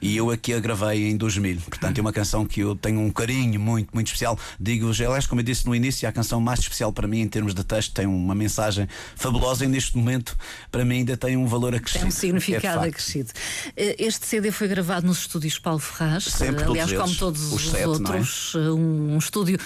E 0.00 0.16
eu 0.16 0.30
aqui 0.30 0.52
a 0.52 0.60
gravei 0.60 1.08
em 1.08 1.16
2000. 1.16 1.60
Portanto, 1.62 1.98
é 1.98 2.00
uma 2.00 2.12
canção 2.12 2.44
que 2.44 2.60
eu 2.60 2.74
tenho 2.74 3.00
um 3.00 3.10
carinho 3.10 3.60
muito, 3.60 3.90
muito 3.92 4.06
especial. 4.06 4.38
Digo, 4.58 4.90
aliás, 4.90 5.26
como 5.26 5.40
eu 5.40 5.44
disse 5.44 5.66
no 5.66 5.74
início, 5.74 6.06
é 6.06 6.08
a 6.08 6.12
canção 6.12 6.40
mais 6.40 6.60
especial 6.60 6.92
para 6.92 7.06
mim 7.06 7.20
em 7.20 7.28
termos 7.28 7.54
de 7.54 7.64
texto, 7.64 7.92
tem 7.92 8.06
uma 8.06 8.34
mensagem 8.34 8.88
fabulosa 9.16 9.64
e 9.64 9.68
neste 9.68 9.96
momento, 9.96 10.36
para 10.70 10.84
mim, 10.84 10.98
ainda 10.98 11.16
tem 11.16 11.36
um 11.36 11.46
valor 11.46 11.74
acrescido. 11.74 12.00
Tem 12.00 12.08
um 12.08 12.12
significado 12.12 12.84
é 12.84 12.88
acrescido. 12.88 13.30
Eh, 13.76 13.96
este 13.98 14.26
CD 14.26 14.50
foi 14.50 14.68
gravado 14.68 15.06
nos 15.06 15.18
estúdios 15.18 15.58
Paulo 15.58 15.80
Ferraz, 15.80 16.24
Sempre, 16.24 16.64
aliás, 16.64 16.92
como 16.92 17.14
todos 17.14 17.42
os, 17.44 17.52
os 17.52 17.70
sete, 17.70 17.82
é? 17.82 17.88
outros, 17.88 18.52
é? 18.54 18.58
um 18.70 19.18
estúdio 19.18 19.58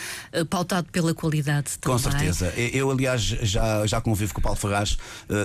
pautado 0.48 0.88
pela 0.90 1.14
qualidade 1.14 1.79
também. 1.79 1.98
Com 1.98 2.11
certeza. 2.11 2.53
Eu, 2.57 2.90
aliás, 2.90 3.20
já, 3.22 3.87
já 3.87 4.01
convivo 4.01 4.35
com 4.35 4.40
o 4.40 4.42
Paulo 4.42 4.59
Ferraz, 4.59 4.96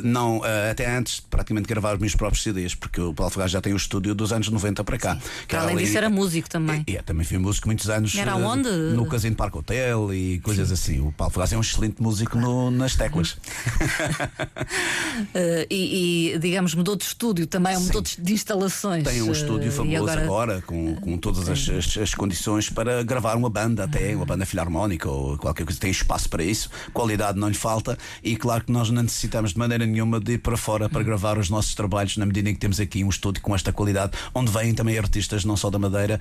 não, 0.03 0.41
até 0.69 0.89
antes 0.95 1.15
de 1.15 1.21
praticamente 1.23 1.67
gravar 1.67 1.93
os 1.95 1.99
meus 1.99 2.15
próprios 2.15 2.43
CDs, 2.43 2.75
porque 2.75 3.01
o 3.01 3.13
Paulo 3.13 3.31
Ferraz 3.31 3.51
já 3.51 3.61
tem 3.61 3.73
o 3.73 3.77
estúdio 3.77 4.13
dos 4.13 4.31
anos 4.31 4.49
90 4.49 4.56
para 4.83 4.97
cá. 4.97 5.17
Além 5.53 5.75
ali, 5.75 5.85
disso, 5.85 5.97
era 5.97 6.09
músico 6.09 6.49
também. 6.49 6.83
E, 6.87 6.93
e, 6.93 7.01
também 7.01 7.25
fui 7.25 7.37
músico 7.37 7.67
muitos 7.67 7.89
anos. 7.89 8.15
Era 8.15 8.35
onde? 8.35 8.69
No 8.69 9.05
Casino 9.05 9.35
Parque 9.35 9.57
Hotel 9.57 10.13
e 10.13 10.39
coisas 10.39 10.67
Sim. 10.67 10.73
assim. 10.73 10.99
O 10.99 11.11
Paulo 11.11 11.33
Ferraz 11.33 11.53
é 11.53 11.57
um 11.57 11.61
excelente 11.61 12.01
músico 12.01 12.37
no, 12.37 12.71
nas 12.71 12.95
teclas. 12.95 13.31
uh, 13.31 13.37
e, 15.69 16.33
e, 16.33 16.39
digamos, 16.39 16.73
mudou 16.75 16.95
de 16.95 17.03
estúdio 17.03 17.47
também, 17.47 17.77
mudou 17.77 18.01
de 18.01 18.33
instalações. 18.33 19.03
Tem 19.03 19.21
um 19.21 19.31
estúdio 19.31 19.71
famoso 19.71 19.97
agora... 19.97 20.23
agora, 20.23 20.61
com, 20.61 20.95
com 20.95 21.17
todas 21.17 21.49
as, 21.49 21.69
as, 21.69 21.97
as, 21.97 22.13
condições 22.13 22.69
para 22.69 23.03
gravar 23.03 23.35
uma 23.35 23.49
banda, 23.49 23.83
até 23.83 24.15
uma 24.15 24.25
banda 24.25 24.45
filarmónica 24.45 25.09
ou 25.09 25.37
qualquer 25.37 25.63
coisa. 25.63 25.79
Tem 25.79 25.91
espaço 25.91 26.29
para 26.29 26.43
isso, 26.43 26.69
qualidade 26.93 27.39
não 27.39 27.47
lhe 27.47 27.55
falta 27.55 27.97
e 28.23 28.35
claro 28.35 28.63
que 28.63 28.71
nós 28.71 28.89
não 28.89 29.03
necessitamos 29.03 29.53
de 29.53 29.59
maneira 29.59 29.85
nenhuma 29.85 30.19
de 30.19 30.33
ir 30.33 30.37
para 30.39 30.57
fora 30.57 30.89
para 30.89 31.03
gravar 31.03 31.37
os 31.37 31.49
nossos 31.49 31.75
trabalhos, 31.75 32.17
na 32.17 32.25
medida 32.25 32.49
em 32.49 32.53
que 32.53 32.59
temos 32.59 32.79
aqui 32.79 33.03
um 33.03 33.09
estúdio 33.09 33.41
com 33.41 33.55
esta 33.55 33.71
qualidade, 33.71 34.17
onde 34.33 34.46
vêm 34.49 34.73
também 34.73 34.97
artistas 34.97 35.45
não 35.45 35.57
só 35.57 35.69
da 35.69 35.79
Madeira, 35.79 36.19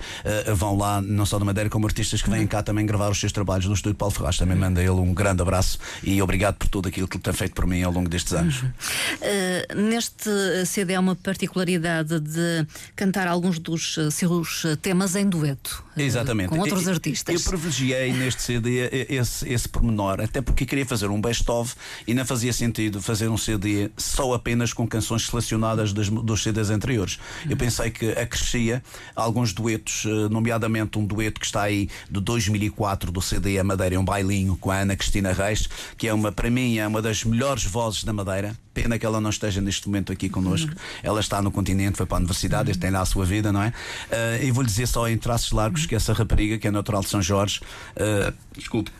uh, 0.49 0.55
vão 0.55 0.77
lá 0.77 1.01
não 1.01 1.25
só 1.25 1.39
da 1.39 1.45
Madeira, 1.45 1.69
como 1.69 1.85
artistas 1.85 2.21
que 2.21 2.29
vêm 2.29 2.45
cá 2.47 2.61
também 2.61 2.85
gravar 2.85 3.09
os 3.09 3.19
seus 3.19 3.31
trabalhos 3.31 3.65
no 3.65 3.73
estúdio 3.73 3.95
Paulo 3.95 4.13
Ferraz. 4.13 4.37
Também 4.37 4.57
manda 4.57 4.81
ele 4.81 4.91
um 4.91 5.13
grande 5.13 5.41
abraço 5.41 5.77
e 6.03 6.21
obrigado 6.21 6.55
por 6.55 6.67
tudo 6.67 6.87
aquilo 6.87 7.07
que 7.07 7.17
ele 7.17 7.23
tem 7.23 7.33
feito 7.33 7.53
por 7.53 7.65
mim 7.65 7.83
ao 7.83 7.91
longo 7.91 8.09
destes 8.09 8.33
anos. 8.33 8.61
Uhum. 8.61 8.69
Uh, 8.69 9.81
neste 9.81 10.29
CD 10.65 10.95
há 10.95 10.99
uma 10.99 11.15
particularidade 11.15 12.19
de 12.19 12.67
cantar 12.95 13.27
alguns 13.27 13.59
dos 13.59 13.97
eh, 13.97 14.09
seus 14.11 14.63
temas 14.81 15.15
em 15.15 15.27
dueto. 15.27 15.83
Uh, 15.95 16.01
Exatamente. 16.01 16.49
Com 16.49 16.59
outros 16.59 16.87
artistas. 16.87 17.33
Eu 17.33 17.41
privilegiei 17.49 18.13
neste 18.13 18.41
CD 18.41 19.07
esse, 19.09 19.47
esse 19.51 19.67
pormenor, 19.67 20.21
até 20.21 20.41
porque 20.41 20.65
queria 20.65 20.85
fazer 20.85 21.09
um 21.09 21.19
best-of 21.19 21.75
e 22.05 22.13
não 22.13 22.25
fazia 22.25 22.53
sentido 22.53 23.01
fazer 23.01 23.27
um 23.27 23.37
CD 23.37 23.89
só 23.97 24.33
apenas 24.33 24.73
com 24.73 24.87
canções 24.87 25.25
selecionadas 25.25 25.93
das, 25.93 26.09
dos 26.09 26.43
CDs 26.43 26.69
anteriores. 26.69 27.19
Eu 27.45 27.51
uhum. 27.51 27.57
pensei 27.57 27.91
que 27.91 28.06
acrescia 28.11 28.83
alguns 29.15 29.53
duetos, 29.53 30.05
nomeadamente 30.29 30.97
um 30.97 31.05
dueto 31.05 31.39
que 31.39 31.45
está 31.45 31.63
aí 31.63 31.89
de 32.09 32.19
2004 32.19 33.11
do 33.11 33.21
CD 33.21 33.59
A 33.59 33.63
Madeira 33.63 33.99
um 33.99 34.05
Bailinho 34.05 34.57
com 34.57 34.71
a 34.71 34.77
Ana 34.77 34.95
Cristina 34.95 35.33
Reis, 35.33 35.67
que 35.97 36.07
é 36.07 36.13
uma, 36.13 36.31
para 36.31 36.49
mim, 36.49 36.77
é 36.77 36.87
uma 36.87 37.01
das 37.01 37.23
melhores 37.23 37.63
vozes 37.63 38.03
da 38.03 38.13
Madeira. 38.13 38.55
Pena 38.77 38.99
que 38.99 39.05
ela 39.07 39.19
não 39.19 39.31
esteja 39.31 39.59
neste 39.59 39.87
momento 39.87 40.11
aqui 40.11 40.29
connosco. 40.29 40.69
Uhum. 40.69 40.77
Ela 41.01 41.19
está 41.19 41.41
no 41.41 41.49
continente, 41.49 41.97
foi 41.97 42.05
para 42.05 42.17
a 42.17 42.19
universidade, 42.19 42.71
uhum. 42.71 42.77
tem 42.77 42.91
lá 42.91 43.01
a 43.01 43.05
sua 43.05 43.25
vida, 43.25 43.51
não 43.51 43.63
é? 43.63 43.69
Uh, 43.69 44.43
e 44.43 44.51
vou-lhe 44.51 44.69
dizer 44.69 44.87
só 44.87 45.09
em 45.09 45.17
traços 45.17 45.51
largos 45.51 45.87
que 45.87 45.95
essa 45.95 46.13
rapariga, 46.13 46.59
que 46.59 46.67
é 46.67 46.69
natural 46.69 47.01
de 47.01 47.09
São 47.09 47.19
Jorge, 47.19 47.59
uh, 47.95 48.31
desculpe, 48.55 48.91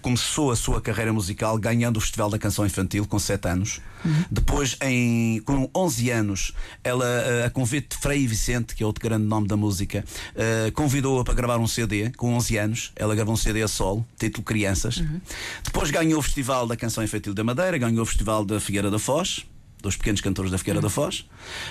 começou 0.00 0.50
a 0.50 0.56
sua 0.56 0.80
carreira 0.80 1.12
musical 1.12 1.58
ganhando 1.58 1.98
o 1.98 2.00
Festival 2.00 2.30
da 2.30 2.38
Canção 2.38 2.64
Infantil 2.64 3.06
com 3.06 3.18
7 3.18 3.46
anos. 3.46 3.80
Uhum. 4.02 4.24
Depois, 4.30 4.78
em, 4.80 5.40
com 5.40 5.68
11 5.76 6.10
anos, 6.10 6.52
ela, 6.82 7.04
uh, 7.04 7.44
a 7.44 7.50
convite 7.50 7.88
de 7.90 7.96
Frei 8.00 8.26
Vicente, 8.26 8.74
que 8.74 8.82
é 8.82 8.86
outro 8.86 9.02
grande 9.02 9.26
nome 9.26 9.46
da 9.46 9.56
música, 9.56 10.02
convidou-a 10.74 11.24
para 11.24 11.34
gravar 11.34 11.58
um 11.58 11.66
CD 11.66 12.10
com 12.16 12.34
11 12.34 12.56
anos. 12.56 12.92
Ela 12.96 13.14
gravou 13.14 13.34
um 13.34 13.36
CD 13.36 13.62
a 13.62 13.68
solo, 13.68 14.06
título 14.18 14.42
Crianças. 14.44 14.96
Uhum. 14.96 15.20
Depois 15.62 15.90
ganhou 15.90 16.20
o 16.20 16.22
Festival 16.22 16.66
da 16.66 16.76
Canção 16.76 17.04
Infantil 17.04 17.34
da 17.34 17.44
Madeira, 17.44 17.76
ganhou 17.76 18.02
o 18.02 18.06
Festival 18.06 18.46
da 18.46 18.58
Figueira 18.58 18.90
da 18.90 18.98
Foz, 18.98 19.25
dos 19.82 19.96
pequenos 19.96 20.20
cantores 20.20 20.50
da 20.50 20.58
Figueira 20.58 20.80
da 20.80 20.90
Foz. 20.90 21.26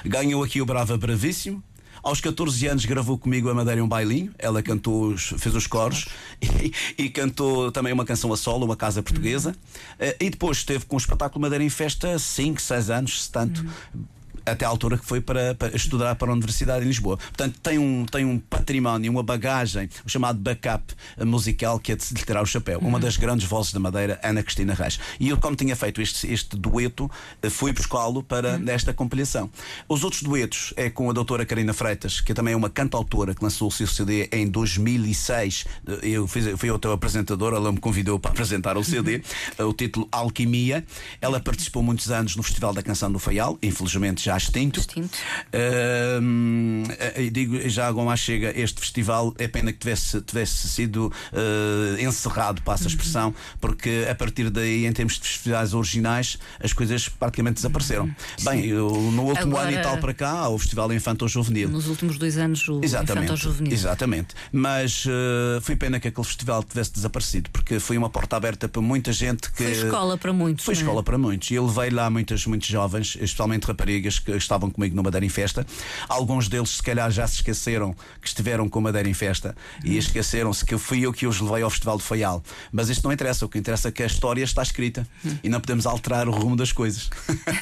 Ganhou 0.05 0.43
aqui 0.43 0.61
o 0.61 0.65
Brava 0.65 0.97
Bravíssimo. 0.97 1.63
Aos 2.03 2.21
14 2.21 2.67
anos 2.67 2.85
gravou 2.85 3.17
comigo 3.17 3.49
a 3.49 3.53
Madeira 3.53 3.83
um 3.83 3.87
bailinho. 3.87 4.31
Ela 4.37 4.61
cantou, 4.61 5.17
fez 5.17 5.55
os 5.55 5.65
coros 5.65 6.07
e, 6.39 6.71
e, 7.03 7.09
cantou 7.09 7.71
também 7.71 7.91
uma 7.91 8.05
canção 8.05 8.31
a 8.31 8.37
solo, 8.37 8.65
uma 8.65 8.75
casa 8.75 9.01
portuguesa. 9.01 9.55
Uhum. 9.99 10.13
E 10.19 10.29
depois 10.29 10.57
esteve 10.57 10.85
com 10.85 10.95
o 10.95 10.99
espetáculo 10.99 11.41
Madeira 11.41 11.63
em 11.63 11.69
Festa 11.69 12.19
5, 12.19 12.61
6 12.61 12.89
anos, 12.89 13.23
se 13.23 13.31
tanto. 13.31 13.61
Uhum 13.61 14.14
até 14.45 14.65
à 14.65 14.67
altura 14.67 14.97
que 14.97 15.05
foi 15.05 15.21
para, 15.21 15.55
para, 15.55 15.75
estudar 15.75 16.15
para 16.15 16.29
a 16.29 16.33
Universidade 16.33 16.81
de 16.81 16.87
Lisboa. 16.87 17.17
Portanto, 17.17 17.59
tem 17.61 17.77
um, 17.77 18.05
tem 18.05 18.25
um 18.25 18.39
património, 18.39 19.11
uma 19.11 19.23
bagagem, 19.23 19.89
o 20.05 20.09
chamado 20.09 20.39
backup 20.39 20.93
musical, 21.25 21.79
que 21.79 21.91
é 21.91 21.95
de 21.95 22.05
lhe 22.13 22.23
tirar 22.23 22.41
o 22.41 22.45
chapéu. 22.45 22.79
Uhum. 22.79 22.89
Uma 22.89 22.99
das 22.99 23.17
grandes 23.17 23.47
vozes 23.47 23.73
da 23.73 23.79
Madeira, 23.79 24.19
Ana 24.23 24.43
Cristina 24.43 24.73
Reis. 24.73 24.99
E 25.19 25.29
eu, 25.29 25.37
como 25.37 25.55
tinha 25.55 25.75
feito 25.75 26.01
este, 26.01 26.31
este 26.31 26.55
dueto, 26.55 27.09
eh, 27.41 27.49
fui 27.49 27.71
buscá-lo 27.71 28.21
para 28.23 28.57
uhum. 28.57 28.69
esta 28.69 28.93
compilação. 28.93 29.49
Os 29.87 30.03
outros 30.03 30.21
duetos 30.21 30.73
é 30.75 30.89
com 30.89 31.09
a 31.09 31.13
doutora 31.13 31.45
Karina 31.45 31.73
Freitas, 31.73 32.21
que 32.21 32.33
também 32.33 32.53
é 32.53 32.57
uma 32.57 32.69
cantautora 32.69 33.33
que 33.33 33.43
lançou 33.43 33.67
o 33.67 33.71
seu 33.71 33.87
CD 33.87 34.29
em 34.31 34.47
2006. 34.47 35.65
Eh, 35.87 36.09
eu, 36.09 36.27
fiz, 36.27 36.45
eu 36.45 36.57
fui 36.57 36.69
o 36.69 36.79
teu 36.79 36.91
apresentador, 36.91 37.53
ela 37.53 37.71
me 37.71 37.79
convidou 37.79 38.19
para 38.19 38.31
apresentar 38.31 38.77
o 38.77 38.83
CD, 38.83 39.21
uhum. 39.59 39.69
o 39.69 39.73
título 39.73 40.07
Alquimia. 40.11 40.85
Ela 41.19 41.39
participou 41.39 41.81
muitos 41.81 42.11
anos 42.11 42.35
no 42.35 42.43
Festival 42.43 42.73
da 42.73 42.83
Canção 42.83 43.11
do 43.11 43.19
Faial, 43.19 43.57
infelizmente 43.61 44.23
já 44.23 44.34
extinto. 44.43 44.79
extinto. 44.79 45.17
Uh, 45.53 47.31
digo 47.31 47.67
já 47.69 47.91
mais 47.93 48.19
chega 48.19 48.53
este 48.59 48.79
festival, 48.79 49.33
é 49.37 49.47
pena 49.47 49.71
que 49.71 49.79
tivesse, 49.79 50.21
tivesse 50.21 50.67
sido 50.67 51.11
uh, 51.31 52.01
encerrado, 52.01 52.61
passa 52.61 52.85
a 52.85 52.87
expressão, 52.87 53.29
uhum. 53.29 53.33
porque 53.59 54.07
a 54.09 54.15
partir 54.15 54.49
daí, 54.49 54.85
em 54.85 54.91
termos 54.93 55.15
de 55.15 55.27
festivais 55.27 55.73
originais, 55.73 56.37
as 56.59 56.73
coisas 56.73 57.07
praticamente 57.09 57.55
desapareceram. 57.55 58.05
Uhum. 58.05 58.15
Bem, 58.43 58.65
eu, 58.65 58.89
no 58.89 59.23
último 59.23 59.57
agora, 59.57 59.69
ano 59.69 59.77
e 59.77 59.81
tal 59.81 59.97
para 59.97 60.13
cá, 60.13 60.49
o 60.49 60.57
Festival 60.57 60.91
Infanto 60.93 61.27
Juvenil. 61.27 61.69
Nos 61.69 61.87
últimos 61.87 62.17
dois 62.17 62.37
anos, 62.37 62.67
o 62.67 62.81
Infanto 62.83 63.35
Juvenil. 63.35 63.73
Exatamente. 63.73 64.35
Mas 64.51 65.05
uh, 65.05 65.61
foi 65.61 65.75
pena 65.75 65.99
que 65.99 66.07
aquele 66.07 66.25
festival 66.25 66.63
tivesse 66.63 66.93
desaparecido, 66.93 67.49
porque 67.51 67.79
foi 67.79 67.97
uma 67.97 68.09
porta 68.09 68.35
aberta 68.35 68.67
para 68.67 68.81
muita 68.81 69.11
gente 69.11 69.51
que. 69.51 69.63
Foi 69.63 69.71
escola 69.71 70.17
para 70.17 70.33
muitos. 70.33 70.65
Foi 70.65 70.73
é? 70.73 70.77
escola 70.77 71.03
para 71.03 71.17
muitos. 71.17 71.51
E 71.51 71.55
eu 71.55 71.65
levei 71.65 71.89
lá 71.89 72.09
muitas, 72.09 72.45
muitos 72.45 72.67
jovens, 72.67 73.17
especialmente 73.19 73.65
raparigas, 73.65 74.19
que 74.25 74.31
estavam 74.31 74.69
comigo 74.69 74.95
no 74.95 75.03
Madeira 75.03 75.25
em 75.25 75.29
Festa. 75.29 75.65
Alguns 76.09 76.47
deles, 76.47 76.69
se 76.71 76.83
calhar, 76.83 77.09
já 77.11 77.27
se 77.27 77.35
esqueceram 77.35 77.95
que 78.21 78.27
estiveram 78.27 78.67
com 78.67 78.81
Madeira 78.81 79.07
em 79.07 79.13
Festa 79.13 79.55
e 79.83 79.91
uhum. 79.91 79.97
esqueceram-se 79.97 80.65
que 80.65 80.77
fui 80.77 81.05
eu 81.05 81.13
que 81.13 81.27
os 81.27 81.39
levei 81.39 81.61
ao 81.61 81.69
Festival 81.69 81.97
de 81.97 82.03
Faial. 82.03 82.43
Mas 82.71 82.89
isto 82.89 83.03
não 83.03 83.13
interessa. 83.13 83.45
O 83.45 83.49
que 83.49 83.57
interessa 83.57 83.89
é 83.89 83.91
que 83.91 84.03
a 84.03 84.05
história 84.05 84.43
está 84.43 84.61
escrita 84.61 85.07
uhum. 85.23 85.37
e 85.43 85.49
não 85.49 85.59
podemos 85.59 85.85
alterar 85.85 86.27
o 86.27 86.31
rumo 86.31 86.55
das 86.55 86.71
coisas. 86.71 87.09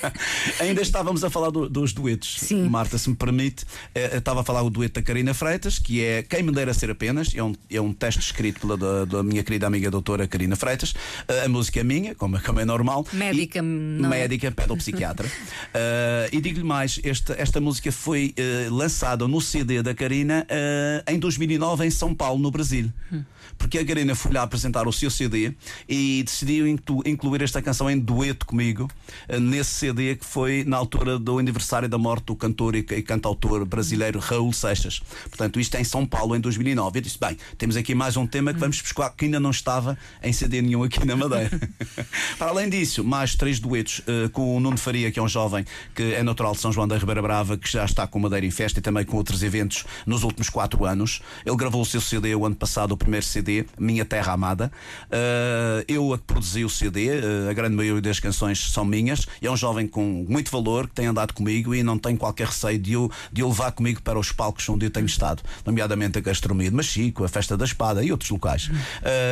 Ainda 0.60 0.82
estávamos 0.82 1.24
a 1.24 1.30
falar 1.30 1.50
do, 1.50 1.70
dos 1.70 1.94
duetos. 1.94 2.38
Sim. 2.40 2.68
Marta, 2.70 2.98
se 2.98 3.10
me 3.10 3.16
permite, 3.16 3.66
eh, 3.94 4.18
estava 4.18 4.42
a 4.42 4.44
falar 4.44 4.62
o 4.62 4.70
dueto 4.70 5.00
da 5.00 5.02
Karina 5.02 5.34
Freitas, 5.34 5.80
que 5.80 6.04
é 6.04 6.24
Quem 6.24 6.44
Me 6.44 6.52
Dera 6.52 6.74
Ser 6.74 6.90
Apenas. 6.90 7.34
É 7.36 7.44
um, 7.44 7.54
é 7.70 7.82
um 7.82 7.94
texto 7.94 8.22
escrito 8.22 8.62
pela 8.62 8.78
da, 8.78 9.06
da 9.06 9.24
minha 9.24 9.44
querida 9.44 9.68
amiga 9.68 9.92
doutora 9.92 10.28
Karina 10.28 10.56
Freitas. 10.56 10.94
Eh, 11.28 11.46
a 11.46 11.50
música 11.50 11.80
é 11.80 11.84
minha, 11.84 12.16
como, 12.16 12.40
como 12.42 12.60
é 12.60 12.66
normal. 12.66 13.06
Médica, 13.12 13.60
e, 13.60 13.62
não 13.62 14.14
é? 14.14 14.20
Médica, 14.22 14.52
pedopsiquiatra. 14.52 15.28
uh, 15.28 16.30
e 16.32 16.42
digo-lhe 16.54 16.68
mais, 16.68 17.00
esta, 17.04 17.34
esta 17.34 17.60
música 17.60 17.92
foi 17.92 18.36
uh, 18.38 18.74
lançada 18.74 19.28
no 19.28 19.42
CD 19.42 19.82
da 19.82 19.94
Karina 19.94 20.46
uh, 20.50 21.12
em 21.12 21.18
2009 21.18 21.86
em 21.86 21.90
São 21.90 22.14
Paulo, 22.14 22.40
no 22.40 22.52
Brasil. 22.52 22.92
Hum. 23.12 23.24
Porque 23.58 23.78
a 23.78 23.86
Karina 23.86 24.16
foi 24.16 24.32
lá 24.32 24.44
apresentar 24.44 24.88
o 24.88 24.92
seu 24.92 25.10
CD 25.10 25.54
e 25.88 26.24
decidiu 26.24 26.68
incluir 26.68 27.42
esta 27.42 27.62
canção 27.62 27.90
em 27.90 27.98
dueto 27.98 28.46
comigo 28.46 28.90
uh, 29.30 29.40
nesse 29.40 29.72
CD 29.72 30.16
que 30.16 30.26
foi 30.26 30.64
na 30.64 30.78
altura 30.78 31.18
do 31.18 31.40
aniversário 31.40 31.90
da 31.90 31.98
morte 31.98 32.26
do 32.26 32.36
cantor 32.36 32.76
e, 32.76 32.80
e 32.80 33.02
cantautor 33.02 33.66
brasileiro 33.66 34.20
Raul 34.20 34.54
Seixas. 34.54 35.02
Portanto, 35.24 35.60
isto 35.60 35.76
é 35.76 35.82
em 35.82 35.84
São 35.84 36.06
Paulo 36.06 36.36
em 36.36 36.40
2009. 36.40 37.00
Eu 37.00 37.02
disse: 37.02 37.20
bem, 37.20 37.38
temos 37.58 37.76
aqui 37.76 37.96
mais 37.96 38.16
um 38.16 38.28
tema 38.28 38.54
que 38.54 38.60
vamos 38.60 38.80
buscar 38.80 39.10
que 39.10 39.26
ainda 39.26 39.40
não 39.40 39.52
estava 39.52 39.98
em 40.22 40.32
CD 40.32 40.62
nenhum 40.62 40.84
aqui 40.84 41.04
na 41.06 41.16
Madeira. 41.16 41.50
Para 42.38 42.50
além 42.52 42.70
disso, 42.70 43.04
mais 43.04 43.36
três 43.36 43.60
duetos 43.60 44.02
com 44.32 44.56
o 44.56 44.60
Nuno 44.60 44.78
Faria, 44.78 45.12
que 45.12 45.20
é 45.20 45.24
um 45.24 45.28
jovem 45.28 45.66
que 45.96 46.14
é 46.14 46.24
natural 46.24 46.43
de 46.52 46.60
São 46.60 46.72
João 46.72 46.88
da 46.88 46.98
Ribeira 46.98 47.22
Brava, 47.22 47.58
que 47.58 47.72
já 47.72 47.86
está 47.86 48.06
com 48.06 48.20
Madeira 48.20 48.46
em 48.46 48.52
Festa 48.52 48.80
e 48.80 48.82
também 48.82 49.06
com 49.06 49.16
outros 49.18 49.42
eventos 49.42 49.86
nos 50.06 50.24
últimos 50.24 50.50
quatro 50.50 50.86
anos. 50.86 51.22
Ele 51.46 51.56
gravou 51.56 51.82
o 51.82 51.86
seu 51.86 52.02
CD 52.02 52.36
o 52.36 52.46
ano 52.46 52.56
passado, 52.56 52.92
o 52.92 52.98
primeiro 52.98 53.26
CD, 53.26 53.66
Minha 53.80 54.04
Terra 54.04 54.34
Amada. 54.34 54.72
Uh, 55.06 55.86
eu 55.88 56.14
a 56.14 56.18
que 56.18 56.26
produzi 56.26 56.66
o 56.66 56.70
CD, 56.70 57.10
uh, 57.10 57.50
a 57.50 57.54
grande 57.54 57.76
maioria 57.76 58.02
das 58.02 58.20
canções 58.20 58.72
são 58.72 58.84
minhas. 58.84 59.26
É 59.42 59.50
um 59.50 59.56
jovem 59.56 59.88
com 59.88 60.26
muito 60.28 60.52
valor 60.52 60.88
que 60.88 60.96
tem 60.96 61.06
andado 61.06 61.34
comigo 61.34 61.74
e 61.74 61.82
não 61.84 61.98
tenho 61.98 62.18
qualquer 62.18 62.48
receio 62.48 62.78
de 62.78 62.98
o, 62.98 63.10
de 63.32 63.44
o 63.44 63.48
levar 63.48 63.72
comigo 63.72 64.02
para 64.02 64.20
os 64.20 64.32
palcos 64.32 64.68
onde 64.68 64.86
eu 64.86 64.92
tenho 64.92 65.06
estado, 65.06 65.42
nomeadamente 65.66 66.18
a 66.18 66.22
gastronomia 66.22 66.70
de 66.70 66.76
Machico, 66.76 67.24
a 67.24 67.30
Festa 67.30 67.56
da 67.56 67.66
Espada 67.66 68.04
e 68.04 68.12
outros 68.12 68.30
locais. 68.30 68.68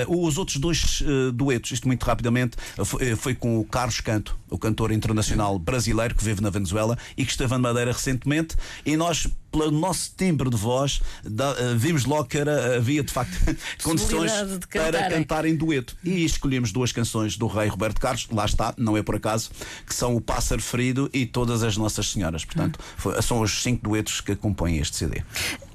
Uh, 0.07 0.25
os 0.25 0.37
outros 0.37 0.57
dois 0.57 1.03
duetos, 1.33 1.71
isto 1.71 1.87
muito 1.87 2.03
rapidamente, 2.05 2.55
foi, 2.85 3.15
foi 3.15 3.35
com 3.35 3.59
o 3.59 3.65
Carlos 3.65 3.99
Canto, 3.99 4.37
o 4.49 4.57
cantor 4.57 4.91
internacional 4.91 5.57
brasileiro 5.57 6.13
que 6.13 6.23
vive 6.23 6.41
na 6.41 6.49
Venezuela. 6.49 6.97
E 7.17 7.25
que 7.25 7.31
esteve 7.31 7.57
Madeira 7.57 7.91
recentemente. 7.91 8.55
E 8.85 8.95
nós 8.97 9.27
pelo 9.51 9.71
nosso 9.71 10.11
timbre 10.15 10.49
de 10.49 10.57
voz, 10.57 11.01
da, 11.23 11.51
uh, 11.51 11.77
vimos 11.77 12.05
logo 12.05 12.25
que 12.25 12.37
era, 12.37 12.77
havia 12.77 13.03
de 13.03 13.11
facto 13.11 13.31
condições 13.83 14.31
para 14.69 15.09
cantar 15.09 15.45
em 15.45 15.55
dueto. 15.55 15.95
E 16.03 16.23
escolhemos 16.23 16.71
duas 16.71 16.91
canções 16.91 17.37
do 17.37 17.47
Rei 17.47 17.67
Roberto 17.67 17.99
Carlos, 17.99 18.27
lá 18.31 18.45
está, 18.45 18.73
não 18.77 18.95
é 18.95 19.03
por 19.03 19.15
acaso, 19.15 19.51
que 19.85 19.93
são 19.93 20.15
O 20.15 20.21
Pássaro 20.21 20.61
Ferido 20.61 21.09
e 21.13 21.25
Todas 21.25 21.63
as 21.63 21.77
Nossas 21.77 22.11
Senhoras. 22.11 22.45
Portanto, 22.45 22.79
foi, 22.97 23.21
são 23.21 23.41
os 23.41 23.61
cinco 23.61 23.83
duetos 23.83 24.21
que 24.21 24.35
compõem 24.35 24.77
este 24.77 24.97
CD. 24.97 25.21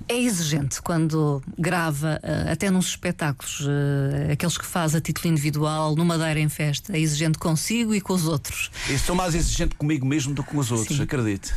É 0.08 0.16
exigente 0.16 0.80
quando 0.80 1.42
grava, 1.58 2.20
uh, 2.22 2.52
até 2.52 2.70
nos 2.70 2.86
espetáculos, 2.86 3.60
uh, 3.60 4.32
aqueles 4.32 4.56
que 4.56 4.64
faz 4.64 4.94
a 4.94 5.00
título 5.00 5.28
individual, 5.32 5.96
no 5.96 6.04
Madeira 6.04 6.38
em 6.38 6.48
festa, 6.48 6.96
é 6.96 7.00
exigente 7.00 7.38
consigo 7.38 7.92
e 7.92 8.00
com 8.00 8.12
os 8.12 8.26
outros. 8.26 8.70
Eu 8.88 8.98
sou 9.00 9.16
mais 9.16 9.34
exigente 9.34 9.74
comigo 9.74 10.06
mesmo 10.06 10.32
do 10.32 10.44
que 10.44 10.50
com 10.50 10.58
os 10.58 10.70
outros, 10.70 10.96
Sim. 10.96 11.02
acredite. 11.02 11.52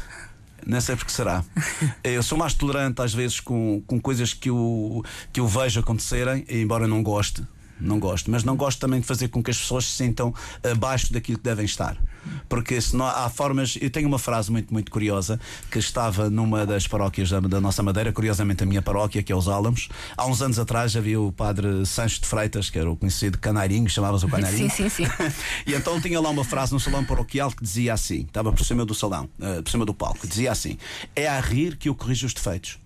Não 0.65 0.81
sei 0.81 0.95
porque 0.95 1.11
será. 1.11 1.43
Eu 2.03 2.23
sou 2.23 2.37
mais 2.37 2.53
tolerante 2.53 3.01
às 3.01 3.13
vezes 3.13 3.39
com, 3.39 3.81
com 3.85 3.99
coisas 3.99 4.33
que 4.33 4.49
eu, 4.49 5.03
que 5.31 5.39
eu 5.39 5.47
vejo 5.47 5.79
acontecerem, 5.79 6.45
embora 6.49 6.87
não 6.87 7.01
goste 7.03 7.43
não 7.79 7.99
gosto. 7.99 8.29
Mas 8.29 8.43
não 8.43 8.55
gosto 8.55 8.79
também 8.79 8.99
de 8.99 9.05
fazer 9.05 9.29
com 9.29 9.41
que 9.41 9.51
as 9.51 9.57
pessoas 9.57 9.85
se 9.85 9.93
sintam 9.93 10.33
abaixo 10.63 11.11
daquilo 11.13 11.37
que 11.37 11.43
devem 11.43 11.65
estar. 11.65 11.97
Porque 12.47 12.79
se 12.81 12.95
não, 12.95 13.05
há 13.05 13.29
formas. 13.29 13.77
Eu 13.79 13.89
tenho 13.89 14.07
uma 14.07 14.19
frase 14.19 14.51
muito, 14.51 14.73
muito 14.73 14.91
curiosa 14.91 15.39
que 15.71 15.79
estava 15.79 16.29
numa 16.29 16.65
das 16.65 16.87
paróquias 16.87 17.29
da, 17.29 17.39
da, 17.39 17.61
nossa 17.61 17.81
Madeira, 17.81 18.11
curiosamente 18.11 18.63
a 18.63 18.65
minha 18.65 18.81
paróquia, 18.81 19.23
que 19.23 19.31
é 19.31 19.35
os 19.35 19.47
Álamos. 19.47 19.89
Há 20.17 20.25
uns 20.25 20.41
anos 20.41 20.59
atrás 20.59 20.95
havia 20.95 21.19
o 21.19 21.31
padre 21.31 21.85
Sancho 21.85 22.21
de 22.21 22.27
Freitas, 22.27 22.69
que 22.69 22.77
era 22.77 22.89
o 22.89 22.95
conhecido 22.95 23.37
Canairinho, 23.37 23.89
chamava-se 23.89 24.25
o 24.25 24.29
Canairinho. 24.29 24.69
Sim, 24.69 24.89
sim, 24.89 25.05
sim. 25.05 25.11
e 25.65 25.73
então 25.73 25.99
tinha 26.01 26.19
lá 26.19 26.29
uma 26.29 26.43
frase 26.43 26.73
no 26.73 26.79
salão 26.79 27.03
paroquial 27.05 27.51
que 27.51 27.63
dizia 27.63 27.93
assim: 27.93 28.21
estava 28.21 28.51
por 28.51 28.65
cima 28.65 28.85
do 28.85 28.93
salão, 28.93 29.29
uh, 29.39 29.63
por 29.63 29.69
cima 29.69 29.85
do 29.85 29.93
palco, 29.93 30.27
dizia 30.27 30.51
assim: 30.51 30.77
É 31.15 31.27
a 31.27 31.39
rir 31.39 31.77
que 31.77 31.89
eu 31.89 31.95
corrijo 31.95 32.27
os 32.27 32.33
defeitos. 32.33 32.77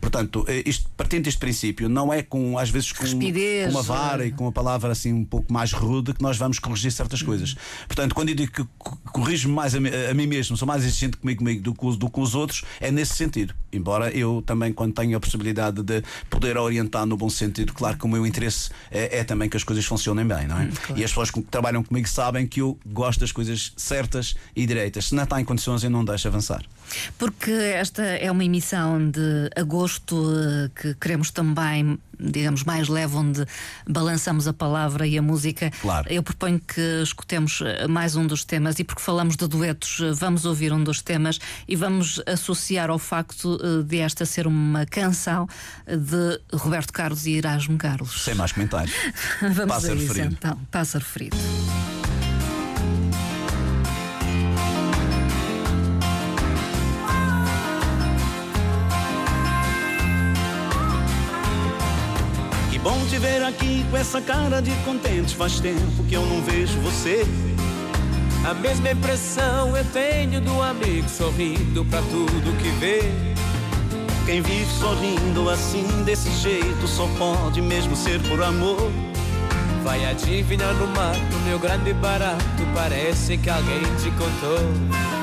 Portanto, 0.00 0.44
eh, 0.48 0.62
isto, 0.66 0.88
partindo 0.96 1.24
deste 1.24 1.38
princípio, 1.38 1.88
não 1.88 2.12
é 2.12 2.22
com, 2.22 2.58
às 2.58 2.70
vezes, 2.70 2.92
com, 2.92 3.04
com 3.04 3.70
uma 3.70 3.82
vara 3.82 4.26
e 4.26 4.32
com 4.32 4.44
uma 4.44 4.52
palavra 4.52 4.92
assim 4.92 5.12
um 5.12 5.24
pouco 5.24 5.52
mais 5.52 5.72
rude 5.72 6.12
que 6.12 6.22
nós 6.22 6.36
vamos 6.36 6.58
corrigir 6.58 6.92
certas 6.92 7.20
uhum. 7.20 7.26
coisas. 7.26 7.54
Portanto, 7.86 8.14
quando 8.14 8.30
eu 8.30 8.34
digo 8.34 8.52
que 8.52 8.64
corrijo 9.12 9.48
mais 9.48 9.74
a, 9.74 9.78
a, 9.78 10.14
mim 10.14 10.26
mesmo, 10.26 10.56
sou 10.56 10.66
mais 10.66 10.84
exigente 10.84 11.16
comigo, 11.16 11.38
comigo 11.38 11.62
do, 11.62 11.74
que, 11.74 11.96
do 11.96 12.10
que 12.10 12.20
os 12.20 12.34
outros, 12.34 12.62
é 12.80 12.90
nesse 12.90 13.14
sentido. 13.14 13.54
Embora 13.72 14.10
eu 14.10 14.42
também, 14.46 14.72
quando 14.72 14.94
tenho 14.94 15.16
a 15.16 15.20
possibilidade 15.20 15.82
de 15.82 16.02
poder 16.30 16.56
orientar 16.56 17.06
no 17.06 17.16
bom 17.16 17.28
sentido, 17.28 17.72
claro 17.72 17.98
que 17.98 18.04
o 18.04 18.08
meu 18.08 18.26
interesse 18.26 18.70
é, 18.90 19.18
é 19.18 19.24
também 19.24 19.48
que 19.48 19.56
as 19.56 19.64
coisas 19.64 19.84
funcionem 19.84 20.26
bem, 20.26 20.46
não 20.46 20.58
é? 20.58 20.64
Hum, 20.64 20.70
claro. 20.70 21.00
E 21.00 21.04
as 21.04 21.10
pessoas 21.10 21.30
que 21.30 21.40
trabalham 21.42 21.82
comigo 21.82 22.08
sabem 22.08 22.46
que 22.46 22.60
eu 22.60 22.78
gosto 22.86 23.20
das 23.20 23.32
coisas 23.32 23.72
certas 23.76 24.34
e 24.54 24.66
direitas. 24.66 25.06
Se 25.06 25.14
não 25.14 25.24
está 25.24 25.40
em 25.40 25.44
condições, 25.44 25.82
eu 25.82 25.90
não 25.90 26.04
deixo 26.04 26.28
avançar. 26.28 26.62
Porque 27.18 27.50
esta 27.50 28.02
é 28.02 28.30
uma 28.30 28.44
emissão 28.44 29.10
de 29.10 29.50
agosto 29.56 30.16
eh, 30.16 30.70
que 30.74 30.94
queremos 30.94 31.30
também 31.30 31.98
digamos, 32.16 32.62
mais 32.62 32.88
leve, 32.88 33.16
onde 33.16 33.44
balançamos 33.86 34.46
a 34.46 34.52
palavra 34.52 35.04
e 35.04 35.18
a 35.18 35.22
música. 35.22 35.70
Claro. 35.82 36.06
Eu 36.08 36.22
proponho 36.22 36.60
que 36.60 37.02
escutemos 37.02 37.60
eh, 37.60 37.88
mais 37.88 38.14
um 38.14 38.26
dos 38.26 38.44
temas 38.44 38.78
e 38.78 38.84
porque 38.84 39.02
falamos 39.02 39.36
de 39.36 39.46
duetos, 39.48 40.00
eh, 40.00 40.12
vamos 40.12 40.44
ouvir 40.44 40.72
um 40.72 40.82
dos 40.82 41.02
temas 41.02 41.40
e 41.66 41.74
vamos 41.74 42.22
associar 42.24 42.88
ao 42.88 43.00
facto 43.00 43.58
de 43.82 43.98
esta 43.98 44.24
ser 44.24 44.46
uma 44.46 44.86
canção 44.86 45.48
de 45.86 46.40
Roberto 46.56 46.92
Carlos 46.92 47.26
e 47.26 47.32
Erasmo 47.32 47.76
Carlos. 47.76 48.22
Sem 48.22 48.34
mais 48.34 48.52
comentários. 48.52 48.94
vamos 49.42 49.74
Pássaro 49.74 49.94
a 49.94 49.96
isso, 49.96 50.14
ferido. 50.14 50.34
então. 50.34 50.58
Pássaro 50.70 51.04
ferido. 51.04 51.36
Aqui 63.54 63.84
com 63.90 63.96
essa 63.96 64.20
cara 64.20 64.60
de 64.60 64.70
contente. 64.84 65.34
Faz 65.34 65.60
tempo 65.60 66.04
que 66.08 66.14
eu 66.14 66.26
não 66.26 66.42
vejo 66.42 66.78
você. 66.80 67.24
A 68.48 68.52
mesma 68.54 68.90
impressão 68.90 69.74
eu 69.76 69.84
tenho 69.86 70.40
do 70.40 70.60
amigo 70.60 71.08
sorrindo 71.08 71.84
pra 71.86 72.00
tudo 72.02 72.58
que 72.58 72.68
vê. 72.80 73.00
Quem 74.26 74.42
vive 74.42 74.70
sorrindo 74.78 75.48
assim, 75.50 75.86
desse 76.04 76.30
jeito, 76.30 76.86
só 76.86 77.06
pode 77.18 77.60
mesmo 77.60 77.94
ser 77.94 78.20
por 78.22 78.42
amor. 78.42 78.90
Vai 79.82 80.04
adivinhar 80.06 80.74
no 80.74 80.86
mato, 80.88 81.36
meu 81.46 81.58
grande 81.58 81.92
barato, 81.92 82.42
parece 82.74 83.36
que 83.36 83.50
alguém 83.50 83.82
te 84.02 84.10
contou. 84.12 85.13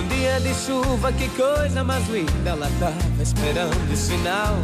Num 0.00 0.08
dia 0.08 0.40
de 0.40 0.54
chuva, 0.54 1.12
que 1.12 1.28
coisa 1.28 1.84
mais 1.84 2.08
linda, 2.08 2.32
ela 2.48 2.70
tava 2.80 3.22
esperando 3.22 3.92
o 3.92 3.94
sinal. 3.94 4.56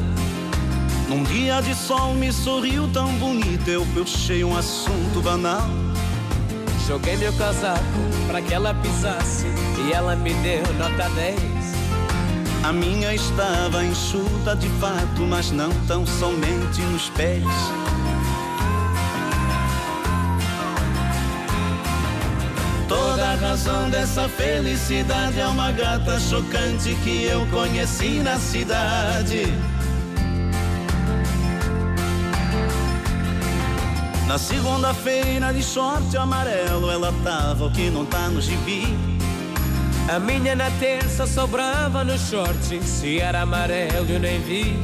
Num 1.11 1.23
dia 1.25 1.61
de 1.61 1.75
sol 1.75 2.15
me 2.15 2.33
sorriu 2.33 2.89
tão 2.91 3.13
bonito, 3.17 3.69
eu 3.69 3.85
puxei 3.93 4.43
um 4.43 4.57
assunto 4.57 5.21
banal. 5.21 5.69
Joguei 6.89 7.19
meu 7.19 7.35
casaco 7.35 7.83
pra 8.27 8.41
que 8.41 8.55
ela 8.55 8.73
pisasse 8.77 9.45
e 9.87 9.93
ela 9.93 10.17
me 10.17 10.33
deu 10.33 10.63
nota 10.79 11.07
10. 11.11 11.39
A 12.65 12.73
minha 12.73 13.15
estava 13.15 13.85
enxuta 13.85 14.57
de 14.57 14.71
fato, 14.81 15.21
mas 15.29 15.51
não 15.51 15.69
tão 15.87 16.07
somente 16.07 16.81
nos 16.81 17.11
pés. 17.11 17.45
Razão 23.57 23.89
dessa 23.89 24.29
felicidade 24.29 25.41
é 25.41 25.47
uma 25.47 25.73
gata 25.73 26.21
chocante 26.21 26.95
que 26.97 27.25
eu 27.25 27.47
conheci 27.47 28.21
na 28.21 28.39
cidade. 28.39 29.47
Na 34.27 34.37
segunda-feira 34.37 35.55
de 35.55 35.63
short 35.63 36.15
amarelo 36.19 36.91
ela 36.91 37.11
tava 37.25 37.65
o 37.65 37.71
que 37.71 37.89
não 37.89 38.05
tá 38.05 38.29
no 38.29 38.43
gibi. 38.43 38.95
A 40.15 40.19
minha 40.19 40.55
na 40.55 40.71
terça 40.73 41.27
sobrava 41.27 42.05
no 42.05 42.19
short, 42.19 42.83
se 42.85 43.21
era 43.21 43.41
amarelo 43.41 44.07
eu 44.07 44.21
nem 44.21 44.39
vi. 44.43 44.77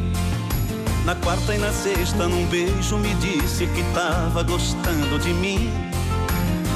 Na 1.05 1.15
quarta 1.17 1.55
e 1.55 1.59
na 1.59 1.73
sexta 1.73 2.27
num 2.27 2.47
beijo 2.47 2.97
me 2.97 3.13
disse 3.17 3.67
que 3.67 3.83
tava 3.93 4.43
gostando 4.43 5.19
de 5.19 5.35
mim. 5.35 5.93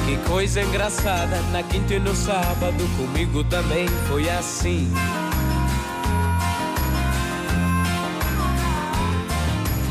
Que 0.07 0.15
coisa 0.19 0.61
engraçada, 0.61 1.41
na 1.51 1.61
quinta 1.61 1.95
e 1.95 1.99
no 1.99 2.15
sábado 2.15 2.81
comigo 2.95 3.43
também 3.43 3.89
foi 4.07 4.29
assim. 4.29 4.89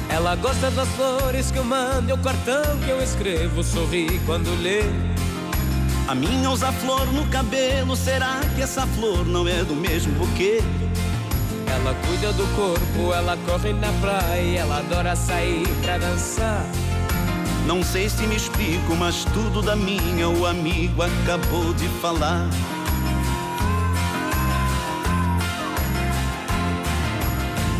Ela 0.08 0.34
gosta 0.36 0.70
das 0.70 0.88
flores 0.88 1.50
que 1.50 1.58
eu 1.58 1.64
mando, 1.64 2.14
o 2.14 2.16
cartão 2.16 2.78
que 2.82 2.88
eu 2.88 3.02
escrevo, 3.02 3.62
sorri 3.62 4.18
quando 4.24 4.48
lê. 4.62 4.84
A 6.08 6.14
minha 6.14 6.48
usa 6.48 6.72
flor 6.72 7.04
no 7.12 7.26
cabelo, 7.26 7.94
será 7.94 8.40
que 8.54 8.62
essa 8.62 8.86
flor 8.86 9.26
não 9.26 9.46
é 9.46 9.62
do 9.64 9.74
mesmo 9.74 10.14
buquê? 10.14 10.62
Ela 11.66 11.94
cuida 12.06 12.32
do 12.32 12.46
corpo, 12.56 13.12
ela 13.12 13.36
corre 13.44 13.74
na 13.74 13.92
praia, 14.00 14.60
ela 14.60 14.78
adora 14.78 15.14
sair 15.14 15.68
pra 15.82 15.98
dançar. 15.98 16.64
Não 17.66 17.82
sei 17.82 18.08
se 18.08 18.24
me 18.28 18.36
explico, 18.36 18.94
mas 18.94 19.24
tudo 19.24 19.60
da 19.60 19.74
minha 19.74 20.28
o 20.28 20.46
amigo 20.46 21.02
acabou 21.02 21.74
de 21.74 21.88
falar. 22.00 22.48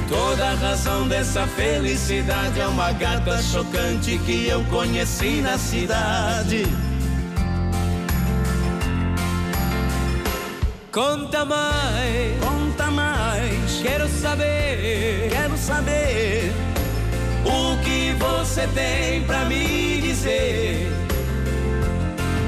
Toda 0.08 0.50
a 0.50 0.54
razão 0.54 1.06
dessa 1.06 1.46
felicidade 1.46 2.60
é 2.60 2.66
uma 2.66 2.90
gata 2.92 3.40
chocante 3.40 4.18
que 4.18 4.48
eu 4.48 4.64
conheci 4.64 5.40
na 5.40 5.56
cidade. 5.56 6.64
Conta 10.90 11.44
mais, 11.44 12.40
conta 12.40 12.90
mais. 12.90 13.80
Quero 13.82 14.08
saber, 14.08 15.28
quero 15.30 15.56
saber 15.56 16.52
o 17.44 17.75
você 18.26 18.66
tem 18.68 19.22
pra 19.24 19.44
me 19.44 20.00
dizer? 20.00 20.90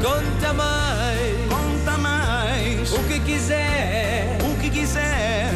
Conta 0.02 0.52
mais, 0.52 1.48
conta 1.48 1.98
mais. 1.98 2.92
O 2.92 3.02
que 3.04 3.20
quiser, 3.20 4.38
o 4.42 4.60
que 4.60 4.70
quiser. 4.70 5.50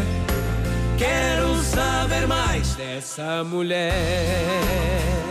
Quero 0.99 1.57
saber 1.63 2.27
mais 2.27 2.75
dessa 2.75 3.43
mulher. 3.43 5.22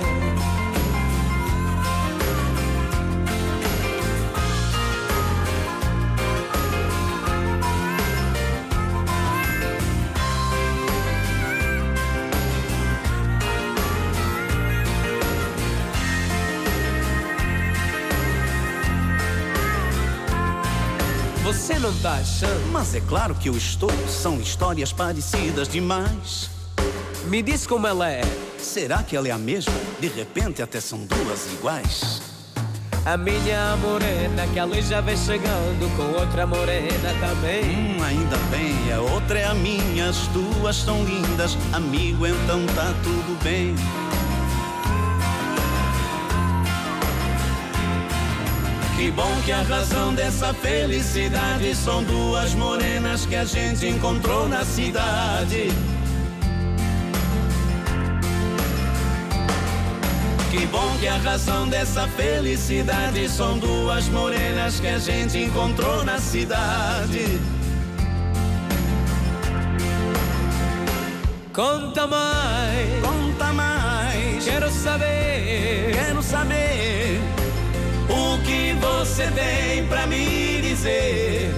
Não 21.82 21.94
tá 22.00 22.14
achando? 22.14 22.72
Mas 22.72 22.94
é 22.94 23.02
claro 23.02 23.34
que 23.34 23.50
eu 23.50 23.58
estou. 23.58 23.92
São 24.08 24.40
histórias 24.40 24.94
parecidas 24.94 25.68
demais. 25.68 26.50
Me 27.26 27.42
diz 27.42 27.66
como 27.66 27.88
ela 27.88 28.10
é. 28.10 28.22
Será 28.60 29.02
que 29.02 29.16
ela 29.16 29.28
é 29.28 29.32
a 29.32 29.38
mesma? 29.38 29.74
De 30.00 30.08
repente 30.08 30.62
até 30.62 30.80
são 30.80 31.00
duas 31.06 31.52
iguais. 31.54 32.22
A 33.04 33.18
minha 33.18 33.76
morena 33.78 34.46
que 34.54 34.60
ali 34.60 34.80
já 34.84 35.02
vem 35.02 35.18
chegando 35.18 35.98
com 35.98 36.20
outra 36.20 36.46
morena 36.46 37.16
também. 37.20 37.64
Hum, 37.64 38.04
ainda 38.04 38.38
bem, 38.52 38.94
a 38.94 39.02
outra 39.02 39.40
é 39.40 39.46
a 39.46 39.56
minha, 39.56 40.10
as 40.10 40.28
duas 40.28 40.76
são 40.76 41.04
lindas. 41.04 41.58
Amigo, 41.74 42.28
então 42.28 42.64
tá 42.76 42.94
tudo 43.02 43.44
bem. 43.44 43.74
Que 49.02 49.10
bom 49.10 49.36
que 49.44 49.52
a 49.52 49.64
razão 49.64 50.14
dessa 50.14 50.54
felicidade 50.54 51.74
são 51.74 52.04
duas 52.04 52.54
morenas 52.54 53.26
que 53.26 53.36
a 53.36 53.44
gente 53.44 53.88
encontrou 53.88 54.48
na 54.48 54.64
cidade. 54.64 55.70
Que 60.52 60.68
bom 60.68 60.98
que 61.00 61.08
a 61.08 61.18
razão 61.18 61.68
dessa 61.68 62.08
felicidade 62.10 63.28
são 63.28 63.58
duas 63.58 64.08
morenas 64.10 64.80
que 64.80 64.88
a 64.88 65.00
gente 65.00 65.36
encontrou 65.40 66.06
na 66.06 66.20
cidade. 66.20 67.40
Conta 71.52 72.06
mais, 72.06 73.04
Conta 73.04 73.52
mais, 73.52 74.46
quero 74.46 74.70
saber. 74.70 75.92
quero 75.92 76.22
saber 76.22 77.41
você 79.02 79.26
tem 79.32 79.88
pra 79.88 80.06
me 80.06 80.62
dizer. 80.62 81.52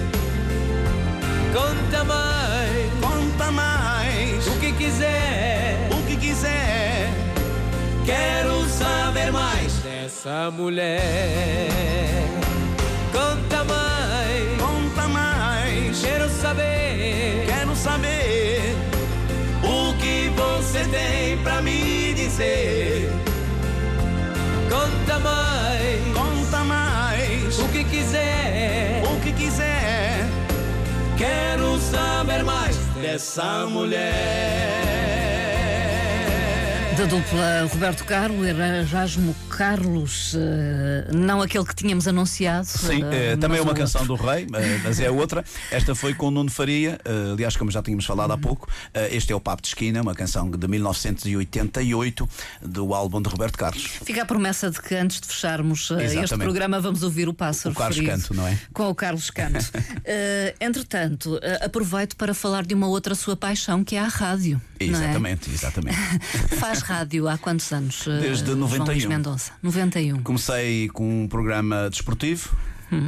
Conta 1.54 2.04
mais, 2.06 2.94
Conta 3.02 3.52
mais, 3.52 4.48
o 4.48 4.52
que 4.62 4.72
quiser. 4.72 5.90
o 5.92 6.08
que 6.08 6.16
quiser. 6.16 7.10
Quero 8.06 8.64
saber 8.70 9.30
mais. 9.34 9.74
Dessa 9.84 10.50
mulher. 10.52 11.68
Conta 13.12 13.64
mais, 13.66 14.62
Conta 14.62 15.08
mais, 15.10 16.00
quero 16.00 16.30
saber. 16.30 17.44
quero 17.46 17.76
saber 17.76 18.74
o 19.64 19.94
que 19.98 20.30
você 20.30 20.86
tem 20.86 21.38
pra 21.44 21.62
me 21.62 22.14
dizer. 22.14 22.83
Quero 31.24 31.80
saber 31.80 32.44
mais 32.44 32.76
dessa 33.02 33.66
mulher. 33.68 34.04
Da 36.98 37.06
dupla 37.06 37.66
Roberto 37.72 38.04
Carlos, 38.04 38.46
Erasmo 38.46 39.34
Carlos, 39.58 40.34
eh, 40.36 41.12
não 41.14 41.40
aquele 41.40 41.64
que 41.64 41.76
tínhamos 41.76 42.08
anunciado. 42.08 42.66
Sim, 42.66 43.04
eh, 43.04 43.34
eh, 43.34 43.38
também 43.38 43.60
é 43.60 43.62
uma 43.62 43.76
canção 43.76 44.04
do 44.06 44.16
Rei, 44.16 44.48
mas 44.84 45.00
é 45.00 45.12
outra. 45.12 45.46
Esta 45.70 45.94
foi 45.94 46.16
com 46.16 46.28
o 46.28 46.32
Nuno 46.32 46.50
Faria, 46.50 47.00
aliás, 47.32 47.56
como 47.56 47.70
já 47.70 47.82
tínhamos 47.84 48.04
falado 48.06 48.32
há 48.32 48.38
pouco. 48.38 48.68
Este 49.12 49.32
é 49.32 49.36
o 49.36 49.40
Papo 49.40 49.62
de 49.62 49.68
Esquina, 49.68 50.02
uma 50.02 50.16
canção 50.16 50.50
de 50.50 50.68
1988 50.68 52.28
do 52.64 52.94
álbum 52.96 53.22
de 53.22 53.30
Roberto 53.30 53.58
Carlos. 53.58 53.84
Fica 54.04 54.24
a 54.24 54.26
promessa 54.26 54.72
de 54.72 54.82
que 54.82 54.96
antes 54.96 55.22
de 55.22 55.28
fecharmos 55.28 55.92
este 55.92 56.18
Exatamente. 56.18 56.46
programa 56.46 56.80
vamos 56.82 57.04
ouvir 57.04 57.30
o 57.30 57.34
pássaro 57.34 57.74
O 57.74 57.78
Carlos 57.78 57.98
referido 57.98 58.22
Canto, 58.24 58.34
não 58.34 58.48
é? 58.48 58.58
Com 58.74 58.90
o 58.90 58.96
Carlos 58.96 59.30
Canto. 59.30 59.72
Entretanto, 60.60 61.40
aproveito 61.62 62.16
para 62.16 62.34
falar 62.34 62.66
de 62.66 62.74
uma 62.74 62.88
outra 62.88 63.14
sua 63.14 63.36
paixão, 63.36 63.84
que 63.84 63.96
é 63.96 64.00
a 64.00 64.08
rádio. 64.08 64.60
não 64.82 64.88
é? 64.88 65.04
Exatamente, 65.04 65.50
exatamente. 65.52 65.98
Faz 66.58 66.82
rádio 66.82 67.28
há 67.28 67.38
quantos 67.38 67.72
anos? 67.72 68.06
Desde 68.06 68.46
João 68.46 68.58
91. 68.58 68.86
Luís 68.86 69.06
Mendonça. 69.06 69.43
91. 69.62 70.22
Comecei 70.24 70.90
com 70.90 71.24
um 71.24 71.28
programa 71.28 71.90
desportivo. 71.90 72.56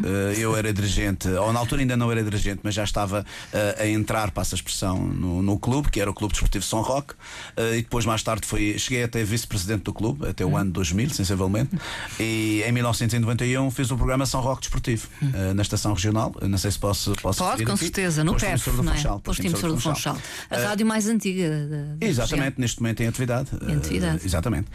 Eh, 0.03 0.35
eu 0.39 0.55
era 0.55 0.71
dirigente, 0.73 1.27
ou 1.29 1.51
na 1.53 1.59
altura 1.59 1.81
ainda 1.81 1.95
não 1.97 2.11
era 2.11 2.23
dirigente, 2.23 2.59
mas 2.63 2.73
já 2.73 2.83
estava 2.83 3.25
eh, 3.53 3.75
a 3.79 3.87
entrar, 3.87 4.31
passa 4.31 4.55
a 4.55 4.57
expressão, 4.57 4.97
no, 5.05 5.41
no 5.41 5.57
clube, 5.59 5.89
que 5.89 5.99
era 5.99 6.09
o 6.09 6.13
Clube 6.13 6.33
Desportivo 6.33 6.63
São 6.65 6.81
Roque, 6.81 7.13
eh, 7.57 7.77
e 7.77 7.81
depois, 7.81 8.05
mais 8.05 8.21
tarde, 8.23 8.45
fui, 8.47 8.77
cheguei 8.79 9.03
até 9.03 9.23
vice-presidente 9.23 9.83
do 9.83 9.93
clube, 9.93 10.27
até 10.27 10.45
o 10.45 10.55
ano 10.57 10.71
2000, 10.71 11.09
sensivelmente, 11.11 11.71
e 12.19 12.63
em 12.65 12.71
1991 12.71 13.69
fiz 13.71 13.91
o 13.91 13.97
programa 13.97 14.25
São 14.25 14.41
Roque 14.41 14.61
Desportivo, 14.61 15.07
eh, 15.33 15.53
na 15.53 15.61
estação 15.61 15.93
regional. 15.93 16.33
Não 16.41 16.57
sei 16.57 16.71
se 16.71 16.79
posso. 16.79 17.13
posso 17.21 17.39
Pode, 17.43 17.65
com 17.65 17.71
aqui. 17.73 17.81
certeza, 17.81 18.23
no 18.23 18.35
PEF, 18.35 18.71
do 18.71 18.83
não 18.83 18.91
é? 18.93 18.95
Funchal, 18.95 19.19
Posto 19.19 19.45
emissor 19.45 19.69
do 19.73 19.79
Funchal. 19.79 20.17
A 20.49 20.57
rádio 20.57 20.85
mais 20.85 21.07
antiga 21.07 21.49
da- 21.49 21.95
da 21.95 22.05
Exatamente, 22.05 22.59
neste 22.59 22.81
momento 22.81 23.01
em 23.01 23.07
atividade. 23.07 23.49
Em 23.67 23.75
atividade. 23.75 24.21
Exatamente. 24.25 24.67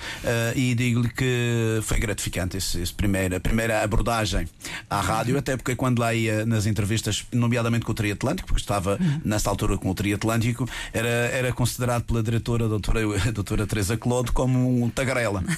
E 0.54 0.74
digo-lhe 0.74 1.08
que 1.08 1.80
foi 1.82 1.98
gratificante 1.98 2.56
esse, 2.56 2.80
esse 2.80 2.92
primeira, 2.92 3.36
a 3.36 3.40
primeira 3.40 3.82
abordagem 3.82 4.46
à 4.88 4.99
rádio, 5.00 5.38
até 5.38 5.56
porque 5.56 5.74
quando 5.74 5.98
lá 5.98 6.14
ia 6.14 6.46
nas 6.46 6.66
entrevistas, 6.66 7.24
nomeadamente 7.32 7.84
com 7.84 7.92
o 7.92 7.94
Triatlântico, 7.94 8.48
porque 8.48 8.60
estava 8.60 8.98
nessa 9.24 9.50
altura 9.50 9.76
com 9.76 9.90
o 9.90 9.94
Triatlântico, 9.94 10.68
era, 10.92 11.08
era 11.08 11.52
considerado 11.52 12.04
pela 12.04 12.22
diretora, 12.22 12.66
a 12.66 12.68
doutora, 12.68 13.00
a 13.28 13.30
doutora 13.30 13.66
Teresa 13.66 13.96
Clodo, 13.96 14.32
como 14.32 14.84
um 14.84 14.90
tagarela. 14.90 15.42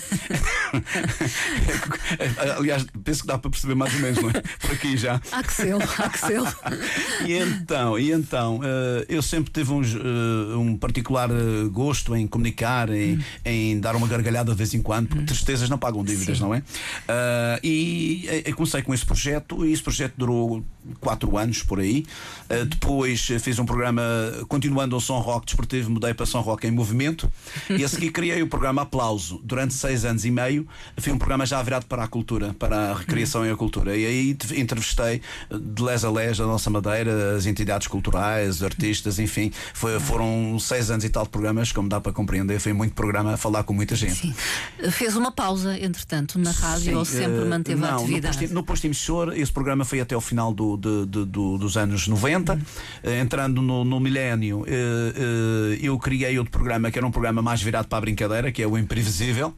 Aliás, 2.57 2.86
penso 3.05 3.22
que 3.22 3.26
dá 3.26 3.38
para 3.38 3.51
perceber 3.51 3.74
mais 3.74 3.95
ou 3.95 4.01
menos, 4.01 4.22
não 4.22 4.30
é? 4.30 4.43
Por 4.61 4.72
aqui 4.72 4.97
já. 4.97 5.20
Há 5.30 5.43
que 5.43 5.53
selo, 5.53 5.82
há 5.99 6.09
que 6.09 6.18
selo. 6.18 6.49
E 7.26 7.34
então, 7.34 7.99
e 7.99 8.12
então 8.12 8.61
eh, 8.62 9.07
eu 9.09 9.22
sempre 9.22 9.53
tive 9.53 9.72
um, 9.72 9.82
eh, 9.82 10.57
um 10.57 10.76
particular 10.76 11.30
eh, 11.30 11.68
gosto 11.70 12.16
em 12.16 12.26
comunicar, 12.26 12.90
em, 12.90 13.18
em 13.45 13.80
dar 13.80 13.97
uma 13.97 14.07
gargalhada 14.07 14.53
de 14.53 14.57
vez 14.57 14.74
em 14.74 14.82
quando, 14.82 15.09
porque 15.09 15.24
tristezas 15.24 15.68
não 15.68 15.78
pagam 15.78 16.05
dívidas, 16.05 16.38
Sim. 16.38 16.45
não 16.45 16.55
é? 16.55 16.62
E 17.62 18.43
eu 18.45 18.55
comecei 18.55 18.82
com 18.82 18.93
esse 18.93 19.05
projeto 19.05 19.22
e 19.31 19.73
esse 19.73 19.83
projeto 19.83 20.14
durou 20.16 20.64
quatro 21.01 21.37
anos 21.39 21.62
por 21.62 21.79
aí. 21.81 22.05
Ah, 22.51 22.64
depois 22.64 23.29
eh, 23.31 23.39
fiz 23.39 23.59
um 23.59 23.64
programa 23.64 24.03
continuando 24.49 24.95
ao 24.95 25.01
Som 25.01 25.18
Rock 25.20 25.47
Desportivo, 25.47 25.91
mudei 25.91 26.12
para 26.14 26.27
Som 26.27 26.41
Rock 26.41 26.66
em 26.66 26.70
Movimento 26.70 27.31
e 27.70 27.85
a 27.85 27.89
seguir 27.89 28.11
criei 28.11 28.43
o 28.43 28.47
programa 28.49 28.83
Aplauso. 28.83 29.41
Durante 29.45 29.75
seis 29.75 30.05
anos 30.05 30.25
e 30.25 30.31
meio, 30.31 30.66
foi 30.99 31.12
um 31.12 31.18
programa 31.18 31.47
já 31.47 31.62
virado 31.62 31.87
para 31.87 32.03
a 32.05 32.09
cultura, 32.09 32.55
para 32.59 32.91
a 32.91 32.95
recreação 32.95 33.47
e 33.47 33.51
a 33.51 33.57
cultura. 33.57 33.97
E 33.97 34.05
aí 34.05 34.35
te- 34.35 34.59
entrevistei 34.61 35.20
de 35.51 35.83
les 35.83 36.05
a 36.05 36.11
les 36.11 36.41
a 36.41 36.47
nossa 36.47 36.68
Madeira, 36.68 37.37
as 37.37 37.47
entidades 37.47 37.87
culturais, 37.87 38.62
artistas, 38.62 39.18
enfim. 39.18 39.53
Foi- 39.75 40.01
foram 40.01 40.59
seis 40.59 40.91
anos 40.91 41.05
e 41.05 41.09
tal 41.09 41.23
de 41.25 41.31
programas, 41.31 41.70
como 41.73 41.89
dá 41.89 42.01
para 42.01 42.12
compreender. 42.12 42.59
Foi 42.61 42.73
muito 42.73 42.93
programa 42.95 43.35
a 43.35 43.37
falar 43.37 43.62
com 43.62 43.73
muita 43.73 43.95
gente. 43.95 44.14
Sim. 44.16 44.35
Fez 44.91 45.16
uma 45.16 45.31
pausa, 45.31 45.79
entretanto, 45.79 46.39
na 46.39 46.51
rádio 46.51 46.85
Sim, 46.93 46.95
ou 46.95 47.05
sempre 47.05 47.43
eh, 47.43 47.45
manteve 47.45 47.81
não, 47.81 47.89
a 47.89 47.93
no 47.93 47.99
atividade? 48.03 48.39
posto, 48.39 48.55
no 48.55 48.62
posto 48.64 48.87
esse 49.37 49.53
programa 49.53 49.85
foi 49.85 50.01
até 50.01 50.15
ao 50.15 50.21
final 50.21 50.53
do- 50.53 50.77
de- 50.77 51.07
de- 51.07 51.25
do- 51.27 51.59
dos 51.59 51.77
anos 51.77 52.07
90. 52.09 52.59
Eh, 53.03 53.21
entrando 53.21 53.61
no, 53.63 53.85
no 53.85 54.01
milénio, 54.01 54.65
eh, 54.67 54.73
eh, 55.17 55.79
eu 55.83 55.99
criei 55.99 56.39
outro 56.39 56.51
programa 56.53 56.91
que 56.91 56.99
era 56.99 57.07
um 57.07 57.11
programa 57.11 57.41
mais 57.43 57.63
virado 57.63 57.87
para 57.89 57.99
a 57.99 58.01
brincadeira, 58.01 58.51
que 58.53 58.63
é 58.63 58.67
o 58.67 58.77
Imprevisível. 58.79 59.55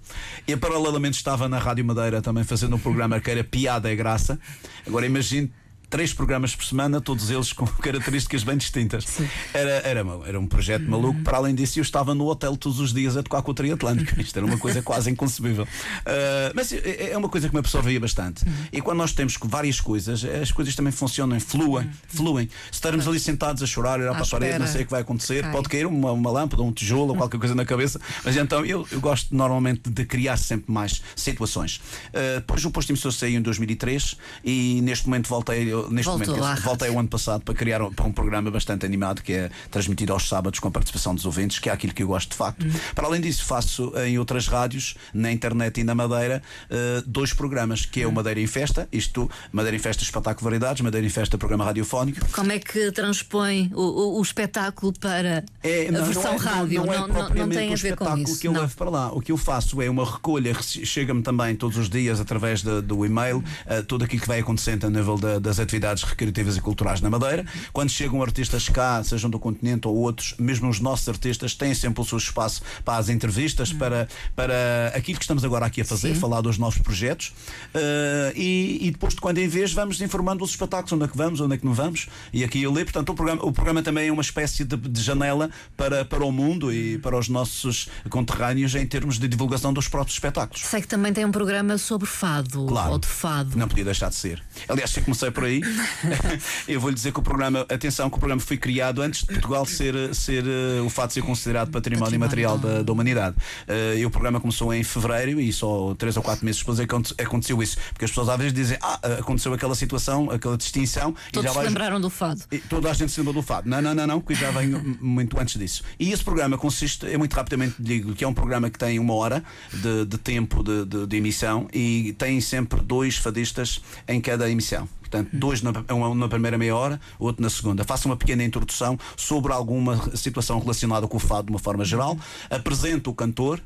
E 0.46 0.56
paralelamente 0.56 1.16
estava 1.16 1.48
na 1.48 1.58
Rádio 1.58 1.84
Madeira 1.84 2.20
também 2.20 2.44
fazendo 2.44 2.76
um 2.76 2.78
programa 2.78 3.20
que 3.20 3.30
era 3.30 3.42
Piada 3.44 3.92
e 3.92 3.96
Graça. 3.96 4.38
Agora 4.86 5.06
imagine. 5.06 5.50
Três 5.88 6.12
programas 6.12 6.54
por 6.54 6.64
semana, 6.64 7.00
todos 7.00 7.30
eles 7.30 7.52
com 7.52 7.66
características 7.80 8.42
bem 8.42 8.56
distintas. 8.56 9.06
Era, 9.52 9.70
era, 9.84 10.04
era 10.26 10.40
um 10.40 10.46
projeto 10.46 10.82
maluco. 10.82 11.20
Para 11.22 11.38
além 11.38 11.54
disso, 11.54 11.78
eu 11.78 11.82
estava 11.82 12.14
no 12.14 12.26
hotel 12.26 12.56
todos 12.56 12.80
os 12.80 12.92
dias 12.92 13.16
a 13.16 13.22
tocar 13.22 13.42
com 13.42 13.50
o 13.50 13.54
Triatlântico. 13.54 14.18
Isto 14.20 14.38
era 14.38 14.46
uma 14.46 14.58
coisa 14.58 14.82
quase 14.82 15.10
inconcebível. 15.10 15.66
Ah, 16.04 16.52
mas 16.54 16.72
é 16.72 17.14
é 17.14 17.16
uma 17.16 17.28
coisa 17.28 17.48
que 17.48 17.54
me 17.54 17.60
absorvia 17.60 17.98
bastante. 18.00 18.44
E 18.72 18.80
quando 18.80 18.98
nós 18.98 19.12
temos 19.12 19.36
várias 19.42 19.80
coisas, 19.80 20.24
as 20.24 20.50
coisas 20.50 20.74
também 20.74 20.92
funcionam, 20.92 21.38
fluem. 21.38 21.88
fluem. 22.08 22.48
Se 22.70 22.74
estarmos 22.74 23.06
ali 23.06 23.18
sentados 23.20 23.62
a 23.62 23.66
chorar, 23.66 24.00
olhar 24.00 24.12
para 24.12 24.24
a 24.24 24.26
parede, 24.26 24.58
não 24.58 24.66
sei 24.66 24.82
o 24.82 24.84
que 24.84 24.90
vai 24.90 25.02
acontecer, 25.02 25.42
Cai. 25.42 25.52
pode 25.52 25.68
cair 25.68 25.86
uma, 25.86 26.12
uma 26.12 26.30
lâmpada, 26.30 26.62
um 26.62 26.72
tijolo 26.72 27.10
ou 27.10 27.16
qualquer 27.16 27.38
coisa 27.38 27.54
na 27.54 27.64
cabeça. 27.64 28.00
Mas 28.24 28.36
então 28.36 28.64
eu, 28.64 28.86
eu 28.90 29.00
gosto 29.00 29.34
normalmente 29.34 29.88
de 29.88 30.04
criar 30.04 30.36
sempre 30.36 30.72
mais 30.72 31.02
situações. 31.14 31.80
Ah, 32.12 32.36
depois 32.36 32.64
o 32.64 32.70
posto 32.70 32.90
emissor 32.90 33.12
saiu 33.12 33.38
em 33.38 33.42
2003 33.42 34.16
e 34.44 34.80
neste 34.82 35.06
momento 35.06 35.28
voltei, 35.28 35.72
eu- 35.74 35.90
neste 35.90 36.06
Voltou 36.10 36.34
momento, 36.34 36.54
dizer, 36.54 36.62
voltei 36.64 36.90
o 36.90 36.98
ano 36.98 37.08
passado 37.08 37.42
para 37.42 37.54
criar 37.54 37.82
um, 37.82 37.92
para 37.92 38.04
um 38.06 38.12
programa 38.12 38.50
bastante 38.50 38.86
animado 38.86 39.22
que 39.22 39.32
é 39.32 39.50
transmitido 39.70 40.12
aos 40.12 40.28
sábados 40.28 40.58
com 40.60 40.68
a 40.68 40.70
participação 40.70 41.14
dos 41.14 41.24
ouvintes, 41.26 41.58
que 41.58 41.68
é 41.68 41.72
aquilo 41.72 41.92
que 41.92 42.02
eu 42.02 42.06
gosto 42.08 42.30
de 42.30 42.36
facto. 42.36 42.66
Para 42.94 43.06
além 43.06 43.20
disso, 43.20 43.44
faço 43.44 43.92
em 44.06 44.18
outras 44.18 44.46
rádios, 44.46 44.94
na 45.12 45.30
internet 45.32 45.80
e 45.80 45.84
na 45.84 45.94
Madeira, 45.94 46.42
eh, 46.70 47.02
dois 47.06 47.32
programas, 47.32 47.84
que 47.86 48.00
é 48.02 48.06
o 48.06 48.12
Madeira 48.12 48.40
em 48.40 48.46
Festa, 48.46 48.88
isto, 48.92 49.30
Madeira 49.52 49.76
em 49.76 49.80
Festa 49.80 50.02
Espetáculo 50.02 50.44
Variedades, 50.44 50.80
Madeira 50.82 51.06
em 51.06 51.10
Festa 51.10 51.36
Programa 51.38 51.64
Radiofónico. 51.64 52.26
Como 52.32 52.52
é 52.52 52.58
que 52.58 52.90
transpõe 52.92 53.70
o, 53.74 53.80
o- 53.82 54.18
o 54.18 54.22
espetáculo 54.22 54.92
para 54.98 55.44
É, 55.62 55.88
a 55.88 55.92
não, 55.92 56.04
versão 56.04 56.22
não 56.24 56.32
é, 56.34 56.36
rádio? 56.36 56.78
Não, 56.80 56.86
não, 56.86 56.92
é 56.94 56.98
não, 56.98 57.06
não 57.46 57.48
tem 57.48 57.72
a 57.72 57.76
ver 57.76 57.96
com 57.96 58.04
espetáculo 58.04 58.22
isso. 58.22 58.40
que 58.40 58.48
eu 58.48 58.52
não. 58.52 58.60
levo 58.62 58.76
para 58.76 58.90
lá. 58.90 59.12
O 59.12 59.20
que 59.20 59.32
eu 59.32 59.36
faço 59.36 59.80
é 59.82 59.88
uma 59.90 60.04
recolha, 60.10 60.54
chega-me 60.62 61.22
também 61.22 61.54
todos 61.56 61.76
os 61.78 61.88
dias 61.88 62.20
através 62.20 62.62
de- 62.62 62.80
do 62.82 63.04
e-mail, 63.04 63.42
eh, 63.66 63.82
tudo 63.82 64.04
aquilo 64.04 64.22
que 64.22 64.28
vai 64.28 64.40
acontecendo 64.40 64.86
a 64.86 64.90
nível 64.90 65.16
da- 65.16 65.38
das 65.38 65.58
atividades 65.64 66.02
recreativas 66.04 66.56
e 66.56 66.60
culturais 66.60 67.00
na 67.00 67.10
Madeira. 67.10 67.44
Quando 67.72 67.90
chegam 67.90 68.22
artistas 68.22 68.68
cá, 68.68 69.02
sejam 69.02 69.28
do 69.28 69.38
continente 69.38 69.88
ou 69.88 69.96
outros, 69.96 70.34
mesmo 70.38 70.68
os 70.68 70.80
nossos 70.80 71.08
artistas, 71.08 71.54
têm 71.54 71.74
sempre 71.74 72.00
o 72.00 72.04
seu 72.04 72.18
espaço 72.18 72.62
para 72.84 72.98
as 72.98 73.08
entrevistas, 73.08 73.72
para, 73.72 74.08
para 74.36 74.92
aquilo 74.94 75.18
que 75.18 75.24
estamos 75.24 75.44
agora 75.44 75.66
aqui 75.66 75.80
a 75.80 75.84
fazer, 75.84 76.14
Sim. 76.14 76.20
falar 76.20 76.40
dos 76.40 76.58
novos 76.58 76.78
projetos. 76.78 77.32
Uh, 77.74 78.32
e, 78.36 78.78
e 78.82 78.90
depois, 78.90 79.14
de 79.14 79.20
quando 79.20 79.38
em 79.38 79.48
vez, 79.48 79.72
vamos 79.72 80.00
informando 80.00 80.44
os 80.44 80.50
espetáculos, 80.50 80.92
onde 80.92 81.04
é 81.04 81.08
que 81.08 81.16
vamos, 81.16 81.40
onde 81.40 81.54
é 81.54 81.58
que 81.58 81.64
não 81.64 81.74
vamos. 81.74 82.06
E 82.32 82.44
aqui 82.44 82.62
eu 82.62 82.72
leio. 82.72 82.84
Portanto, 82.86 83.08
o 83.10 83.14
programa, 83.14 83.44
o 83.44 83.52
programa 83.52 83.82
também 83.82 84.08
é 84.08 84.12
uma 84.12 84.22
espécie 84.22 84.64
de, 84.64 84.76
de 84.76 85.00
janela 85.02 85.50
para, 85.76 86.04
para 86.04 86.24
o 86.24 86.30
mundo 86.30 86.72
e 86.72 86.98
para 86.98 87.18
os 87.18 87.28
nossos 87.28 87.88
conterrâneos 88.10 88.74
em 88.74 88.86
termos 88.86 89.18
de 89.18 89.26
divulgação 89.26 89.72
dos 89.72 89.88
próprios 89.88 90.14
espetáculos. 90.16 90.62
Sei 90.62 90.80
que 90.80 90.88
também 90.88 91.12
tem 91.12 91.24
um 91.24 91.32
programa 91.32 91.78
sobre 91.78 92.06
fado 92.06 92.66
Claro. 92.66 92.92
ou 92.92 92.98
de 92.98 93.06
fado. 93.06 93.56
Não 93.56 93.66
podia 93.68 93.84
deixar 93.84 94.08
de 94.08 94.14
ser. 94.16 94.42
Aliás, 94.68 94.90
se 94.90 95.00
comecei 95.00 95.30
por 95.30 95.44
aí, 95.44 95.53
eu 96.68 96.80
vou 96.80 96.90
lhe 96.90 96.94
dizer 96.94 97.12
que 97.12 97.18
o 97.18 97.22
programa, 97.22 97.60
atenção, 97.68 98.08
que 98.10 98.16
o 98.16 98.18
programa 98.18 98.40
foi 98.40 98.56
criado 98.56 99.02
antes 99.02 99.20
de 99.20 99.26
Portugal 99.26 99.64
ser, 99.66 100.14
ser 100.14 100.44
eh, 100.46 100.80
o 100.84 100.88
fato 100.90 101.08
de 101.08 101.14
ser 101.14 101.22
considerado 101.22 101.70
património, 101.70 102.04
Património 102.04 102.20
material 102.20 102.58
da- 102.58 102.76
da, 102.78 102.82
da 102.82 102.92
humanidade. 102.92 103.36
Eh, 103.68 103.96
e 103.98 104.06
o 104.06 104.10
programa 104.10 104.40
começou 104.40 104.72
em 104.72 104.82
fevereiro 104.82 105.40
e 105.40 105.52
só 105.52 105.94
três 105.94 106.16
ou 106.16 106.22
quatro 106.22 106.44
meses 106.44 106.60
depois 106.60 106.78
é 106.80 106.84
aconteceu 107.24 107.62
isso. 107.62 107.76
Porque 107.92 108.04
as 108.04 108.10
pessoas 108.10 108.28
às 108.28 108.36
vezes 108.38 108.52
dizem, 108.52 108.78
ah, 108.82 108.98
aconteceu 109.18 109.52
aquela 109.52 109.74
situação, 109.74 110.30
aquela 110.30 110.56
distinção, 110.56 111.14
Todos 111.32 111.50
se 111.50 111.56
vai. 111.56 111.66
lembraram 111.66 112.00
do 112.00 112.10
fado. 112.10 112.42
E 112.50 112.58
Toda 112.58 112.90
a 112.90 112.94
gente 112.94 113.12
se 113.12 113.20
lembra 113.20 113.34
do 113.34 113.42
fado. 113.42 113.68
Não, 113.68 113.80
não, 113.82 113.94
não, 113.94 114.06
não, 114.06 114.20
que 114.20 114.34
já 114.34 114.50
vem 114.50 114.68
muito 115.00 115.38
antes 115.38 115.58
disso. 115.58 115.82
E 115.98 116.12
esse 116.12 116.22
programa 116.24 116.56
consiste, 116.58 117.06
eu 117.06 117.18
muito 117.18 117.34
rapidamente 117.34 117.74
digo 117.78 118.14
que 118.14 118.24
é 118.24 118.28
um 118.28 118.34
programa 118.34 118.70
que 118.70 118.78
tem 118.78 118.98
uma 118.98 119.14
hora 119.14 119.42
de, 119.72 120.04
de 120.06 120.18
tempo 120.18 120.62
de, 120.62 120.84
de- 120.84 121.06
de 121.06 121.16
emissão 121.16 121.68
e 121.72 122.14
tem 122.18 122.40
sempre 122.40 122.80
dois 122.80 123.16
fadistas 123.16 123.80
em 124.08 124.20
cada 124.20 124.50
emissão. 124.50 124.88
Portanto, 125.14 125.30
dois 125.32 125.62
na, 125.62 125.70
um 125.92 126.14
na 126.14 126.28
primeira 126.28 126.58
meia 126.58 126.74
hora, 126.74 127.00
outro 127.20 127.40
na 127.40 127.48
segunda. 127.48 127.84
Faço 127.84 128.08
uma 128.08 128.16
pequena 128.16 128.42
introdução 128.42 128.98
sobre 129.16 129.52
alguma 129.52 130.16
situação 130.16 130.58
relacionada 130.58 131.06
com 131.06 131.16
o 131.16 131.20
fado 131.20 131.46
de 131.46 131.52
uma 131.52 131.58
forma 131.58 131.84
geral. 131.84 132.18
Apresento 132.50 133.10
o 133.10 133.14
cantor, 133.14 133.60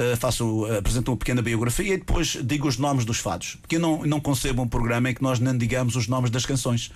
Uh, 0.00 0.16
faço, 0.16 0.64
uh, 0.64 0.78
apresento 0.78 1.10
uma 1.10 1.16
pequena 1.16 1.42
biografia 1.42 1.94
e 1.94 1.96
depois 1.96 2.38
digo 2.44 2.68
os 2.68 2.78
nomes 2.78 3.04
dos 3.04 3.18
fados. 3.18 3.56
Porque 3.60 3.74
eu 3.74 3.80
não, 3.80 4.06
não 4.06 4.20
concebo 4.20 4.62
um 4.62 4.68
programa 4.68 5.10
em 5.10 5.14
que 5.14 5.20
nós 5.20 5.40
não 5.40 5.58
digamos 5.58 5.96
os 5.96 6.06
nomes 6.06 6.30
das 6.30 6.46
canções 6.46 6.92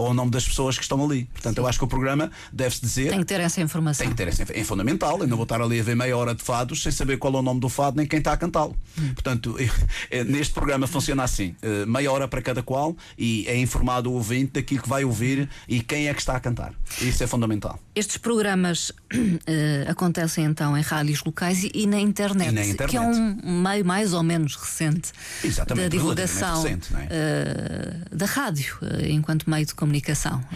ou 0.00 0.10
o 0.10 0.14
nome 0.14 0.30
das 0.30 0.46
pessoas 0.48 0.76
que 0.76 0.82
estão 0.82 1.02
ali. 1.04 1.26
Portanto, 1.26 1.58
eu 1.58 1.66
acho 1.66 1.78
que 1.78 1.84
o 1.84 1.88
programa 1.88 2.30
deve-se 2.52 2.80
dizer. 2.80 3.10
Tem 3.10 3.20
que 3.20 3.26
ter 3.26 3.40
essa 3.40 3.60
informação. 3.60 4.04
Tem 4.04 4.10
que 4.10 4.16
ter 4.16 4.28
esse, 4.28 4.42
é 4.42 4.64
fundamental. 4.64 5.18
Eu 5.20 5.26
não 5.26 5.36
vou 5.36 5.44
estar 5.44 5.60
ali 5.60 5.78
a 5.78 5.82
ver 5.82 5.94
meia 5.94 6.16
hora 6.16 6.34
de 6.34 6.42
fados 6.42 6.82
sem 6.82 6.90
saber 6.90 7.18
qual 7.18 7.34
é 7.34 7.38
o 7.38 7.42
nome 7.42 7.60
do 7.60 7.68
fado 7.68 7.96
nem 7.98 8.06
quem 8.06 8.18
está 8.18 8.32
a 8.32 8.36
cantá-lo. 8.36 8.74
Portanto, 9.14 9.56
eh, 10.10 10.24
neste 10.24 10.54
programa 10.54 10.86
funciona 10.86 11.22
assim: 11.22 11.54
eh, 11.62 11.84
meia 11.86 12.10
hora 12.10 12.26
para 12.26 12.40
cada 12.40 12.62
qual 12.62 12.96
e 13.18 13.44
é 13.46 13.56
informado 13.58 14.10
o 14.10 14.14
ouvinte 14.14 14.52
daquilo 14.52 14.82
que 14.82 14.88
vai 14.88 15.04
ouvir 15.04 15.48
e 15.68 15.80
quem 15.80 16.08
é 16.08 16.14
que 16.14 16.20
está 16.20 16.34
a 16.34 16.40
cantar. 16.40 16.72
Isso 17.00 17.22
é 17.22 17.26
fundamental. 17.26 17.78
Estes 17.94 18.16
programas 18.16 18.92
eh, 19.46 19.84
acontecem 19.86 20.44
então 20.44 20.76
em 20.76 20.80
rádios 20.82 21.22
locais 21.24 21.62
e, 21.64 21.70
e 21.74 21.86
na 21.86 22.00
internet, 22.00 22.48
E 22.48 22.52
na 22.52 22.64
internet. 22.64 22.90
que 22.90 22.96
é 22.96 23.00
um 23.00 23.62
meio 23.62 23.84
mais 23.84 24.14
ou 24.14 24.22
menos 24.22 24.56
recente 24.56 25.12
Exatamente, 25.44 25.84
da 25.84 25.88
divulgação 25.88 26.62
recente, 26.62 26.88
é? 26.94 27.06
eh, 27.10 27.96
da 28.12 28.26
rádio 28.26 28.78
eh, 28.82 29.10
enquanto 29.10 29.48
meio 29.50 29.66
de 29.66 29.74
comunicação. 29.74 29.89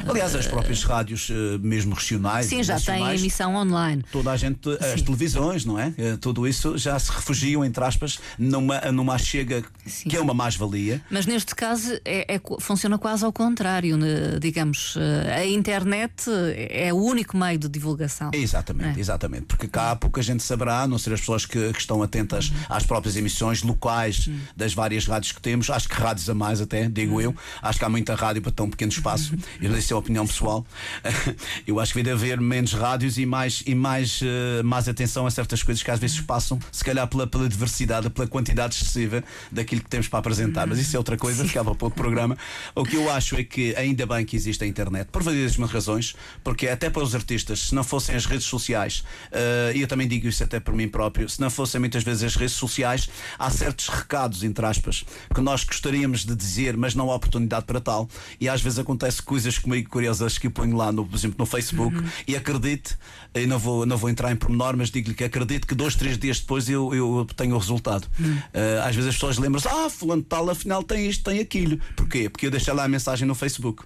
Aliás, 0.07 0.35
as 0.35 0.47
próprias 0.47 0.82
rádios, 0.85 1.28
eh, 1.30 1.59
mesmo 1.59 1.95
regionais, 1.95 2.47
Sim, 2.47 2.62
já 2.62 2.74
nacionais, 2.74 3.20
emissão 3.20 3.55
online. 3.57 4.05
toda 4.12 4.30
a 4.30 4.37
gente, 4.37 4.68
as 4.80 5.03
televisões, 5.03 5.64
não 5.64 5.78
é? 5.78 5.93
Eh, 5.99 6.16
Tudo 6.20 6.47
isso 6.47 6.76
já 6.78 6.99
se 6.99 7.11
refugiam, 7.11 7.64
entre 7.64 7.82
aspas, 7.85 8.18
numa, 8.39 8.80
numa 8.93 9.18
chega 9.18 9.62
Sim. 9.87 10.09
que 10.09 10.16
é 10.16 10.20
uma 10.20 10.35
mais-valia. 10.35 11.01
Mas 11.11 11.26
neste 11.26 11.55
caso 11.55 11.93
é, 12.05 12.35
é 12.35 12.41
funciona 12.61 12.99
quase 12.99 13.24
ao 13.24 13.32
contrário, 13.32 13.97
né? 13.97 14.39
digamos, 14.41 14.97
eh, 14.97 15.35
a 15.37 15.47
internet 15.47 16.24
é 16.57 16.93
o 16.93 16.97
único 16.97 17.37
meio 17.37 17.59
de 17.59 17.68
divulgação. 17.68 18.30
Exatamente, 18.32 18.99
É. 18.99 19.01
exatamente. 19.01 19.47
Porque 19.47 19.66
cá 19.68 19.95
pouca 19.97 20.22
gente 20.22 20.43
saberá, 20.43 20.82
a 20.82 20.87
não 20.89 20.99
ser 20.99 21.12
as 21.12 21.20
pessoas 21.20 21.47
que, 21.47 21.72
que 21.72 21.80
estão 21.80 22.03
atentas 22.03 22.53
às 22.68 22.85
próprias 22.85 23.16
emissões 23.16 23.62
locais 23.62 24.28
das 24.57 24.74
várias 24.74 25.07
rádios 25.07 25.32
que 25.32 25.41
temos. 25.41 25.70
Acho 25.70 25.89
que 25.89 25.95
rádios 25.95 26.28
a 26.28 26.35
mais 26.35 26.61
até, 26.61 26.89
digo 26.89 27.20
eu. 27.20 27.35
Acho 27.62 27.78
que 27.78 27.85
há 27.85 27.89
muita 27.89 28.14
rádio 28.14 28.43
para 28.43 28.53
tão 28.53 28.68
pequeno 28.68 28.93
espaço. 28.93 29.23
Eu 29.60 29.68
não 29.68 29.72
sei 29.72 29.82
se 29.82 29.92
é 29.92 29.96
a 29.96 29.98
opinião 29.98 30.26
pessoal. 30.26 30.66
Eu 31.66 31.80
acho 31.80 31.92
que 31.92 32.02
devia 32.02 32.14
haver 32.14 32.40
menos 32.40 32.72
rádios 32.72 33.18
e 33.18 33.26
mais, 33.26 33.62
e 33.66 33.74
mais, 33.74 34.20
eh, 34.22 34.62
mais 34.62 34.88
atenção 34.88 35.26
a 35.26 35.30
certas 35.30 35.62
coisas 35.62 35.82
que 35.82 35.90
às 35.90 35.98
vezes 35.98 36.20
passam, 36.20 36.58
se 36.70 36.84
calhar 36.84 37.06
pela, 37.08 37.26
pela 37.26 37.48
diversidade, 37.48 38.10
pela 38.10 38.26
quantidade 38.26 38.74
excessiva 38.74 39.22
daquilo 39.50 39.82
que 39.82 39.88
temos 39.88 40.08
para 40.08 40.18
apresentar. 40.18 40.66
Mas 40.66 40.78
isso 40.78 40.96
é 40.96 40.98
outra 40.98 41.16
coisa, 41.16 41.44
ficava 41.44 41.74
para 41.74 41.86
outro 41.86 42.00
programa. 42.00 42.36
O 42.74 42.84
que 42.84 42.96
eu 42.96 43.10
acho 43.10 43.36
é 43.36 43.44
que 43.44 43.74
ainda 43.76 44.06
bem 44.06 44.24
que 44.24 44.36
existe 44.36 44.62
a 44.64 44.66
internet, 44.66 45.08
por 45.10 45.22
variedíssimas 45.22 45.70
razões, 45.70 46.14
porque 46.42 46.68
até 46.68 46.90
para 46.90 47.02
os 47.02 47.14
artistas, 47.14 47.68
se 47.68 47.74
não 47.74 47.84
fossem 47.84 48.14
as 48.14 48.26
redes 48.26 48.46
sociais, 48.46 49.04
eh, 49.32 49.72
e 49.76 49.80
eu 49.80 49.88
também 49.88 50.08
digo 50.08 50.28
isso 50.28 50.42
até 50.42 50.60
por 50.60 50.74
mim 50.74 50.88
próprio, 50.88 51.28
se 51.28 51.40
não 51.40 51.50
fossem 51.50 51.78
muitas 51.78 52.02
vezes 52.02 52.24
as 52.24 52.36
redes 52.36 52.54
sociais, 52.54 53.08
há 53.38 53.50
certos 53.50 53.88
recados, 53.88 54.42
entre 54.42 54.64
aspas, 54.64 55.04
que 55.34 55.40
nós 55.40 55.64
gostaríamos 55.64 56.24
de 56.24 56.34
dizer, 56.34 56.76
mas 56.76 56.94
não 56.94 57.10
há 57.10 57.14
oportunidade 57.14 57.64
para 57.64 57.80
tal. 57.80 58.08
E 58.40 58.48
às 58.48 58.60
vezes 58.60 58.78
acontece 58.78 59.03
coisas 59.20 59.59
comigo 59.59 59.88
curiosas 59.90 60.38
que 60.38 60.46
eu 60.46 60.50
ponho 60.50 60.76
lá, 60.76 60.90
no, 60.92 61.07
por 61.07 61.16
exemplo, 61.16 61.36
no 61.38 61.46
Facebook, 61.46 61.96
e 62.26 62.36
acredite, 62.36 62.96
eu 63.34 63.46
não 63.46 63.59
vou, 63.59 63.84
não 63.86 63.96
vou 63.96 64.09
entrar 64.11 64.30
em 64.32 64.36
pormenor, 64.36 64.76
mas 64.76 64.90
digo-lhe 64.90 65.14
que 65.14 65.24
acredito 65.24 65.66
que 65.66 65.74
dois, 65.74 65.94
três 65.94 66.16
dias 66.18 66.40
depois 66.40 66.68
eu, 66.68 66.94
eu 66.94 67.26
tenho 67.36 67.55
o 67.55 67.59
resultado. 67.59 68.07
Eh, 68.52 68.80
às 68.84 68.94
vezes 68.94 69.11
as 69.11 69.14
pessoas 69.16 69.38
lembram-se, 69.38 69.68
ah, 69.68 69.88
fulano 69.90 70.22
de 70.22 70.28
tal, 70.28 70.48
afinal 70.48 70.82
tem 70.82 71.09
isto, 71.09 71.24
tem 71.24 71.40
aquilo. 71.40 71.78
Porquê? 71.96 72.28
Porque 72.28 72.46
eu 72.46 72.50
deixei 72.50 72.72
lá 72.72 72.84
a 72.84 72.88
mensagem 72.88 73.26
no 73.26 73.34
Facebook. 73.34 73.84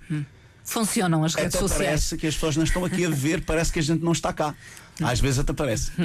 Funcionam 0.65 1.25
as 1.25 1.35
redes 1.35 1.55
Até 1.55 1.61
sociais. 1.61 1.87
parece 1.87 2.17
que 2.19 2.27
as 2.27 2.35
pessoas 2.35 2.57
não 2.57 2.65
estão 2.65 2.85
aqui 2.85 3.07
a 3.07 3.11
ver, 3.11 3.43
parece 3.43 3.73
que 3.73 3.79
a 3.79 3.83
gente 3.83 4.05
não 4.05 4.13
está 4.13 4.33
cá. 4.33 4.55
Às 5.01 5.21
vezes 5.21 5.39
até 5.39 5.53
parece. 5.53 5.93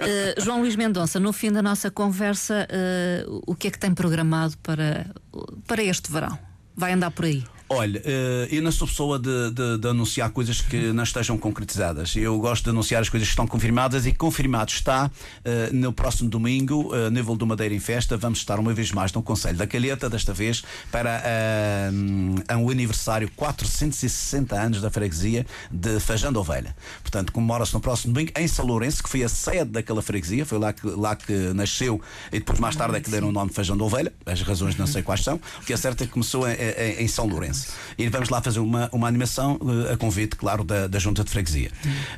Eh, 0.00 0.34
João 0.38 0.60
Luís 0.60 0.76
Mendonça, 0.76 1.18
no 1.18 1.32
fim 1.32 1.50
da 1.50 1.60
nossa 1.60 1.90
conversa, 1.90 2.66
eh, 2.70 3.24
o 3.46 3.54
que 3.54 3.68
é 3.68 3.70
que 3.70 3.78
tem 3.78 3.92
programado 3.92 4.56
para, 4.58 5.06
para 5.66 5.82
este 5.82 6.10
verão? 6.10 6.38
Vai 6.76 6.92
andar 6.92 7.10
por 7.10 7.24
aí? 7.24 7.44
Olha, 7.72 8.02
eh, 8.04 8.48
eu 8.50 8.62
não 8.62 8.72
sou 8.72 8.88
pessoa 8.88 9.16
de, 9.16 9.52
de- 9.52 9.78
de 9.78 9.86
anunciar 9.88 10.28
coisas 10.30 10.60
que 10.60 10.92
não 10.92 11.04
estejam 11.04 11.38
concretizadas. 11.38 12.16
Eu 12.16 12.36
gosto 12.40 12.64
de 12.64 12.70
anunciar 12.70 13.00
as 13.00 13.08
coisas 13.08 13.28
que 13.28 13.32
estão 13.32 13.46
confirmadas 13.46 14.06
e 14.06 14.12
confirmado 14.12 14.72
está 14.72 15.08
eh, 15.44 15.70
no 15.72 15.92
próximo 15.92 16.28
domingo, 16.28 16.92
eh, 16.92 17.08
nível 17.10 17.36
do 17.36 17.46
Madeira 17.46 17.72
em 17.72 17.78
Festa. 17.78 18.16
Vamos 18.16 18.40
estar 18.40 18.58
uma 18.58 18.74
vez 18.74 18.90
mais 18.90 19.12
no 19.12 19.22
Conselho 19.22 19.56
da 19.56 19.68
Calheta, 19.68 20.10
desta 20.10 20.32
vez 20.34 20.64
para 20.90 21.22
eh, 21.24 21.90
um 22.56 22.68
aniversário 22.70 23.30
460 23.36 24.60
anos 24.60 24.80
da 24.80 24.90
freguesia 24.90 25.46
de 25.70 25.90
da 26.32 26.40
Ovelha. 26.40 26.74
Portanto, 27.02 27.32
comemora-se 27.32 27.72
no 27.72 27.80
próximo 27.80 28.12
domingo 28.12 28.32
em 28.36 28.48
São 28.48 28.66
Lourenço, 28.66 29.00
que 29.00 29.08
foi 29.08 29.22
a 29.22 29.28
sede 29.28 29.70
daquela 29.70 30.02
freguesia, 30.02 30.44
foi 30.44 30.58
lá 30.58 30.72
que, 30.72 30.88
lá 30.88 31.14
que 31.14 31.32
nasceu 31.54 32.00
e 32.32 32.40
depois 32.40 32.58
mais 32.58 32.74
tarde 32.74 32.96
é 32.96 33.00
que 33.00 33.08
deram 33.10 33.28
o 33.28 33.32
nome 33.32 33.50
de 33.50 33.54
Feijão 33.54 33.76
da 33.76 33.84
Ovelha. 33.84 34.12
As 34.26 34.42
razões 34.42 34.76
não 34.76 34.88
sei 34.88 35.02
quais 35.04 35.22
são. 35.22 35.36
O 35.62 35.64
que 35.64 35.72
é 35.72 35.76
certo 35.76 36.02
é 36.02 36.06
que 36.06 36.12
começou 36.12 36.48
em, 36.48 36.54
em- 36.54 37.04
em 37.04 37.06
São 37.08 37.28
Lourenço. 37.28 37.59
E 37.98 38.08
vamos 38.08 38.28
lá 38.28 38.40
fazer 38.42 38.60
uma, 38.60 38.88
uma 38.92 39.06
animação 39.08 39.58
eh, 39.88 39.92
a 39.92 39.96
convite, 39.96 40.36
claro, 40.36 40.64
da, 40.64 40.86
da 40.86 40.98
Junta 40.98 41.22
de 41.24 41.30
Freguesia. 41.30 41.70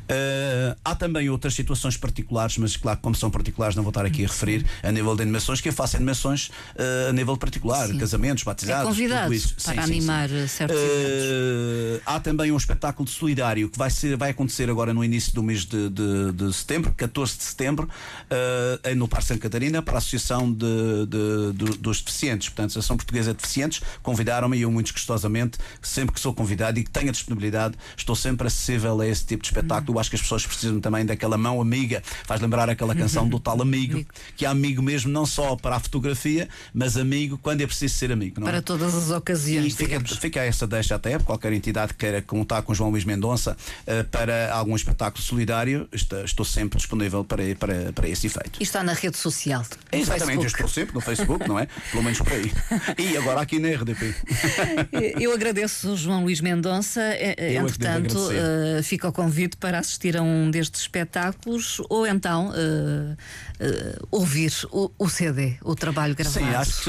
Eh, 0.08 0.76
há 0.84 0.94
também 0.94 1.28
outras 1.30 1.54
situações 1.54 1.96
particulares, 1.96 2.58
mas 2.58 2.76
claro, 2.76 2.98
como 3.02 3.14
são 3.14 3.30
particulares, 3.30 3.74
não 3.76 3.82
vou 3.82 3.90
estar 3.90 4.04
aqui 4.04 4.24
a 4.24 4.28
referir 4.28 4.64
a 4.82 4.90
nível 4.92 5.14
de 5.16 5.22
animações, 5.22 5.60
que 5.60 5.68
eu 5.68 5.72
faço 5.72 5.96
animações 5.96 6.50
eh, 6.76 7.08
a 7.10 7.12
nível 7.12 7.36
particular, 7.36 7.88
Sim. 7.88 7.98
casamentos, 7.98 8.44
batizados. 8.44 8.82
É 8.82 8.86
convidado 8.86 9.22
tudo 9.24 9.34
isso. 9.34 9.54
para 9.64 9.82
animar, 9.82 10.30
eh, 10.30 10.46
certos 10.46 10.76
Eh, 10.76 12.00
há 12.06 12.20
também 12.20 12.50
um 12.52 12.56
espetáculo 12.56 13.08
solidário 13.08 13.68
que 13.68 13.78
vai, 13.78 13.90
ser, 13.90 14.16
vai 14.16 14.30
acontecer 14.30 14.68
agora 14.70 14.92
no 14.94 15.04
início 15.04 15.32
do 15.34 15.42
mês 15.42 15.64
de, 15.64 15.88
de- 15.90 16.32
de 16.32 16.52
setembro, 16.52 16.92
14 16.96 17.36
de 17.38 17.44
setembro, 17.44 17.88
eh, 18.30 18.94
no 18.94 19.08
Parque 19.08 19.26
Santa 19.26 19.40
Catarina, 19.40 19.82
para 19.82 19.94
a 19.94 19.98
Associação 19.98 20.52
de, 20.52 21.06
de- 21.06 21.52
do- 21.54 21.76
dos 21.76 22.00
Deficientes. 22.02 22.48
Portanto, 22.48 22.64
a 22.64 22.72
Associação 22.72 22.96
Portuguesa 22.96 23.32
de 23.32 23.38
Deficientes 23.40 23.80
convidaram-me 24.02 24.56
e 24.58 24.62
eu, 24.62 24.70
muito 24.70 24.92
gostosamente, 24.92 25.31
sempre 25.80 26.14
que 26.14 26.20
sou 26.20 26.34
convidado 26.34 26.78
e 26.78 26.84
que 26.84 26.90
tenha 26.90 27.10
disponibilidade, 27.12 27.74
estou 27.96 28.14
sempre 28.16 28.46
acessível 28.46 29.00
a 29.00 29.06
esse 29.06 29.24
tipo 29.24 29.42
de 29.42 29.48
espetáculo. 29.48 29.96
Eu 29.96 30.00
acho 30.00 30.10
que 30.10 30.16
as 30.16 30.22
pessoas 30.22 30.46
precisam 30.46 30.80
também 30.80 31.04
daquela 31.06 31.36
mão 31.38 31.60
amiga. 31.60 32.02
Faz 32.24 32.40
lembrar 32.40 32.68
aquela 32.68 32.94
canção 32.94 33.28
do 33.28 33.38
tal 33.40 33.60
amigo, 33.62 34.04
que 34.36 34.44
é 34.44 34.48
amigo 34.48 34.82
mesmo 34.82 35.10
não 35.10 35.24
só 35.26 35.56
para 35.56 35.76
a 35.76 35.80
fotografia, 35.80 36.48
mas 36.74 36.96
amigo 36.96 37.38
quando 37.38 37.60
é 37.60 37.66
preciso 37.66 37.94
ser 37.94 38.12
amigo. 38.12 38.40
Não 38.40 38.48
é? 38.48 38.50
Para 38.52 38.62
todas 38.62 38.94
as 38.94 39.08
E 39.10 39.12
ocasiões, 39.12 39.74
fica, 39.74 40.00
fica 40.00 40.40
essa 40.40 40.66
deixa 40.66 40.94
até, 40.94 41.18
qualquer 41.18 41.52
entidade 41.52 41.92
que 41.94 42.00
queira 42.00 42.22
contar 42.22 42.62
com 42.62 42.74
João 42.74 42.90
Luís 42.90 43.04
Mendonça 43.04 43.56
eh, 43.86 44.02
para 44.04 44.52
algum 44.52 44.74
espetáculo 44.76 45.22
solidário, 45.22 45.88
está- 45.92 46.22
estou 46.22 46.44
sempre 46.44 46.76
disponível 46.78 47.24
para, 47.24 47.42
para, 47.58 47.92
para 47.92 48.08
esse 48.08 48.26
efeito. 48.26 48.58
E 48.60 48.62
está 48.62 48.82
na 48.82 48.92
rede 48.92 49.16
social. 49.16 49.64
Exatamente, 49.90 50.40
eu 50.42 50.46
estou 50.46 50.68
sempre 50.68 50.94
no 50.94 51.00
Facebook, 51.00 51.46
não 51.48 51.58
é? 51.58 51.66
Pelo 51.90 52.02
menos 52.02 52.18
por 52.18 52.32
aí. 52.32 52.52
E 52.98 53.16
agora 53.16 53.40
aqui 53.40 53.58
na 53.58 53.68
RDP. 53.68 54.14
Eu 55.22 55.32
agradeço 55.32 55.96
João 55.96 56.24
Luís 56.24 56.40
Mendonça. 56.40 57.00
É, 57.00 57.36
é, 57.38 57.52
Eu 57.52 57.60
é 57.60 57.62
Entretanto, 57.62 58.18
uh, 58.18 58.82
fica 58.82 59.08
o 59.08 59.12
convite 59.12 59.56
para 59.56 59.78
assistir 59.78 60.16
a 60.16 60.22
um 60.22 60.50
destes 60.50 60.80
espetáculos 60.80 61.80
ou 61.88 62.04
então 62.04 62.48
uh, 62.48 62.52
uh, 62.52 64.08
ouvir 64.10 64.52
o, 64.72 64.90
o 64.98 65.08
CD, 65.08 65.54
o 65.62 65.76
trabalho 65.76 66.16
gravado. 66.16 66.44
Sim, 66.44 66.52
acho 66.52 66.82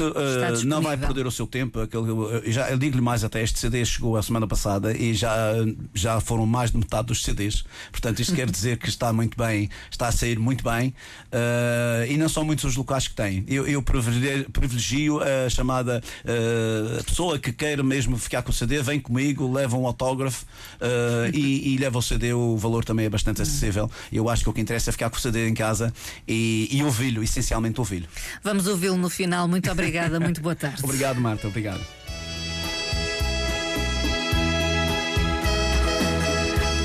que 0.60 0.66
não 0.66 0.82
vai 0.82 0.96
perder 0.96 1.28
o 1.28 1.30
seu 1.30 1.46
tempo. 1.46 1.78
Aquele, 1.78 2.50
já, 2.50 2.68
eu 2.72 2.76
digo-lhe 2.76 3.00
mais 3.00 3.22
até, 3.22 3.40
este 3.40 3.60
CD 3.60 3.84
chegou 3.84 4.16
a 4.16 4.22
semana 4.22 4.48
passada 4.48 4.92
e 4.92 5.14
já, 5.14 5.52
já 5.94 6.20
foram 6.20 6.44
mais 6.44 6.72
de 6.72 6.78
metade 6.78 7.06
dos 7.06 7.22
CDs. 7.22 7.64
Portanto, 7.92 8.18
isto 8.18 8.34
quer 8.34 8.50
dizer 8.50 8.78
que 8.78 8.88
está 8.88 9.12
muito 9.12 9.38
bem, 9.38 9.70
está 9.88 10.08
a 10.08 10.12
sair 10.12 10.40
muito 10.40 10.64
bem. 10.64 10.92
E 12.08 12.16
não 12.16 12.28
são 12.28 12.44
muitos 12.44 12.64
os 12.64 12.74
locais 12.74 13.06
que 13.06 13.14
têm. 13.14 13.44
Eu, 13.46 13.64
eu 13.64 13.80
privilegio, 13.80 15.20
a 15.22 15.48
chamada 15.48 16.02
pessoa 17.06 17.38
que 17.38 17.52
queira 17.52 17.84
mesmo 17.84 18.13
ficar 18.16 18.42
com 18.42 18.50
o 18.50 18.52
CD, 18.52 18.82
vem 18.82 19.00
comigo, 19.00 19.50
leva 19.52 19.76
um 19.76 19.86
autógrafo 19.86 20.44
uh, 20.80 21.34
e, 21.34 21.74
e 21.74 21.78
leva 21.78 21.98
o 21.98 22.02
CD. 22.02 22.32
O 22.32 22.56
valor 22.56 22.84
também 22.84 23.06
é 23.06 23.10
bastante 23.10 23.42
acessível. 23.42 23.90
Eu 24.12 24.28
acho 24.28 24.42
que 24.42 24.50
o 24.50 24.52
que 24.52 24.60
interessa 24.60 24.90
é 24.90 24.92
ficar 24.92 25.10
com 25.10 25.16
o 25.16 25.20
CD 25.20 25.48
em 25.48 25.54
casa 25.54 25.92
e, 26.26 26.68
e 26.70 26.82
ouvi-lo, 26.82 27.22
essencialmente 27.22 27.80
ouvi-lo. 27.80 28.06
Vamos 28.42 28.66
ouvi-lo 28.66 28.96
no 28.96 29.10
final. 29.10 29.46
Muito 29.48 29.70
obrigada, 29.70 30.18
muito 30.20 30.40
boa 30.40 30.54
tarde. 30.54 30.82
Obrigado, 30.84 31.20
Marta. 31.20 31.48
Obrigado. 31.48 31.80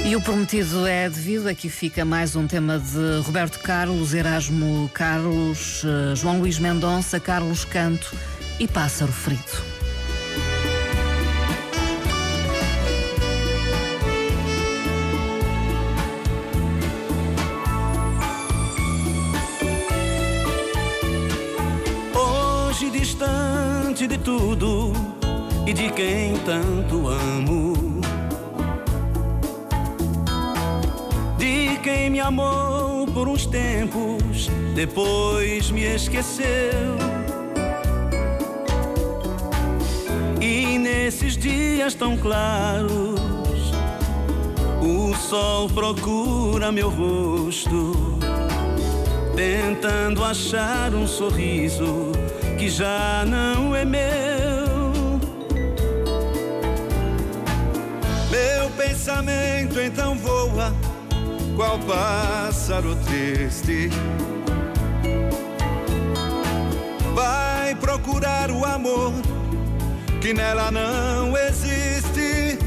E 0.09 0.15
o 0.15 0.21
prometido 0.21 0.87
é 0.87 1.07
devido. 1.07 1.47
Aqui 1.47 1.69
fica 1.69 2.03
mais 2.03 2.35
um 2.35 2.47
tema 2.47 2.79
de 2.79 3.21
Roberto 3.23 3.59
Carlos, 3.59 4.11
Erasmo 4.11 4.89
Carlos, 4.91 5.83
eh, 5.85 6.15
João 6.15 6.39
Luís 6.39 6.57
Mendonça, 6.57 7.19
Carlos 7.19 7.63
Canto 7.63 8.11
e 8.59 8.67
Pássaro 8.67 9.11
Frito. 9.11 9.78
Distante 23.99 24.07
de 24.07 24.17
tudo 24.17 24.93
e 25.67 25.73
de 25.73 25.89
quem 25.91 26.37
tanto 26.45 27.09
amo. 27.09 28.01
De 31.37 31.77
quem 31.83 32.09
me 32.09 32.19
amou 32.19 33.05
por 33.07 33.27
uns 33.27 33.45
tempos, 33.45 34.49
depois 34.73 35.69
me 35.71 35.83
esqueceu. 35.83 36.95
E 40.39 40.77
nesses 40.77 41.35
dias 41.35 41.93
tão 41.93 42.15
claros, 42.17 43.19
o 44.81 45.13
sol 45.15 45.69
procura 45.69 46.71
meu 46.71 46.89
rosto 46.89 48.17
tentando 49.35 50.23
achar 50.23 50.93
um 50.93 51.07
sorriso 51.07 52.11
que 52.59 52.67
já 52.67 53.23
não 53.25 53.73
é 53.73 53.85
meu. 53.85 54.01
Meu 58.29 58.69
pensamento 58.75 59.79
então 59.79 60.17
voa, 60.17 60.73
qual 61.55 61.79
pássaro 61.79 62.97
triste. 63.05 63.89
Vai 67.15 67.75
procurar 67.75 68.51
o 68.51 68.65
amor 68.65 69.13
que 70.19 70.33
nela 70.33 70.69
não 70.69 71.37
existe. 71.37 72.59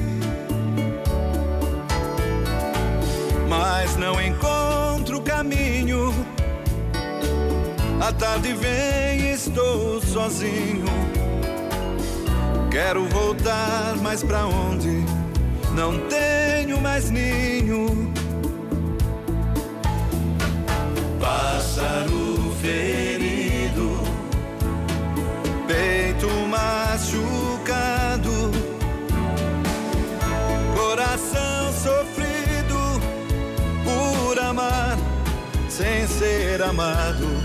Mas 3.47 3.95
não 3.99 4.19
encontro 4.23 5.19
o 5.19 5.23
caminho. 5.23 6.15
A 8.03 8.13
tarde 8.13 8.53
vem, 8.55 9.31
estou 9.31 10.01
sozinho. 10.01 10.85
Quero 12.69 13.09
voltar, 13.09 13.95
mas 14.03 14.25
pra 14.25 14.45
onde? 14.45 15.05
Não 15.73 15.97
tenho 16.09 16.81
mais 16.81 17.11
ninho. 17.11 18.13
Pássaro 21.21 22.53
ferido, 22.61 24.01
peito 25.69 26.27
machucado, 26.49 28.51
coração 30.75 31.73
sofrido 31.73 33.01
por 33.85 34.41
amar 34.41 34.99
sem 35.69 36.05
ser 36.09 36.61
amado. 36.65 37.42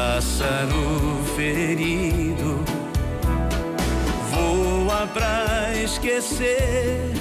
Pássaro 0.00 1.20
ferido 1.36 2.64
voa 4.30 5.06
pra 5.08 5.74
esquecer. 5.74 7.12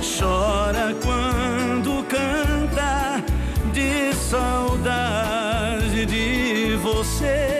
Chora 0.00 0.96
quando 1.04 2.02
canta 2.08 3.22
de 3.70 4.14
saudade 4.14 6.06
de 6.06 6.76
você. 6.76 7.55